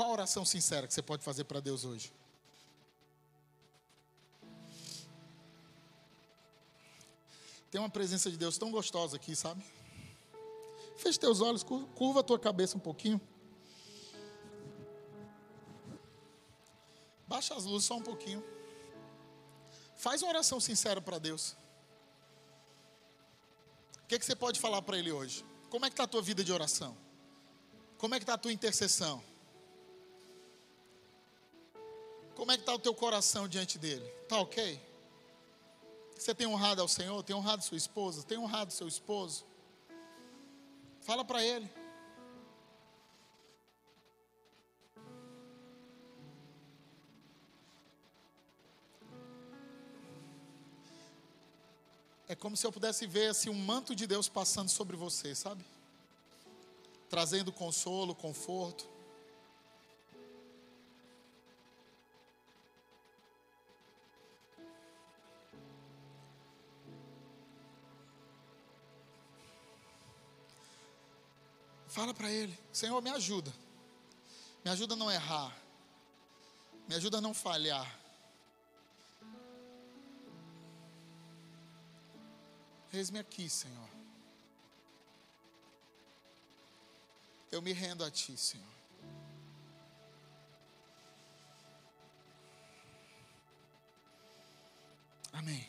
Qual 0.00 0.08
a 0.08 0.12
oração 0.14 0.46
sincera 0.46 0.86
que 0.86 0.94
você 0.94 1.02
pode 1.02 1.22
fazer 1.22 1.44
para 1.44 1.60
Deus 1.60 1.84
hoje? 1.84 2.10
Tem 7.70 7.78
uma 7.78 7.90
presença 7.90 8.30
de 8.30 8.38
Deus 8.38 8.56
tão 8.56 8.70
gostosa 8.70 9.16
aqui, 9.16 9.36
sabe? 9.36 9.62
Feche 10.96 11.18
teus 11.18 11.42
olhos, 11.42 11.62
curva 11.62 12.20
a 12.20 12.22
tua 12.22 12.38
cabeça 12.38 12.78
um 12.78 12.80
pouquinho. 12.80 13.20
Baixa 17.28 17.54
as 17.54 17.66
luzes 17.66 17.86
só 17.86 17.96
um 17.96 18.02
pouquinho. 18.02 18.42
Faz 19.96 20.22
uma 20.22 20.30
oração 20.30 20.58
sincera 20.60 21.02
para 21.02 21.18
Deus. 21.18 21.54
O 24.02 24.06
que, 24.08 24.14
é 24.14 24.18
que 24.18 24.24
você 24.24 24.34
pode 24.34 24.58
falar 24.58 24.80
para 24.80 24.96
Ele 24.96 25.12
hoje? 25.12 25.44
Como 25.68 25.84
é 25.84 25.90
que 25.90 25.92
está 25.92 26.04
a 26.04 26.08
tua 26.08 26.22
vida 26.22 26.42
de 26.42 26.54
oração? 26.54 26.96
Como 27.98 28.14
é 28.14 28.18
que 28.18 28.22
está 28.22 28.32
a 28.32 28.38
tua 28.38 28.50
intercessão? 28.50 29.22
Como 32.34 32.52
é 32.52 32.56
que 32.56 32.62
está 32.62 32.74
o 32.74 32.78
teu 32.78 32.94
coração 32.94 33.46
diante 33.48 33.78
dele? 33.78 34.06
Está 34.22 34.38
ok? 34.38 34.80
Você 36.16 36.34
tem 36.34 36.46
honrado 36.46 36.82
ao 36.82 36.88
Senhor? 36.88 37.22
Tem 37.22 37.34
honrado 37.34 37.64
sua 37.64 37.76
esposa? 37.76 38.22
Tem 38.22 38.38
honrado 38.38 38.72
seu 38.72 38.86
esposo? 38.86 39.44
Fala 41.00 41.24
para 41.24 41.42
ele. 41.42 41.70
É 52.28 52.36
como 52.36 52.56
se 52.56 52.64
eu 52.64 52.70
pudesse 52.70 53.08
ver 53.08 53.30
assim, 53.30 53.50
um 53.50 53.54
manto 53.54 53.92
de 53.92 54.06
Deus 54.06 54.28
passando 54.28 54.68
sobre 54.68 54.96
você, 54.96 55.34
sabe? 55.34 55.64
Trazendo 57.08 57.50
consolo, 57.50 58.14
conforto. 58.14 58.86
Fala 71.90 72.14
para 72.14 72.30
Ele: 72.30 72.56
Senhor, 72.72 73.02
me 73.02 73.10
ajuda. 73.10 73.52
Me 74.64 74.70
ajuda 74.70 74.94
a 74.94 74.96
não 74.96 75.10
errar. 75.10 75.54
Me 76.88 76.94
ajuda 76.94 77.18
a 77.18 77.20
não 77.20 77.34
falhar. 77.34 77.98
Eis-me 82.92 83.18
aqui, 83.18 83.48
Senhor. 83.50 83.88
Eu 87.50 87.60
me 87.60 87.72
rendo 87.72 88.04
a 88.04 88.10
Ti, 88.10 88.36
Senhor. 88.36 88.66
Amém. 95.32 95.68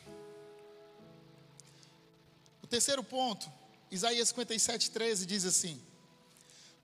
O 2.62 2.66
terceiro 2.66 3.02
ponto, 3.02 3.50
Isaías 3.90 4.28
57, 4.28 4.90
13 4.92 5.26
diz 5.26 5.44
assim: 5.44 5.91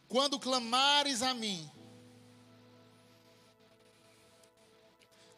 quando 0.09 0.39
clamares 0.39 1.23
a 1.23 1.35
mim, 1.35 1.71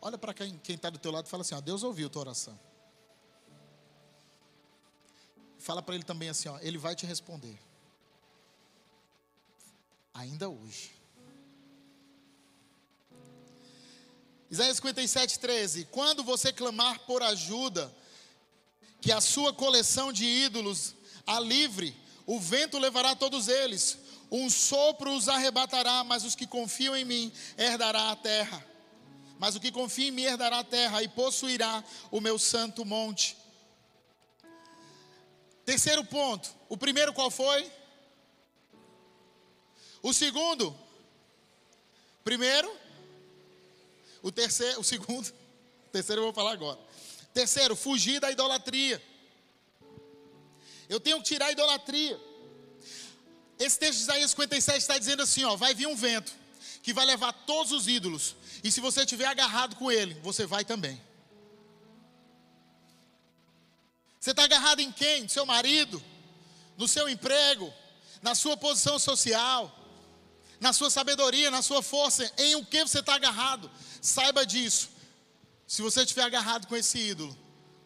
olha 0.00 0.16
para 0.16 0.32
quem 0.32 0.60
está 0.68 0.88
do 0.88 0.98
teu 0.98 1.10
lado 1.10 1.26
e 1.26 1.28
fala 1.28 1.42
assim: 1.42 1.54
ó, 1.54 1.60
Deus 1.60 1.82
ouviu 1.82 2.08
tua 2.08 2.22
oração. 2.22 2.58
Fala 5.58 5.82
para 5.82 5.94
ele 5.94 6.04
também 6.04 6.28
assim: 6.28 6.48
ó, 6.48 6.58
Ele 6.60 6.78
vai 6.78 6.94
te 6.94 7.04
responder. 7.04 7.58
Ainda 10.14 10.48
hoje. 10.48 10.92
Isaías 14.50 14.76
57, 14.78 15.38
13. 15.38 15.84
Quando 15.86 16.24
você 16.24 16.52
clamar 16.52 16.98
por 17.00 17.22
ajuda, 17.22 17.94
que 19.00 19.12
a 19.12 19.20
sua 19.20 19.52
coleção 19.52 20.12
de 20.12 20.24
ídolos 20.24 20.94
a 21.26 21.38
livre, 21.38 21.96
o 22.26 22.40
vento 22.40 22.78
levará 22.78 23.14
todos 23.14 23.46
eles, 23.46 23.98
um 24.30 24.48
sopro 24.48 25.12
os 25.12 25.28
arrebatará, 25.28 26.04
mas 26.04 26.24
os 26.24 26.34
que 26.34 26.46
confiam 26.46 26.96
em 26.96 27.04
mim 27.04 27.32
herdará 27.58 28.12
a 28.12 28.16
terra. 28.16 28.64
Mas 29.38 29.56
o 29.56 29.60
que 29.60 29.72
confia 29.72 30.08
em 30.08 30.10
mim 30.10 30.22
herdará 30.22 30.58
a 30.58 30.64
terra 30.64 31.02
e 31.02 31.08
possuirá 31.08 31.82
o 32.10 32.20
meu 32.20 32.38
santo 32.38 32.84
monte. 32.84 33.36
Terceiro 35.64 36.04
ponto. 36.04 36.54
O 36.68 36.76
primeiro 36.76 37.12
qual 37.12 37.30
foi? 37.30 37.70
O 40.02 40.12
segundo? 40.12 40.78
Primeiro? 42.22 42.70
O 44.22 44.30
terceiro, 44.30 44.80
o 44.80 44.84
segundo? 44.84 45.26
O 45.28 45.90
terceiro 45.90 46.20
eu 46.20 46.26
vou 46.26 46.34
falar 46.34 46.52
agora. 46.52 46.78
Terceiro, 47.32 47.74
fugir 47.74 48.20
da 48.20 48.30
idolatria. 48.30 49.02
Eu 50.88 51.00
tenho 51.00 51.18
que 51.18 51.24
tirar 51.24 51.46
a 51.46 51.52
idolatria. 51.52 52.20
Esse 53.60 53.78
texto 53.78 53.98
de 53.98 54.04
Isaías 54.04 54.30
57 54.30 54.78
está 54.78 54.98
dizendo 54.98 55.22
assim: 55.22 55.44
ó, 55.44 55.54
vai 55.54 55.74
vir 55.74 55.86
um 55.86 55.94
vento 55.94 56.32
que 56.82 56.94
vai 56.94 57.04
levar 57.04 57.32
todos 57.32 57.72
os 57.72 57.86
ídolos, 57.86 58.34
e 58.64 58.72
se 58.72 58.80
você 58.80 59.00
estiver 59.00 59.26
agarrado 59.26 59.76
com 59.76 59.92
ele, 59.92 60.14
você 60.22 60.46
vai 60.46 60.64
também. 60.64 60.98
Você 64.18 64.30
está 64.30 64.44
agarrado 64.44 64.80
em 64.80 64.90
quem? 64.90 65.24
No 65.24 65.28
seu 65.28 65.44
marido, 65.44 66.02
no 66.78 66.88
seu 66.88 67.06
emprego, 67.08 67.72
na 68.22 68.34
sua 68.34 68.56
posição 68.56 68.98
social, 68.98 69.74
na 70.58 70.72
sua 70.72 70.90
sabedoria, 70.90 71.50
na 71.50 71.60
sua 71.60 71.82
força, 71.82 72.30
em 72.38 72.54
o 72.56 72.64
que 72.64 72.82
você 72.82 73.00
está 73.00 73.14
agarrado. 73.14 73.70
Saiba 74.00 74.46
disso. 74.46 74.90
Se 75.66 75.82
você 75.82 76.02
estiver 76.02 76.22
agarrado 76.22 76.66
com 76.66 76.76
esse 76.76 76.98
ídolo, 76.98 77.36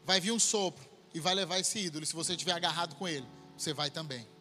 vai 0.05 0.21
vir 0.21 0.33
um 0.33 0.39
sopro 0.39 0.89
e 1.13 1.21
vai 1.21 1.35
levar 1.35 1.59
esse 1.59 1.79
ídolo. 1.79 2.05
E 2.05 2.07
se 2.07 2.15
você 2.15 2.33
estiver 2.33 2.53
agarrado 2.53 2.95
com 2.95 3.07
ele, 3.07 3.27
você 3.57 3.73
vai 3.73 3.91
também. 3.91 4.34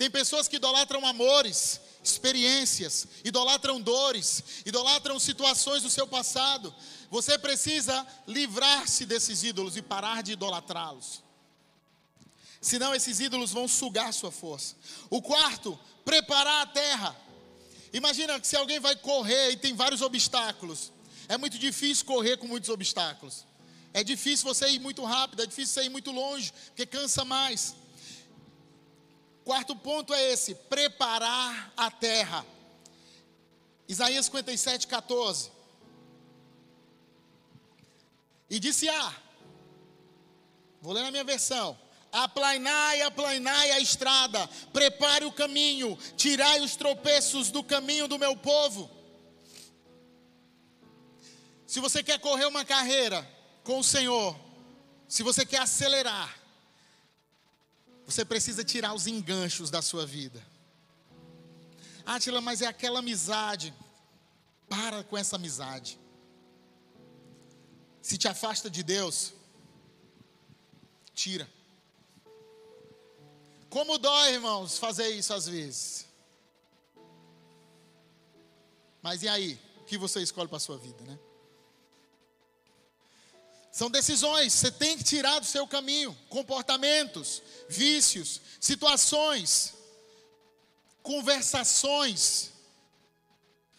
Tem 0.00 0.10
pessoas 0.10 0.48
que 0.48 0.56
idolatram 0.56 1.04
amores, 1.04 1.78
experiências, 2.02 3.06
idolatram 3.22 3.78
dores, 3.78 4.42
idolatram 4.64 5.20
situações 5.20 5.82
do 5.82 5.90
seu 5.90 6.06
passado. 6.06 6.74
Você 7.10 7.36
precisa 7.36 8.06
livrar-se 8.26 9.04
desses 9.04 9.42
ídolos 9.42 9.76
e 9.76 9.82
parar 9.82 10.22
de 10.22 10.32
idolatrá-los. 10.32 11.22
Senão 12.62 12.94
esses 12.94 13.20
ídolos 13.20 13.52
vão 13.52 13.68
sugar 13.68 14.10
sua 14.14 14.32
força. 14.32 14.74
O 15.10 15.20
quarto, 15.20 15.78
preparar 16.02 16.62
a 16.62 16.66
terra. 16.66 17.14
Imagina 17.92 18.40
que 18.40 18.46
se 18.46 18.56
alguém 18.56 18.80
vai 18.80 18.96
correr 18.96 19.50
e 19.50 19.58
tem 19.58 19.74
vários 19.74 20.00
obstáculos. 20.00 20.90
É 21.28 21.36
muito 21.36 21.58
difícil 21.58 22.06
correr 22.06 22.38
com 22.38 22.46
muitos 22.46 22.70
obstáculos. 22.70 23.44
É 23.92 24.02
difícil 24.02 24.46
você 24.46 24.66
ir 24.70 24.78
muito 24.78 25.04
rápido, 25.04 25.42
é 25.42 25.46
difícil 25.46 25.74
você 25.74 25.82
ir 25.84 25.90
muito 25.90 26.10
longe, 26.10 26.54
porque 26.68 26.86
cansa 26.86 27.22
mais. 27.22 27.74
Quarto 29.44 29.74
ponto 29.74 30.12
é 30.14 30.32
esse: 30.32 30.54
preparar 30.54 31.72
a 31.76 31.90
terra. 31.90 32.44
Isaías 33.88 34.26
57, 34.26 34.86
14. 34.86 35.50
E 38.48 38.58
disse 38.58 38.88
A, 38.88 39.08
ah, 39.08 39.14
vou 40.80 40.92
ler 40.92 41.02
na 41.02 41.10
minha 41.10 41.24
versão: 41.24 41.78
Aplainai, 42.12 43.02
aplainai 43.02 43.70
a 43.72 43.80
estrada, 43.80 44.48
prepare 44.72 45.24
o 45.24 45.32
caminho, 45.32 45.96
tirai 46.16 46.60
os 46.60 46.74
tropeços 46.74 47.50
do 47.50 47.62
caminho 47.62 48.08
do 48.08 48.18
meu 48.18 48.36
povo. 48.36 48.90
Se 51.66 51.78
você 51.78 52.02
quer 52.02 52.18
correr 52.18 52.46
uma 52.46 52.64
carreira 52.64 53.28
com 53.62 53.78
o 53.78 53.84
Senhor, 53.84 54.36
se 55.06 55.22
você 55.22 55.46
quer 55.46 55.58
acelerar, 55.58 56.39
você 58.10 58.24
precisa 58.24 58.64
tirar 58.64 58.92
os 58.92 59.06
enganchos 59.06 59.70
da 59.70 59.80
sua 59.80 60.04
vida. 60.04 60.44
Átila, 62.04 62.40
mas 62.40 62.60
é 62.60 62.66
aquela 62.66 62.98
amizade. 62.98 63.72
Para 64.68 65.04
com 65.04 65.16
essa 65.16 65.36
amizade. 65.36 65.98
Se 68.02 68.16
te 68.16 68.26
afasta 68.26 68.68
de 68.68 68.82
Deus, 68.82 69.32
tira. 71.14 71.48
Como 73.68 73.98
dói, 73.98 74.34
irmãos, 74.34 74.78
fazer 74.78 75.08
isso 75.10 75.32
às 75.32 75.46
vezes. 75.46 76.06
Mas 79.02 79.22
e 79.22 79.28
aí? 79.28 79.60
O 79.82 79.84
que 79.84 79.96
você 79.96 80.20
escolhe 80.20 80.48
para 80.48 80.56
a 80.56 80.60
sua 80.60 80.78
vida, 80.78 81.04
né? 81.04 81.18
São 83.80 83.90
decisões, 83.90 84.52
você 84.52 84.70
tem 84.70 84.98
que 84.98 85.02
tirar 85.02 85.38
do 85.38 85.46
seu 85.46 85.66
caminho 85.66 86.14
comportamentos, 86.28 87.42
vícios, 87.66 88.38
situações, 88.60 89.72
conversações. 91.02 92.50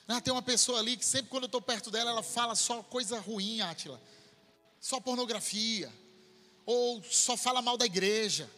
Ah, 0.07 0.19
tem 0.19 0.33
uma 0.33 0.41
pessoa 0.41 0.79
ali 0.79 0.97
que 0.97 1.05
sempre 1.05 1.29
quando 1.29 1.43
eu 1.43 1.45
estou 1.45 1.61
perto 1.61 1.91
dela, 1.91 2.09
ela 2.09 2.23
fala 2.23 2.55
só 2.55 2.81
coisa 2.81 3.19
ruim, 3.19 3.61
Átila. 3.61 4.01
Só 4.79 4.99
pornografia. 4.99 5.93
Ou 6.65 7.03
só 7.03 7.37
fala 7.37 7.61
mal 7.61 7.77
da 7.77 7.85
igreja. 7.85 8.49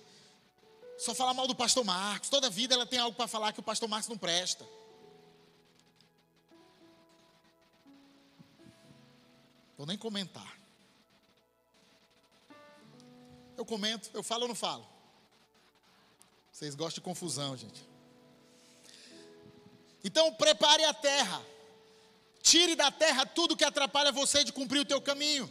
Só 0.98 1.14
fala 1.14 1.34
mal 1.34 1.46
do 1.46 1.54
pastor 1.54 1.84
Marcos. 1.84 2.30
Toda 2.30 2.50
vida 2.50 2.74
ela 2.74 2.86
tem 2.86 3.00
algo 3.00 3.18
para 3.18 3.28
falar 3.28 3.52
que 3.52 3.60
o 3.60 3.64
pastor 3.64 3.90
Marcos 3.90 4.08
não 4.08 4.18
presta. 4.18 4.66
Vou 9.78 9.86
nem 9.86 9.98
comentar. 9.98 10.63
Eu 13.58 13.66
comento, 13.66 14.10
eu 14.14 14.24
falo 14.24 14.44
ou 14.44 14.48
não 14.48 14.56
falo? 14.56 14.86
Vocês 16.52 16.76
gostam 16.76 17.02
de 17.02 17.06
confusão, 17.06 17.56
gente. 17.58 17.84
Então 20.04 20.34
prepare 20.34 20.84
a 20.84 20.94
terra. 20.94 21.42
Tire 22.42 22.76
da 22.76 22.92
terra 22.92 23.26
tudo 23.26 23.56
que 23.56 23.64
atrapalha 23.64 24.12
você 24.12 24.44
de 24.44 24.52
cumprir 24.52 24.80
o 24.80 24.86
teu 24.86 25.02
caminho. 25.02 25.50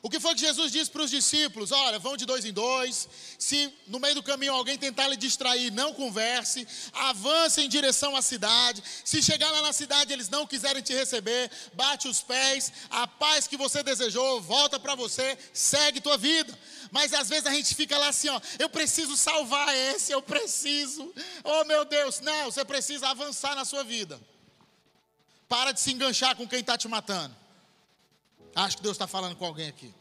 O 0.00 0.08
que 0.08 0.20
foi 0.20 0.32
que 0.34 0.42
Jesus 0.42 0.70
disse 0.70 0.90
para 0.90 1.02
os 1.02 1.10
discípulos? 1.10 1.72
Olha, 1.72 1.98
vão 1.98 2.16
de 2.16 2.24
dois 2.24 2.44
em 2.44 2.52
dois. 2.52 3.08
Se 3.36 3.72
no 3.88 3.98
meio 3.98 4.14
do 4.14 4.22
caminho 4.22 4.52
alguém 4.52 4.78
tentar 4.78 5.08
lhe 5.08 5.16
distrair, 5.16 5.72
não 5.72 5.92
converse. 5.92 6.66
Avance 6.92 7.60
em 7.60 7.68
direção 7.68 8.14
à 8.14 8.22
cidade. 8.22 8.80
Se 9.04 9.20
chegar 9.20 9.50
lá 9.50 9.60
na 9.60 9.72
cidade 9.72 10.12
eles 10.12 10.28
não 10.28 10.46
quiserem 10.46 10.82
te 10.82 10.94
receber, 10.94 11.50
bate 11.74 12.06
os 12.06 12.22
pés. 12.22 12.72
A 12.90 13.08
paz 13.08 13.48
que 13.48 13.56
você 13.56 13.82
desejou 13.82 14.40
volta 14.40 14.78
para 14.78 14.94
você. 14.94 15.36
Segue 15.52 16.00
tua 16.00 16.16
vida. 16.16 16.56
Mas 16.92 17.12
às 17.12 17.28
vezes 17.28 17.46
a 17.46 17.52
gente 17.52 17.74
fica 17.74 17.98
lá 17.98 18.08
assim, 18.08 18.28
ó. 18.28 18.40
Eu 18.56 18.68
preciso 18.68 19.16
salvar 19.16 19.74
esse, 19.74 20.12
eu 20.12 20.22
preciso. 20.22 21.12
Oh 21.42 21.64
meu 21.64 21.84
Deus, 21.84 22.20
não. 22.20 22.44
Você 22.44 22.64
precisa 22.64 23.08
avançar 23.08 23.56
na 23.56 23.64
sua 23.64 23.82
vida. 23.82 24.20
Para 25.48 25.72
de 25.72 25.80
se 25.80 25.90
enganchar 25.90 26.36
com 26.36 26.46
quem 26.46 26.60
está 26.60 26.78
te 26.78 26.86
matando. 26.86 27.47
Acho 28.58 28.76
que 28.76 28.82
Deus 28.82 28.96
está 28.96 29.06
falando 29.06 29.36
com 29.36 29.46
alguém 29.46 29.68
aqui. 29.68 29.94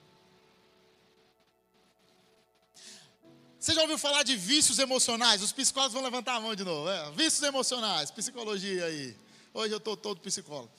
Você 3.59 3.73
já 3.75 3.81
ouviu 3.81 3.99
falar 3.99 4.23
de 4.23 4.35
vícios 4.35 4.79
emocionais? 4.79 5.43
Os 5.43 5.51
psicólogos 5.51 5.93
vão 5.93 6.01
levantar 6.01 6.35
a 6.35 6.39
mão 6.39 6.55
de 6.55 6.63
novo. 6.63 6.89
É, 6.89 7.11
vícios 7.11 7.43
emocionais, 7.43 8.09
psicologia 8.09 8.85
aí. 8.85 9.15
Hoje 9.53 9.73
eu 9.73 9.77
estou 9.77 9.95
todo 9.95 10.19
psicólogo. 10.21 10.71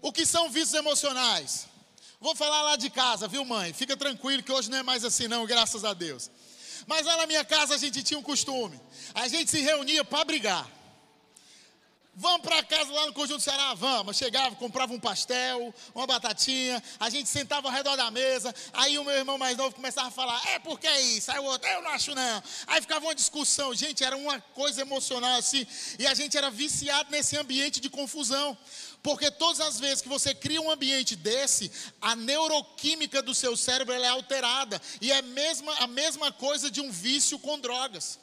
O 0.00 0.12
que 0.12 0.24
são 0.24 0.48
vícios 0.48 0.74
emocionais? 0.74 1.66
Vou 2.20 2.36
falar 2.36 2.62
lá 2.62 2.76
de 2.76 2.88
casa, 2.88 3.26
viu, 3.26 3.44
mãe? 3.44 3.72
Fica 3.72 3.96
tranquilo 3.96 4.40
que 4.40 4.52
hoje 4.52 4.70
não 4.70 4.78
é 4.78 4.82
mais 4.84 5.04
assim, 5.04 5.26
não, 5.26 5.44
graças 5.44 5.84
a 5.84 5.92
Deus. 5.92 6.30
Mas 6.86 7.04
lá 7.04 7.16
na 7.16 7.26
minha 7.26 7.44
casa 7.44 7.74
a 7.74 7.78
gente 7.78 8.00
tinha 8.04 8.18
um 8.18 8.22
costume. 8.22 8.80
A 9.12 9.26
gente 9.26 9.50
se 9.50 9.60
reunia 9.60 10.04
para 10.04 10.24
brigar. 10.24 10.70
Vamos 12.14 12.42
para 12.42 12.62
casa 12.62 12.92
lá 12.92 13.06
no 13.06 13.12
Conjunto 13.14 13.42
Ceará? 13.42 13.72
Vamos. 13.72 14.18
Chegava, 14.18 14.54
comprava 14.56 14.92
um 14.92 15.00
pastel, 15.00 15.74
uma 15.94 16.06
batatinha, 16.06 16.82
a 17.00 17.08
gente 17.08 17.26
sentava 17.26 17.68
ao 17.68 17.72
redor 17.72 17.96
da 17.96 18.10
mesa, 18.10 18.54
aí 18.74 18.98
o 18.98 19.04
meu 19.04 19.14
irmão 19.14 19.38
mais 19.38 19.56
novo 19.56 19.74
começava 19.74 20.08
a 20.08 20.10
falar, 20.10 20.40
é 20.48 20.58
porque 20.58 20.86
é 20.86 21.00
isso, 21.00 21.32
aí 21.32 21.38
o 21.38 21.44
outro, 21.44 21.66
eu 21.70 21.80
não 21.80 21.90
acho 21.90 22.14
não. 22.14 22.42
Aí 22.66 22.82
ficava 22.82 23.06
uma 23.06 23.14
discussão, 23.14 23.74
gente, 23.74 24.04
era 24.04 24.14
uma 24.14 24.38
coisa 24.40 24.82
emocional 24.82 25.38
assim, 25.38 25.66
e 25.98 26.06
a 26.06 26.12
gente 26.12 26.36
era 26.36 26.50
viciado 26.50 27.10
nesse 27.10 27.34
ambiente 27.34 27.80
de 27.80 27.88
confusão. 27.88 28.58
Porque 29.02 29.30
todas 29.30 29.60
as 29.60 29.80
vezes 29.80 30.02
que 30.02 30.08
você 30.08 30.34
cria 30.34 30.60
um 30.60 30.70
ambiente 30.70 31.16
desse, 31.16 31.72
a 32.00 32.14
neuroquímica 32.14 33.20
do 33.20 33.34
seu 33.34 33.56
cérebro 33.56 33.94
é 33.94 34.06
alterada. 34.06 34.80
E 35.00 35.10
é 35.10 35.20
mesma, 35.22 35.74
a 35.78 35.88
mesma 35.88 36.30
coisa 36.30 36.70
de 36.70 36.80
um 36.80 36.88
vício 36.88 37.36
com 37.40 37.58
drogas. 37.58 38.20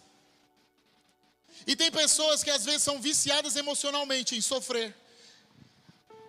E 1.69 1.75
tem 1.75 1.91
pessoas 1.91 2.43
que 2.43 2.49
às 2.49 2.65
vezes 2.65 2.81
são 2.81 2.99
viciadas 2.99 3.55
emocionalmente 3.55 4.35
em 4.35 4.41
sofrer. 4.41 4.91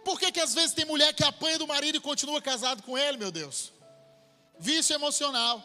Por 0.05 0.20
que, 0.20 0.30
que 0.30 0.38
às 0.38 0.53
vezes 0.53 0.74
tem 0.74 0.84
mulher 0.84 1.14
que 1.14 1.24
apanha 1.24 1.57
do 1.57 1.66
marido 1.66 1.97
e 1.97 2.01
continua 2.01 2.43
casado 2.43 2.82
com 2.82 2.99
ele, 2.99 3.16
meu 3.16 3.30
Deus? 3.30 3.72
Vício 4.59 4.95
emocional. 4.95 5.57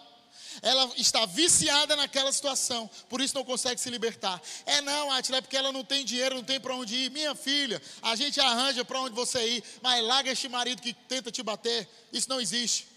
Ela 0.62 0.90
está 0.96 1.26
viciada 1.26 1.94
naquela 1.98 2.32
situação, 2.32 2.90
por 3.10 3.20
isso 3.20 3.36
não 3.36 3.44
consegue 3.44 3.82
se 3.82 3.90
libertar. 3.90 4.42
É 4.66 4.80
não, 4.80 5.12
Atila, 5.12 5.40
é 5.40 5.42
porque 5.42 5.58
ela 5.58 5.74
não 5.74 5.84
tem 5.84 6.06
dinheiro, 6.06 6.36
não 6.36 6.44
tem 6.46 6.58
para 6.58 6.74
onde 6.74 6.96
ir. 6.96 7.12
Minha 7.12 7.36
filha, 7.36 7.82
a 8.02 8.16
gente 8.16 8.40
arranja 8.40 8.86
para 8.86 9.02
onde 9.02 9.14
você 9.14 9.46
ir, 9.58 9.64
mas 9.82 10.02
larga 10.02 10.32
este 10.32 10.48
marido 10.48 10.82
que 10.82 10.94
tenta 10.94 11.30
te 11.30 11.44
bater. 11.44 11.86
Isso 12.14 12.30
não 12.30 12.40
existe. 12.40 12.88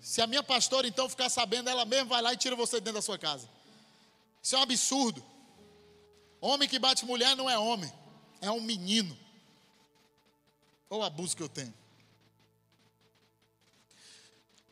Se 0.00 0.22
a 0.22 0.26
minha 0.28 0.44
pastora 0.44 0.86
então 0.86 1.08
ficar 1.08 1.28
sabendo, 1.28 1.68
ela 1.68 1.84
mesma 1.84 2.04
vai 2.04 2.22
lá 2.22 2.32
e 2.32 2.36
tira 2.36 2.54
você 2.54 2.76
dentro 2.76 3.00
da 3.00 3.02
sua 3.02 3.18
casa. 3.18 3.48
Isso 4.40 4.54
é 4.54 4.58
um 4.60 4.62
absurdo. 4.62 5.37
Homem 6.40 6.68
que 6.68 6.78
bate 6.78 7.04
mulher 7.04 7.36
não 7.36 7.48
é 7.48 7.58
homem, 7.58 7.92
é 8.40 8.50
um 8.50 8.60
menino. 8.60 9.16
Ou 10.88 11.02
abuso 11.02 11.36
que 11.36 11.42
eu 11.42 11.48
tenho. 11.48 11.74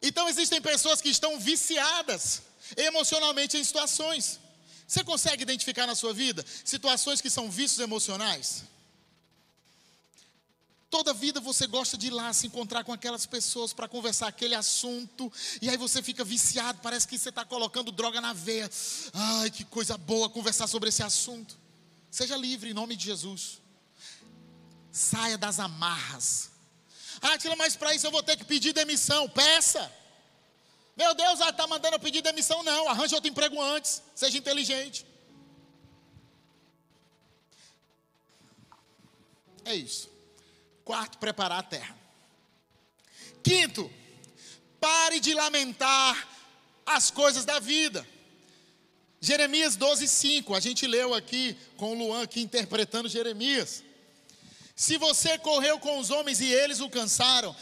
Então 0.01 0.29
existem 0.29 0.61
pessoas 0.61 1.01
que 1.01 1.09
estão 1.09 1.39
viciadas 1.39 2.43
emocionalmente 2.77 3.57
em 3.57 3.65
situações. 3.65 4.39
Você 4.87 5.03
consegue 5.03 5.43
identificar 5.43 5.87
na 5.87 5.95
sua 5.95 6.15
vida 6.15 6.45
situações 6.65 7.21
que 7.21 7.29
são 7.29 7.51
vícios 7.51 7.81
emocionais? 7.81 8.65
Toda 10.89 11.13
vida 11.13 11.41
você 11.41 11.67
gosta 11.67 11.99
de 11.99 12.07
ir 12.07 12.11
lá 12.11 12.33
se 12.33 12.47
encontrar 12.47 12.85
com 12.85 12.93
aquelas 12.93 13.27
pessoas 13.27 13.73
para 13.73 13.89
conversar 13.89 14.29
aquele 14.29 14.55
assunto, 14.55 15.33
e 15.61 15.69
aí 15.69 15.77
você 15.77 16.03
fica 16.03 16.25
viciado, 16.25 16.79
parece 16.81 17.09
que 17.09 17.19
você 17.19 17.29
está 17.29 17.45
colocando 17.45 17.91
droga 17.91 18.21
na 18.21 18.33
veia. 18.33 18.71
Ai, 19.13 19.51
que 19.51 19.65
coisa 19.65 19.99
boa 19.99 20.31
conversar 20.31 20.69
sobre 20.69 20.89
esse 20.89 21.03
assunto. 21.03 21.59
Seja 22.11 22.37
livre 22.37 22.71
em 22.71 22.75
nome 22.75 22.95
de 22.95 23.05
Jesus. 23.05 23.61
Saia 24.93 25.37
das 25.37 25.59
amarras. 25.59 26.51
Ah, 27.21 27.37
tira 27.37 27.57
mas 27.57 27.75
para 27.75 27.95
isso 27.95 28.07
eu 28.07 28.11
vou 28.11 28.23
ter 28.23 28.37
que 28.37 28.45
pedir 28.45 28.73
demissão. 28.73 29.29
Peça. 29.29 29.93
Meu 30.97 31.15
Deus, 31.15 31.41
ah, 31.41 31.51
está 31.51 31.67
mandando 31.67 31.97
eu 31.97 32.01
pedir 32.01 32.23
demissão? 32.23 32.63
Não, 32.63 32.89
arranje 32.89 33.15
outro 33.15 33.29
emprego 33.29 33.61
antes. 33.61 34.03
Seja 34.15 34.39
inteligente. 34.39 35.05
É 39.65 39.75
isso. 39.75 40.16
Quarto, 40.87 41.19
preparar 41.19 41.59
a 41.59 41.63
terra. 41.65 41.99
Quinto, 43.43 43.91
pare 44.81 45.19
de 45.19 45.35
lamentar 45.35 46.29
as 46.87 47.11
coisas 47.11 47.45
da 47.45 47.59
vida. 47.59 48.07
Jeremias 49.21 49.75
12, 49.75 50.07
5. 50.07 50.55
A 50.55 50.61
gente 50.61 50.87
leu 50.87 51.13
aqui 51.13 51.57
com 51.77 51.91
o 51.91 51.99
Luan 51.99 52.23
aqui 52.23 52.41
interpretando 52.41 53.09
Jeremias. 53.09 53.83
Se 54.77 54.97
você 54.97 55.37
correu 55.39 55.81
com 55.81 55.99
os 55.99 56.13
homens 56.13 56.41
e 56.41 56.53
eles 56.53 56.79
o 56.79 56.89
cansaram, 56.89 57.57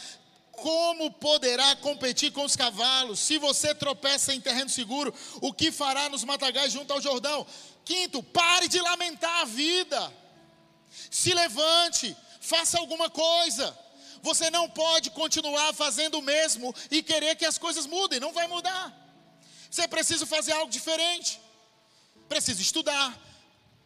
como 0.51 1.09
poderá 1.09 1.75
competir 1.77 2.31
com 2.31 2.45
os 2.45 2.55
cavalos? 2.55 3.17
Se 3.17 3.39
você 3.39 3.73
tropeça 3.73 4.35
em 4.35 4.39
terreno 4.39 4.69
seguro, 4.69 5.11
o 5.41 5.51
que 5.51 5.71
fará 5.71 6.09
nos 6.09 6.23
matagais 6.23 6.71
junto 6.71 6.93
ao 6.93 7.01
Jordão? 7.01 7.47
Quinto, 7.83 8.21
pare 8.21 8.67
de 8.67 8.79
lamentar 8.79 9.41
a 9.41 9.45
vida. 9.45 10.13
Se 11.09 11.33
levante, 11.33 12.15
faça 12.45 12.79
alguma 12.79 13.09
coisa. 13.09 13.65
Você 14.21 14.49
não 14.49 14.69
pode 14.69 15.09
continuar 15.11 15.73
fazendo 15.73 16.19
o 16.19 16.21
mesmo 16.21 16.73
e 16.89 17.03
querer 17.03 17.35
que 17.35 17.45
as 17.45 17.57
coisas 17.57 17.85
mudem, 17.85 18.19
não 18.19 18.33
vai 18.33 18.47
mudar. 18.47 18.85
Você 19.69 19.87
precisa 19.87 20.25
fazer 20.25 20.53
algo 20.53 20.71
diferente. 20.71 21.39
Precisa 22.29 22.61
estudar, 22.61 23.09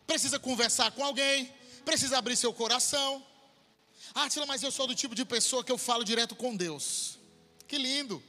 precisa 0.07 0.39
conversar 0.39 0.91
com 0.91 1.03
alguém, 1.03 1.51
precisa 1.83 2.17
abrir 2.17 2.37
seu 2.37 2.53
coração. 2.53 3.25
Ah, 4.13 4.29
Tila, 4.29 4.45
mas 4.45 4.63
eu 4.63 4.71
sou 4.71 4.87
do 4.87 4.95
tipo 4.95 5.13
de 5.13 5.25
pessoa 5.25 5.63
que 5.63 5.71
eu 5.71 5.77
falo 5.77 6.03
direto 6.03 6.35
com 6.35 6.55
Deus. 6.55 7.19
Que 7.67 7.77
lindo. 7.77 8.23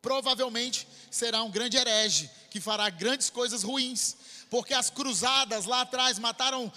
Provavelmente 0.00 0.86
será 1.10 1.42
um 1.42 1.50
grande 1.50 1.76
herege 1.76 2.30
que 2.50 2.60
fará 2.60 2.88
grandes 2.90 3.28
coisas 3.30 3.62
ruins, 3.62 4.16
porque 4.50 4.74
as 4.74 4.90
cruzadas 4.90 5.64
lá 5.64 5.82
atrás 5.82 6.18
mataram 6.18 6.72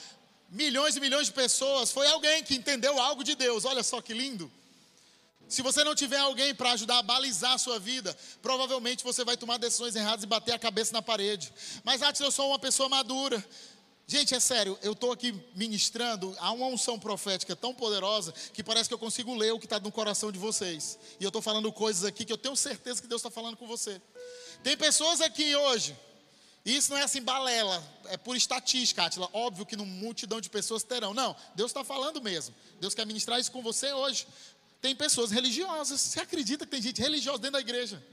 milhões 0.49 0.95
e 0.95 0.99
milhões 0.99 1.27
de 1.27 1.33
pessoas. 1.33 1.91
Foi 1.91 2.07
alguém 2.07 2.43
que 2.43 2.55
entendeu 2.55 2.99
algo 2.99 3.23
de 3.23 3.35
Deus. 3.35 3.65
Olha 3.65 3.83
só 3.83 4.01
que 4.01 4.13
lindo. 4.13 4.51
Se 5.47 5.61
você 5.61 5.83
não 5.83 5.93
tiver 5.93 6.17
alguém 6.17 6.55
para 6.55 6.71
ajudar 6.71 6.97
a 6.99 7.03
balizar 7.03 7.53
a 7.53 7.57
sua 7.57 7.77
vida, 7.77 8.17
provavelmente 8.41 9.03
você 9.03 9.23
vai 9.23 9.37
tomar 9.37 9.57
decisões 9.57 9.95
erradas 9.95 10.23
e 10.23 10.27
bater 10.27 10.53
a 10.53 10.59
cabeça 10.59 10.91
na 10.91 11.01
parede. 11.01 11.53
Mas, 11.83 12.01
Atos, 12.01 12.21
eu 12.21 12.31
sou 12.31 12.49
uma 12.49 12.57
pessoa 12.57 12.89
madura. 12.89 13.43
Gente, 14.07 14.35
é 14.35 14.39
sério, 14.39 14.77
eu 14.83 14.91
estou 14.93 15.11
aqui 15.11 15.33
ministrando, 15.55 16.35
há 16.39 16.51
uma 16.51 16.67
unção 16.67 16.99
profética 16.99 17.55
tão 17.55 17.73
poderosa 17.73 18.31
que 18.53 18.63
parece 18.63 18.87
que 18.87 18.93
eu 18.93 18.99
consigo 18.99 19.33
ler 19.33 19.51
o 19.51 19.59
que 19.59 19.65
está 19.65 19.79
no 19.79 19.91
coração 19.91 20.31
de 20.31 20.37
vocês. 20.37 20.99
E 21.19 21.23
eu 21.23 21.29
estou 21.29 21.41
falando 21.41 21.71
coisas 21.71 22.03
aqui 22.03 22.23
que 22.23 22.31
eu 22.31 22.37
tenho 22.37 22.55
certeza 22.55 23.01
que 23.01 23.07
Deus 23.07 23.19
está 23.19 23.31
falando 23.31 23.57
com 23.57 23.65
você. 23.65 23.99
Tem 24.63 24.77
pessoas 24.77 25.21
aqui 25.21 25.55
hoje, 25.55 25.95
isso 26.66 26.89
não 26.89 26.97
é 26.97 27.03
assim 27.03 27.22
balela, 27.22 27.84
é 28.05 28.18
por 28.18 28.36
estatística, 28.36 29.03
Atila. 29.03 29.30
Óbvio 29.32 29.68
que 29.68 29.76
numa 29.76 29.93
multidão 29.93 30.41
de 30.41 30.49
pessoas 30.49 30.82
terão. 30.82 31.13
Não, 31.13 31.36
Deus 31.53 31.70
está 31.70 31.84
falando 31.84 32.20
mesmo. 32.20 32.55
Deus 32.82 32.95
quer 32.95 33.05
ministrar 33.05 33.39
isso 33.39 33.51
com 33.51 33.61
você 33.61 33.93
hoje. 33.93 34.26
Tem 34.82 34.95
pessoas 34.95 35.30
religiosas. 35.30 36.01
Você 36.01 36.20
acredita 36.20 36.66
que 36.66 36.72
tem 36.72 36.82
gente 36.82 36.99
religiosa 36.99 37.38
dentro 37.38 37.53
da 37.53 37.59
igreja? 37.59 38.03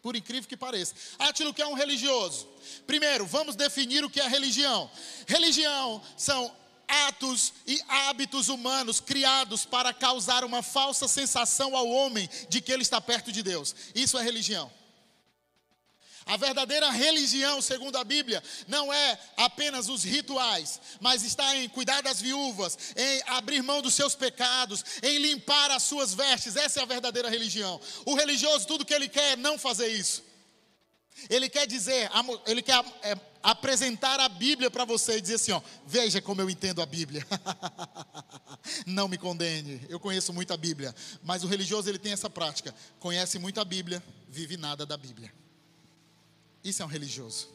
Por 0.00 0.16
incrível 0.16 0.48
que 0.48 0.56
pareça. 0.56 0.94
Aquilo 1.18 1.52
que 1.52 1.60
é 1.60 1.66
um 1.66 1.74
religioso. 1.74 2.48
Primeiro, 2.86 3.26
vamos 3.26 3.54
definir 3.54 4.02
o 4.02 4.08
que 4.08 4.20
é 4.20 4.26
religião. 4.26 4.90
Religião 5.26 6.00
são 6.16 6.50
atos 6.88 7.52
e 7.66 7.78
hábitos 7.86 8.48
humanos 8.48 8.98
criados 8.98 9.66
para 9.66 9.92
causar 9.92 10.42
uma 10.42 10.62
falsa 10.62 11.06
sensação 11.06 11.76
ao 11.76 11.86
homem 11.86 12.28
de 12.48 12.62
que 12.62 12.72
ele 12.72 12.82
está 12.82 12.98
perto 12.98 13.30
de 13.30 13.42
Deus. 13.42 13.74
Isso 13.94 14.18
é 14.18 14.22
religião. 14.22 14.72
A 16.26 16.38
verdadeira 16.38 16.90
religião, 16.90 17.60
segundo 17.60 17.96
a 17.96 18.04
Bíblia, 18.04 18.42
não 18.66 18.90
é 18.92 19.18
apenas 19.36 19.88
os 19.90 20.02
rituais, 20.02 20.80
mas 20.98 21.22
está 21.22 21.54
em 21.56 21.68
cuidar 21.68 22.02
das 22.02 22.20
viúvas, 22.20 22.78
em 22.96 23.22
abrir 23.26 23.62
mão 23.62 23.82
dos 23.82 23.92
seus 23.92 24.14
pecados, 24.14 24.82
em 25.02 25.18
limpar 25.18 25.70
as 25.70 25.82
suas 25.82 26.14
vestes. 26.14 26.56
Essa 26.56 26.80
é 26.80 26.82
a 26.82 26.86
verdadeira 26.86 27.28
religião. 27.28 27.78
O 28.06 28.14
religioso, 28.14 28.66
tudo 28.66 28.86
que 28.86 28.94
ele 28.94 29.08
quer 29.08 29.32
é 29.32 29.36
não 29.36 29.58
fazer 29.58 29.88
isso. 29.88 30.24
Ele 31.28 31.48
quer 31.48 31.66
dizer, 31.66 32.10
ele 32.46 32.62
quer 32.62 32.82
é, 33.02 33.16
apresentar 33.42 34.18
a 34.18 34.28
Bíblia 34.28 34.70
para 34.70 34.84
você 34.84 35.18
e 35.18 35.20
dizer 35.20 35.34
assim: 35.34 35.52
ó, 35.52 35.60
veja 35.86 36.20
como 36.20 36.40
eu 36.40 36.50
entendo 36.50 36.82
a 36.82 36.86
Bíblia. 36.86 37.24
não 38.86 39.06
me 39.06 39.18
condene, 39.18 39.80
eu 39.88 40.00
conheço 40.00 40.32
muito 40.32 40.52
a 40.52 40.56
Bíblia, 40.56 40.94
mas 41.22 41.44
o 41.44 41.46
religioso 41.46 41.88
ele 41.88 41.98
tem 41.98 42.12
essa 42.12 42.28
prática: 42.28 42.74
conhece 42.98 43.38
muito 43.38 43.60
a 43.60 43.64
Bíblia, 43.64 44.02
vive 44.28 44.56
nada 44.56 44.84
da 44.84 44.96
Bíblia. 44.96 45.43
Isso 46.64 46.82
é 46.82 46.84
um 46.84 46.88
religioso. 46.88 47.48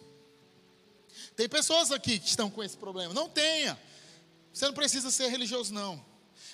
Tem 1.35 1.49
pessoas 1.49 1.91
aqui 1.91 2.19
que 2.19 2.27
estão 2.27 2.49
com 2.49 2.63
esse 2.63 2.77
problema. 2.77 3.13
Não 3.13 3.27
tenha. 3.27 3.79
Você 4.53 4.65
não 4.65 4.73
precisa 4.73 5.09
ser 5.09 5.29
religioso, 5.29 5.73
não. 5.73 6.03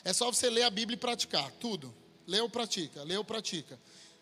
É 0.03 0.14
só 0.14 0.32
você 0.32 0.49
ler 0.49 0.64
a 0.64 0.70
Bíblia 0.70 0.95
e 0.95 0.99
praticar. 0.99 1.51
Tudo. 1.53 1.93
Lê 2.26 2.39
ou 2.39 2.49
pratica, 2.49 3.03
lê 3.03 3.18
ou 3.18 3.24
pratica. 3.24 3.80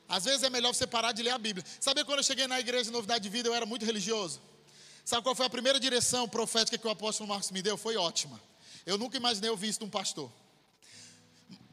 Às 0.08 0.26
vezes 0.26 0.44
é 0.44 0.50
melhor 0.50 0.74
você 0.74 0.86
parar 0.86 1.12
de 1.12 1.24
ler 1.24 1.32
a 1.32 1.38
Bíblia. 1.38 1.66
Sabe 1.80 2.04
quando 2.04 2.20
eu 2.20 2.24
cheguei 2.24 2.48
na 2.48 2.60
igreja 2.60 2.86
de 2.86 2.92
Novidade 2.92 3.24
de 3.24 3.30
Vida, 3.30 3.48
eu 3.48 3.54
era 3.54 3.66
muito 3.66 3.86
religioso? 3.86 4.42
Sabe 5.06 5.24
qual 5.24 5.36
foi 5.36 5.46
a 5.46 5.50
primeira 5.50 5.80
direção 5.80 6.28
profética 6.28 6.78
que 6.78 6.88
o 6.88 6.90
apóstolo 6.90 7.30
Marcos 7.30 7.52
me 7.52 7.62
deu? 7.62 7.78
Foi 7.78 7.96
ótima. 7.96 8.42
Eu 8.86 8.98
nunca 8.98 9.18
imaginei 9.18 9.50
ouvir 9.50 9.70
isso 9.70 9.80
de 9.80 9.86
um 9.86 9.90
pastor. 9.90 10.32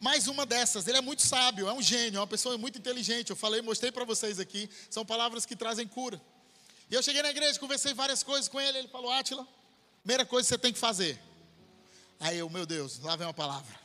Mais 0.01 0.27
uma 0.27 0.47
dessas, 0.47 0.87
ele 0.89 0.99
é 0.99 1.01
muito 1.01 1.23
sábio, 1.23 1.69
é 1.69 1.73
um 1.73 1.83
gênio, 1.83 2.19
é 2.19 2.21
uma 2.21 2.27
pessoa 2.27 2.57
muito 2.57 2.79
inteligente. 2.79 3.31
Eu 3.31 3.37
falei, 3.37 3.61
mostrei 3.61 3.93
para 3.93 4.05
vocês 4.05 4.39
aqui, 4.41 4.71
são 4.89 5.05
palavras 5.05 5.45
que 5.45 5.55
trazem 5.55 5.87
cura. 5.87 6.21
E 6.91 6.95
eu 6.95 7.03
cheguei 7.03 7.23
na 7.23 7.31
igreja, 7.31 7.59
conversei 7.59 7.95
várias 7.95 8.23
coisas 8.23 8.49
com 8.49 8.61
ele. 8.61 8.79
Ele 8.79 8.89
falou: 8.89 9.11
Átila, 9.13 9.47
primeira 10.03 10.27
coisa 10.27 10.47
que 10.47 10.55
você 10.55 10.59
tem 10.59 10.73
que 10.73 10.79
fazer. 10.79 11.21
Aí 12.19 12.39
eu, 12.39 12.51
meu 12.51 12.67
Deus, 12.67 12.99
lá 12.99 13.15
vem 13.17 13.27
uma 13.27 13.35
palavra. 13.35 13.79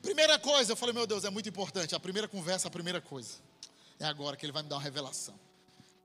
Primeira 0.00 0.38
coisa, 0.38 0.72
eu 0.72 0.76
falei: 0.76 0.94
Meu 0.94 1.06
Deus, 1.06 1.24
é 1.24 1.30
muito 1.30 1.48
importante. 1.48 1.94
A 1.94 2.00
primeira 2.00 2.28
conversa, 2.28 2.68
a 2.68 2.70
primeira 2.70 3.00
coisa. 3.00 3.34
É 3.98 4.06
agora 4.06 4.36
que 4.36 4.46
ele 4.46 4.52
vai 4.52 4.62
me 4.62 4.68
dar 4.68 4.76
uma 4.76 4.82
revelação. 4.82 5.38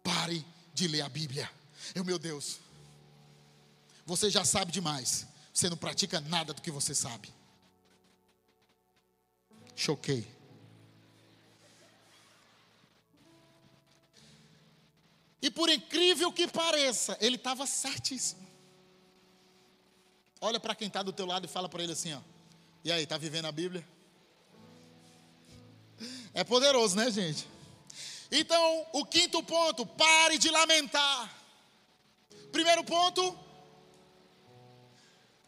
Pare 0.03 0.45
de 0.73 0.87
ler 0.87 1.01
a 1.01 1.09
Bíblia. 1.09 1.49
Eu, 1.93 2.03
meu 2.03 2.17
Deus, 2.17 2.57
você 4.05 4.29
já 4.29 4.43
sabe 4.43 4.71
demais. 4.71 5.27
Você 5.53 5.69
não 5.69 5.77
pratica 5.77 6.19
nada 6.19 6.53
do 6.53 6.61
que 6.61 6.71
você 6.71 6.93
sabe. 6.93 7.33
Choquei. 9.75 10.34
E 15.45 15.51
por 15.51 15.69
incrível 15.69 16.33
que 16.33 16.47
pareça, 16.47 17.15
ele 17.21 17.35
estava 17.35 17.67
certíssimo. 17.67 18.43
Olha 20.41 20.59
para 20.59 20.73
quem 20.73 20.87
está 20.87 21.03
do 21.03 21.13
teu 21.13 21.27
lado 21.27 21.45
e 21.45 21.47
fala 21.47 21.69
para 21.69 21.83
ele 21.83 21.91
assim, 21.91 22.15
ó. 22.15 22.19
E 22.83 22.91
aí, 22.91 23.03
está 23.03 23.15
vivendo 23.15 23.45
a 23.45 23.51
Bíblia? 23.51 23.87
É 26.33 26.43
poderoso, 26.43 26.95
né, 26.95 27.11
gente? 27.11 27.47
Então, 28.31 28.87
o 28.91 29.05
quinto 29.05 29.43
ponto, 29.43 29.85
pare 29.85 30.39
de 30.39 30.49
lamentar. 30.49 31.31
Primeiro 32.51 32.83
ponto, 32.83 33.37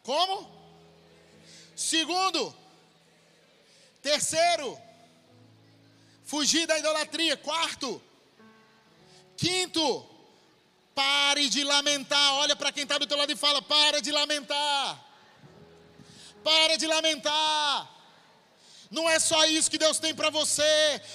como? 0.04 0.48
Segundo, 1.74 2.54
terceiro, 4.00 4.80
fugir 6.22 6.68
da 6.68 6.78
idolatria. 6.78 7.36
Quarto, 7.36 8.00
Quinto, 9.38 10.04
pare 10.94 11.48
de 11.48 11.62
lamentar. 11.62 12.34
Olha 12.42 12.56
para 12.56 12.72
quem 12.72 12.82
está 12.82 12.98
do 12.98 13.06
teu 13.06 13.16
lado 13.16 13.32
e 13.32 13.36
fala: 13.36 13.62
para 13.62 14.02
de 14.02 14.10
lamentar. 14.10 15.04
Para 16.42 16.76
de 16.76 16.86
lamentar. 16.86 17.88
Não 18.90 19.08
é 19.08 19.18
só 19.18 19.44
isso 19.44 19.70
que 19.70 19.78
Deus 19.78 19.98
tem 19.98 20.14
para 20.14 20.30
você. 20.30 20.74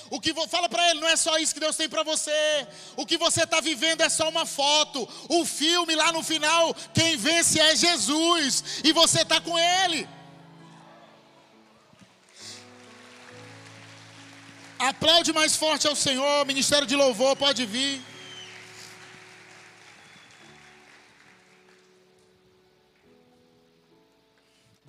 O 0.10 0.22
que 0.22 0.32
fala 0.48 0.70
para 0.70 0.90
ele, 0.90 1.02
não 1.02 1.08
é 1.08 1.16
só 1.16 1.38
isso 1.38 1.54
que 1.54 1.60
Deus 1.60 1.76
tem 1.76 1.90
para 1.90 2.04
você. 2.04 2.68
O 2.96 3.06
que 3.06 3.18
você 3.18 3.44
está 3.44 3.60
vivendo 3.60 4.02
é 4.02 4.10
só 4.10 4.30
uma 4.30 4.46
foto. 4.46 5.10
O 5.28 5.44
filme 5.44 5.96
lá 5.96 6.12
no 6.12 6.24
final, 6.24 6.74
quem 6.94 7.18
vence 7.18 7.60
é 7.60 7.76
Jesus 7.76 8.64
e 8.84 8.94
você 8.94 9.22
está 9.24 9.42
com 9.42 9.58
Ele. 9.58 10.08
Aplaude 14.78 15.34
mais 15.34 15.56
forte 15.56 15.88
ao 15.88 15.96
Senhor. 15.96 16.46
Ministério 16.46 16.86
de 16.86 16.96
louvor 16.96 17.36
pode 17.36 17.66
vir. 17.66 18.13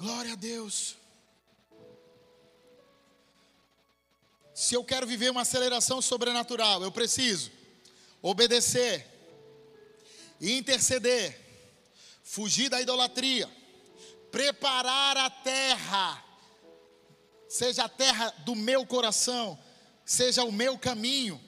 Glória 0.04 0.34
a 0.34 0.36
Deus. 0.36 0.98
Se 4.52 4.74
eu 4.74 4.84
quero 4.84 5.06
viver 5.06 5.30
uma 5.30 5.40
aceleração 5.40 6.02
sobrenatural, 6.02 6.82
eu 6.82 6.92
preciso 6.92 7.50
obedecer, 8.20 9.06
interceder, 10.38 11.40
fugir 12.22 12.68
da 12.68 12.82
idolatria, 12.82 13.50
preparar 14.30 15.16
a 15.16 15.30
terra, 15.30 16.22
seja 17.48 17.84
a 17.84 17.88
terra 17.88 18.28
do 18.44 18.54
meu 18.54 18.84
coração, 18.84 19.58
seja 20.04 20.44
o 20.44 20.52
meu 20.52 20.78
caminho. 20.78 21.40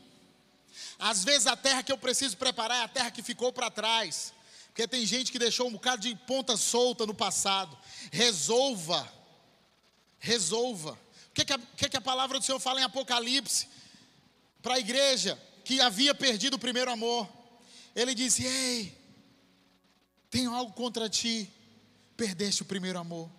Às 0.99 1.23
vezes 1.25 1.47
a 1.47 1.59
terra 1.59 1.83
que 1.83 1.93
eu 1.93 1.99
preciso 1.99 2.39
preparar 2.39 2.79
é 2.79 2.85
a 2.85 2.89
terra 2.89 3.11
que 3.11 3.23
ficou 3.23 3.53
para 3.53 3.71
trás. 3.71 4.33
Porque 4.69 4.89
tem 4.89 5.05
gente 5.05 5.31
que 5.31 5.39
deixou 5.39 5.69
um 5.69 5.73
bocado 5.73 6.01
de 6.01 6.15
ponta 6.15 6.57
solta 6.57 7.05
no 7.05 7.15
passado. 7.15 7.77
Resolva. 8.11 9.13
Resolva. 10.19 10.93
O 10.93 11.35
que, 11.35 11.45
que, 11.45 11.53
a, 11.53 11.59
que, 11.59 11.89
que 11.89 11.97
a 11.97 12.01
palavra 12.01 12.39
do 12.39 12.45
Senhor 12.45 12.59
fala 12.59 12.81
em 12.81 12.85
Apocalipse? 12.85 13.69
Para 14.63 14.75
a 14.75 14.81
igreja 14.81 15.41
que 15.65 15.81
havia 15.81 16.15
perdido 16.15 16.55
o 16.55 16.59
primeiro 16.59 16.91
amor. 16.91 17.29
Ele 17.95 18.15
disse: 18.15 18.45
Ei, 18.45 18.97
tenho 20.31 20.55
algo 20.55 20.73
contra 20.73 21.09
ti. 21.09 21.51
Perdeste 22.17 22.63
o 22.63 22.67
primeiro 22.67 22.99
amor. 22.99 23.31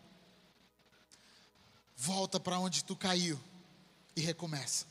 Volta 1.96 2.40
para 2.40 2.60
onde 2.60 2.84
tu 2.84 2.96
caiu 2.96 3.40
e 4.16 4.22
recomeça. 4.22 4.86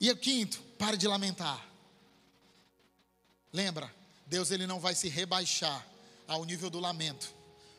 E 0.00 0.10
o 0.10 0.16
quinto, 0.16 0.60
pare 0.76 0.96
de 0.96 1.06
lamentar. 1.06 1.64
Lembra, 3.52 3.94
Deus 4.32 4.50
ele 4.50 4.66
não 4.66 4.80
vai 4.80 4.94
se 4.94 5.10
rebaixar 5.10 5.86
ao 6.26 6.42
nível 6.46 6.70
do 6.70 6.80
lamento, 6.80 7.34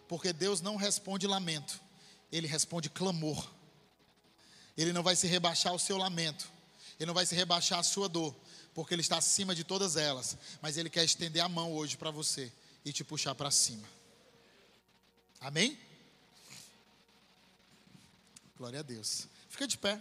porque 0.08 0.32
Deus 0.32 0.62
não 0.62 0.76
responde 0.76 1.26
lamento, 1.26 1.82
Ele 2.32 2.46
responde 2.46 2.92
clamor. 2.92 3.52
Ele 4.78 4.94
não 4.94 5.02
vai 5.02 5.16
se 5.16 5.26
rebaixar 5.26 5.72
ao 5.72 5.80
seu 5.80 5.98
lamento, 5.98 6.48
Ele 7.00 7.08
não 7.08 7.14
vai 7.16 7.26
se 7.26 7.34
rebaixar 7.34 7.80
à 7.80 7.84
sua 7.84 8.08
dor, 8.08 8.36
porque 8.72 8.94
Ele 8.94 9.02
está 9.02 9.18
acima 9.18 9.56
de 9.56 9.64
todas 9.64 9.98
elas, 9.98 10.38
mas 10.62 10.78
Ele 10.78 10.92
quer 10.92 11.04
estender 11.04 11.42
a 11.42 11.50
mão 11.50 11.74
hoje 11.74 11.98
para 11.98 12.12
você 12.12 12.54
e 12.86 12.94
te 12.94 13.04
puxar 13.04 13.34
para 13.34 13.50
cima. 13.50 13.90
Amém? 15.42 15.76
Glória 18.56 18.82
a 18.82 18.84
Deus. 18.84 19.28
Fica 19.50 19.68
de 19.68 19.80
pé. 19.80 20.00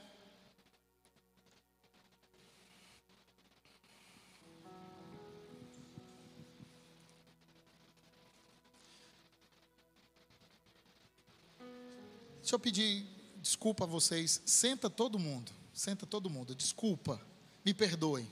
Deixa 12.53 12.61
eu 12.61 12.61
pedir 12.61 13.07
desculpa 13.40 13.84
a 13.84 13.86
vocês. 13.86 14.42
Senta 14.44 14.90
todo 14.90 15.18
mundo. 15.18 15.50
Senta 15.72 16.05
todo 16.05 16.28
mundo. 16.28 16.55
Desculpa. 16.55 17.18
Me 17.64 17.72
perdoem. 17.72 18.30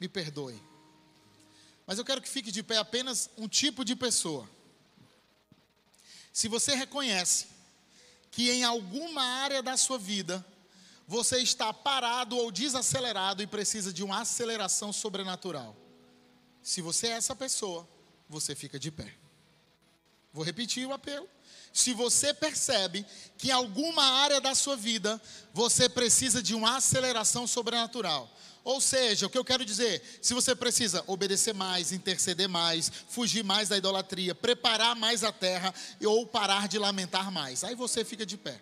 Me 0.00 0.08
perdoem. 0.08 0.60
Mas 1.86 1.98
eu 1.98 2.04
quero 2.04 2.20
que 2.20 2.28
fique 2.28 2.50
de 2.50 2.64
pé 2.64 2.78
apenas 2.78 3.30
um 3.38 3.46
tipo 3.46 3.84
de 3.84 3.94
pessoa. 3.94 4.50
Se 6.32 6.48
você 6.48 6.74
reconhece 6.74 7.46
que 8.32 8.50
em 8.50 8.64
alguma 8.64 9.22
área 9.22 9.62
da 9.62 9.76
sua 9.76 9.98
vida 9.98 10.44
você 11.06 11.38
está 11.38 11.72
parado 11.72 12.36
ou 12.36 12.50
desacelerado 12.50 13.40
e 13.40 13.46
precisa 13.46 13.92
de 13.92 14.02
uma 14.02 14.22
aceleração 14.22 14.92
sobrenatural. 14.92 15.76
Se 16.60 16.82
você 16.82 17.06
é 17.06 17.12
essa 17.12 17.36
pessoa, 17.36 17.88
você 18.28 18.56
fica 18.56 18.80
de 18.80 18.90
pé. 18.90 19.21
Vou 20.32 20.44
repetir 20.44 20.86
o 20.86 20.92
apelo 20.92 21.28
se 21.72 21.94
você 21.94 22.34
percebe 22.34 23.04
que 23.38 23.48
em 23.48 23.52
alguma 23.52 24.04
área 24.04 24.40
da 24.40 24.54
sua 24.54 24.76
vida 24.76 25.20
você 25.54 25.88
precisa 25.88 26.42
de 26.42 26.54
uma 26.54 26.76
aceleração 26.76 27.46
sobrenatural. 27.46 28.30
Ou 28.64 28.80
seja, 28.80 29.26
o 29.26 29.30
que 29.30 29.38
eu 29.38 29.44
quero 29.44 29.64
dizer, 29.64 30.02
se 30.20 30.34
você 30.34 30.54
precisa 30.54 31.02
obedecer 31.06 31.52
mais, 31.52 31.90
interceder 31.90 32.48
mais, 32.48 32.92
fugir 33.08 33.42
mais 33.42 33.68
da 33.68 33.76
idolatria, 33.76 34.34
preparar 34.34 34.94
mais 34.94 35.24
a 35.24 35.32
terra 35.32 35.74
ou 36.04 36.26
parar 36.26 36.68
de 36.68 36.78
lamentar 36.78 37.32
mais, 37.32 37.64
aí 37.64 37.74
você 37.74 38.04
fica 38.04 38.24
de 38.24 38.36
pé. 38.36 38.60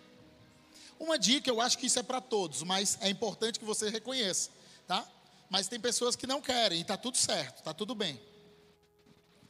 Uma 0.99 1.19
dica, 1.19 1.49
eu 1.49 1.61
acho 1.61 1.77
que 1.77 1.85
isso 1.85 1.99
é 1.99 2.03
para 2.03 2.21
todos, 2.21 2.63
mas 2.63 2.97
é 3.01 3.09
importante 3.09 3.59
que 3.59 3.65
você 3.65 3.89
reconheça, 3.89 4.49
tá? 4.87 5.07
Mas 5.49 5.67
tem 5.67 5.79
pessoas 5.79 6.15
que 6.15 6.25
não 6.25 6.41
querem 6.41 6.79
e 6.79 6.81
está 6.81 6.97
tudo 6.97 7.17
certo, 7.17 7.59
está 7.59 7.73
tudo 7.73 7.93
bem. 7.93 8.19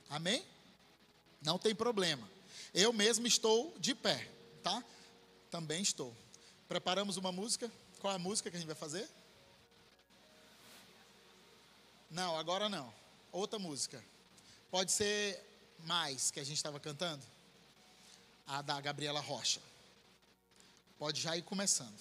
Amém? 0.09 0.43
Não 1.41 1.57
tem 1.57 1.73
problema. 1.73 2.29
Eu 2.73 2.93
mesmo 2.93 3.25
estou 3.25 3.73
de 3.79 3.95
pé, 3.95 4.29
tá? 4.63 4.83
Também 5.49 5.81
estou. 5.81 6.15
Preparamos 6.67 7.17
uma 7.17 7.31
música. 7.31 7.69
Qual 7.99 8.13
é 8.13 8.15
a 8.15 8.19
música 8.19 8.49
que 8.49 8.55
a 8.55 8.59
gente 8.59 8.67
vai 8.67 8.75
fazer? 8.75 9.07
Não, 12.09 12.37
agora 12.37 12.69
não. 12.69 12.93
Outra 13.31 13.57
música. 13.57 14.03
Pode 14.69 14.91
ser 14.91 15.41
mais 15.79 16.31
que 16.31 16.39
a 16.39 16.43
gente 16.43 16.57
estava 16.57 16.79
cantando. 16.79 17.23
A 18.47 18.61
da 18.61 18.79
Gabriela 18.79 19.19
Rocha. 19.19 19.61
Pode 20.97 21.21
já 21.21 21.35
ir 21.35 21.41
começando. 21.41 21.99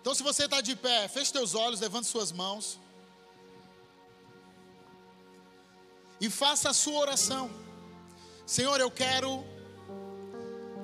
Então, 0.00 0.14
se 0.14 0.22
você 0.22 0.46
está 0.46 0.60
de 0.60 0.74
pé, 0.74 1.06
feche 1.06 1.32
teus 1.32 1.54
olhos, 1.54 1.80
levante 1.80 2.08
suas 2.08 2.32
mãos. 2.32 2.78
E 6.24 6.30
faça 6.30 6.70
a 6.70 6.72
sua 6.72 7.00
oração. 7.00 7.50
Senhor, 8.46 8.78
eu 8.80 8.90
quero 8.92 9.44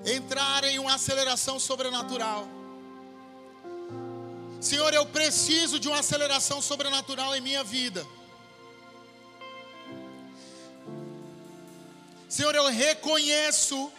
entrar 0.05 0.64
em 0.64 0.80
uma 0.80 0.95
aceleração 0.95 1.61
sobrenatural. 1.61 2.49
Senhor, 4.61 4.93
eu 4.93 5.07
preciso 5.07 5.78
de 5.78 5.86
uma 5.86 6.01
aceleração 6.01 6.61
sobrenatural 6.61 7.36
em 7.36 7.41
minha 7.41 7.62
vida. 7.62 8.05
Senhor, 12.28 12.53
eu 12.57 12.66
reconheço 12.66 13.93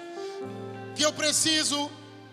que 0.94 1.04
eu 1.06 1.14
preciso 1.14 1.90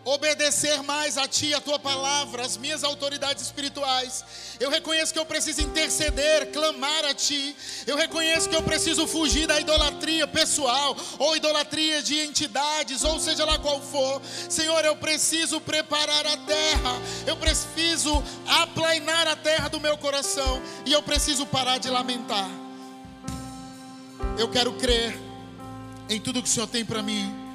obedecer 0.06 0.84
mais 0.84 1.18
a 1.18 1.26
Ti, 1.26 1.52
a 1.52 1.60
Tua 1.60 1.80
palavra, 1.80 2.44
as 2.44 2.56
minhas 2.56 2.84
autoridades 2.84 3.42
espirituais. 3.42 4.24
Eu 4.60 4.70
reconheço 4.70 5.12
que 5.12 5.18
eu 5.18 5.26
preciso 5.26 5.60
interceder, 5.60 6.52
clamar 6.52 7.04
a 7.04 7.12
Ti. 7.12 7.56
Eu 7.86 7.96
reconheço 7.96 8.48
que 8.48 8.54
eu 8.54 8.62
preciso 8.62 9.04
fugir 9.08 9.48
da 9.48 9.60
idolatria 9.60 10.24
pessoal, 10.28 10.96
ou 11.18 11.36
idolatria 11.36 12.00
de 12.02 12.20
entidades, 12.20 13.02
ou 13.02 13.18
seja 13.18 13.44
lá 13.44 13.58
qual 13.58 13.82
for. 13.82 14.22
Senhor, 14.48 14.84
eu 14.84 14.94
preciso 14.94 15.60
preparar 15.60 16.24
a 16.24 16.36
terra, 16.36 17.02
eu 17.26 17.36
preciso 17.36 18.22
aplainar 18.46 19.26
a 19.26 19.34
terra 19.34 19.68
do 19.68 19.80
meu 19.80 19.98
coração, 19.98 20.62
e 20.84 20.92
eu 20.92 21.02
preciso 21.02 21.44
parar 21.44 21.78
de 21.78 21.90
lamentar. 21.90 22.48
Eu 24.38 24.48
quero 24.48 24.72
crer 24.74 25.18
em 26.08 26.20
tudo 26.20 26.40
que 26.40 26.48
o 26.48 26.52
Senhor 26.52 26.68
tem 26.68 26.84
para 26.84 27.02
mim 27.02 27.45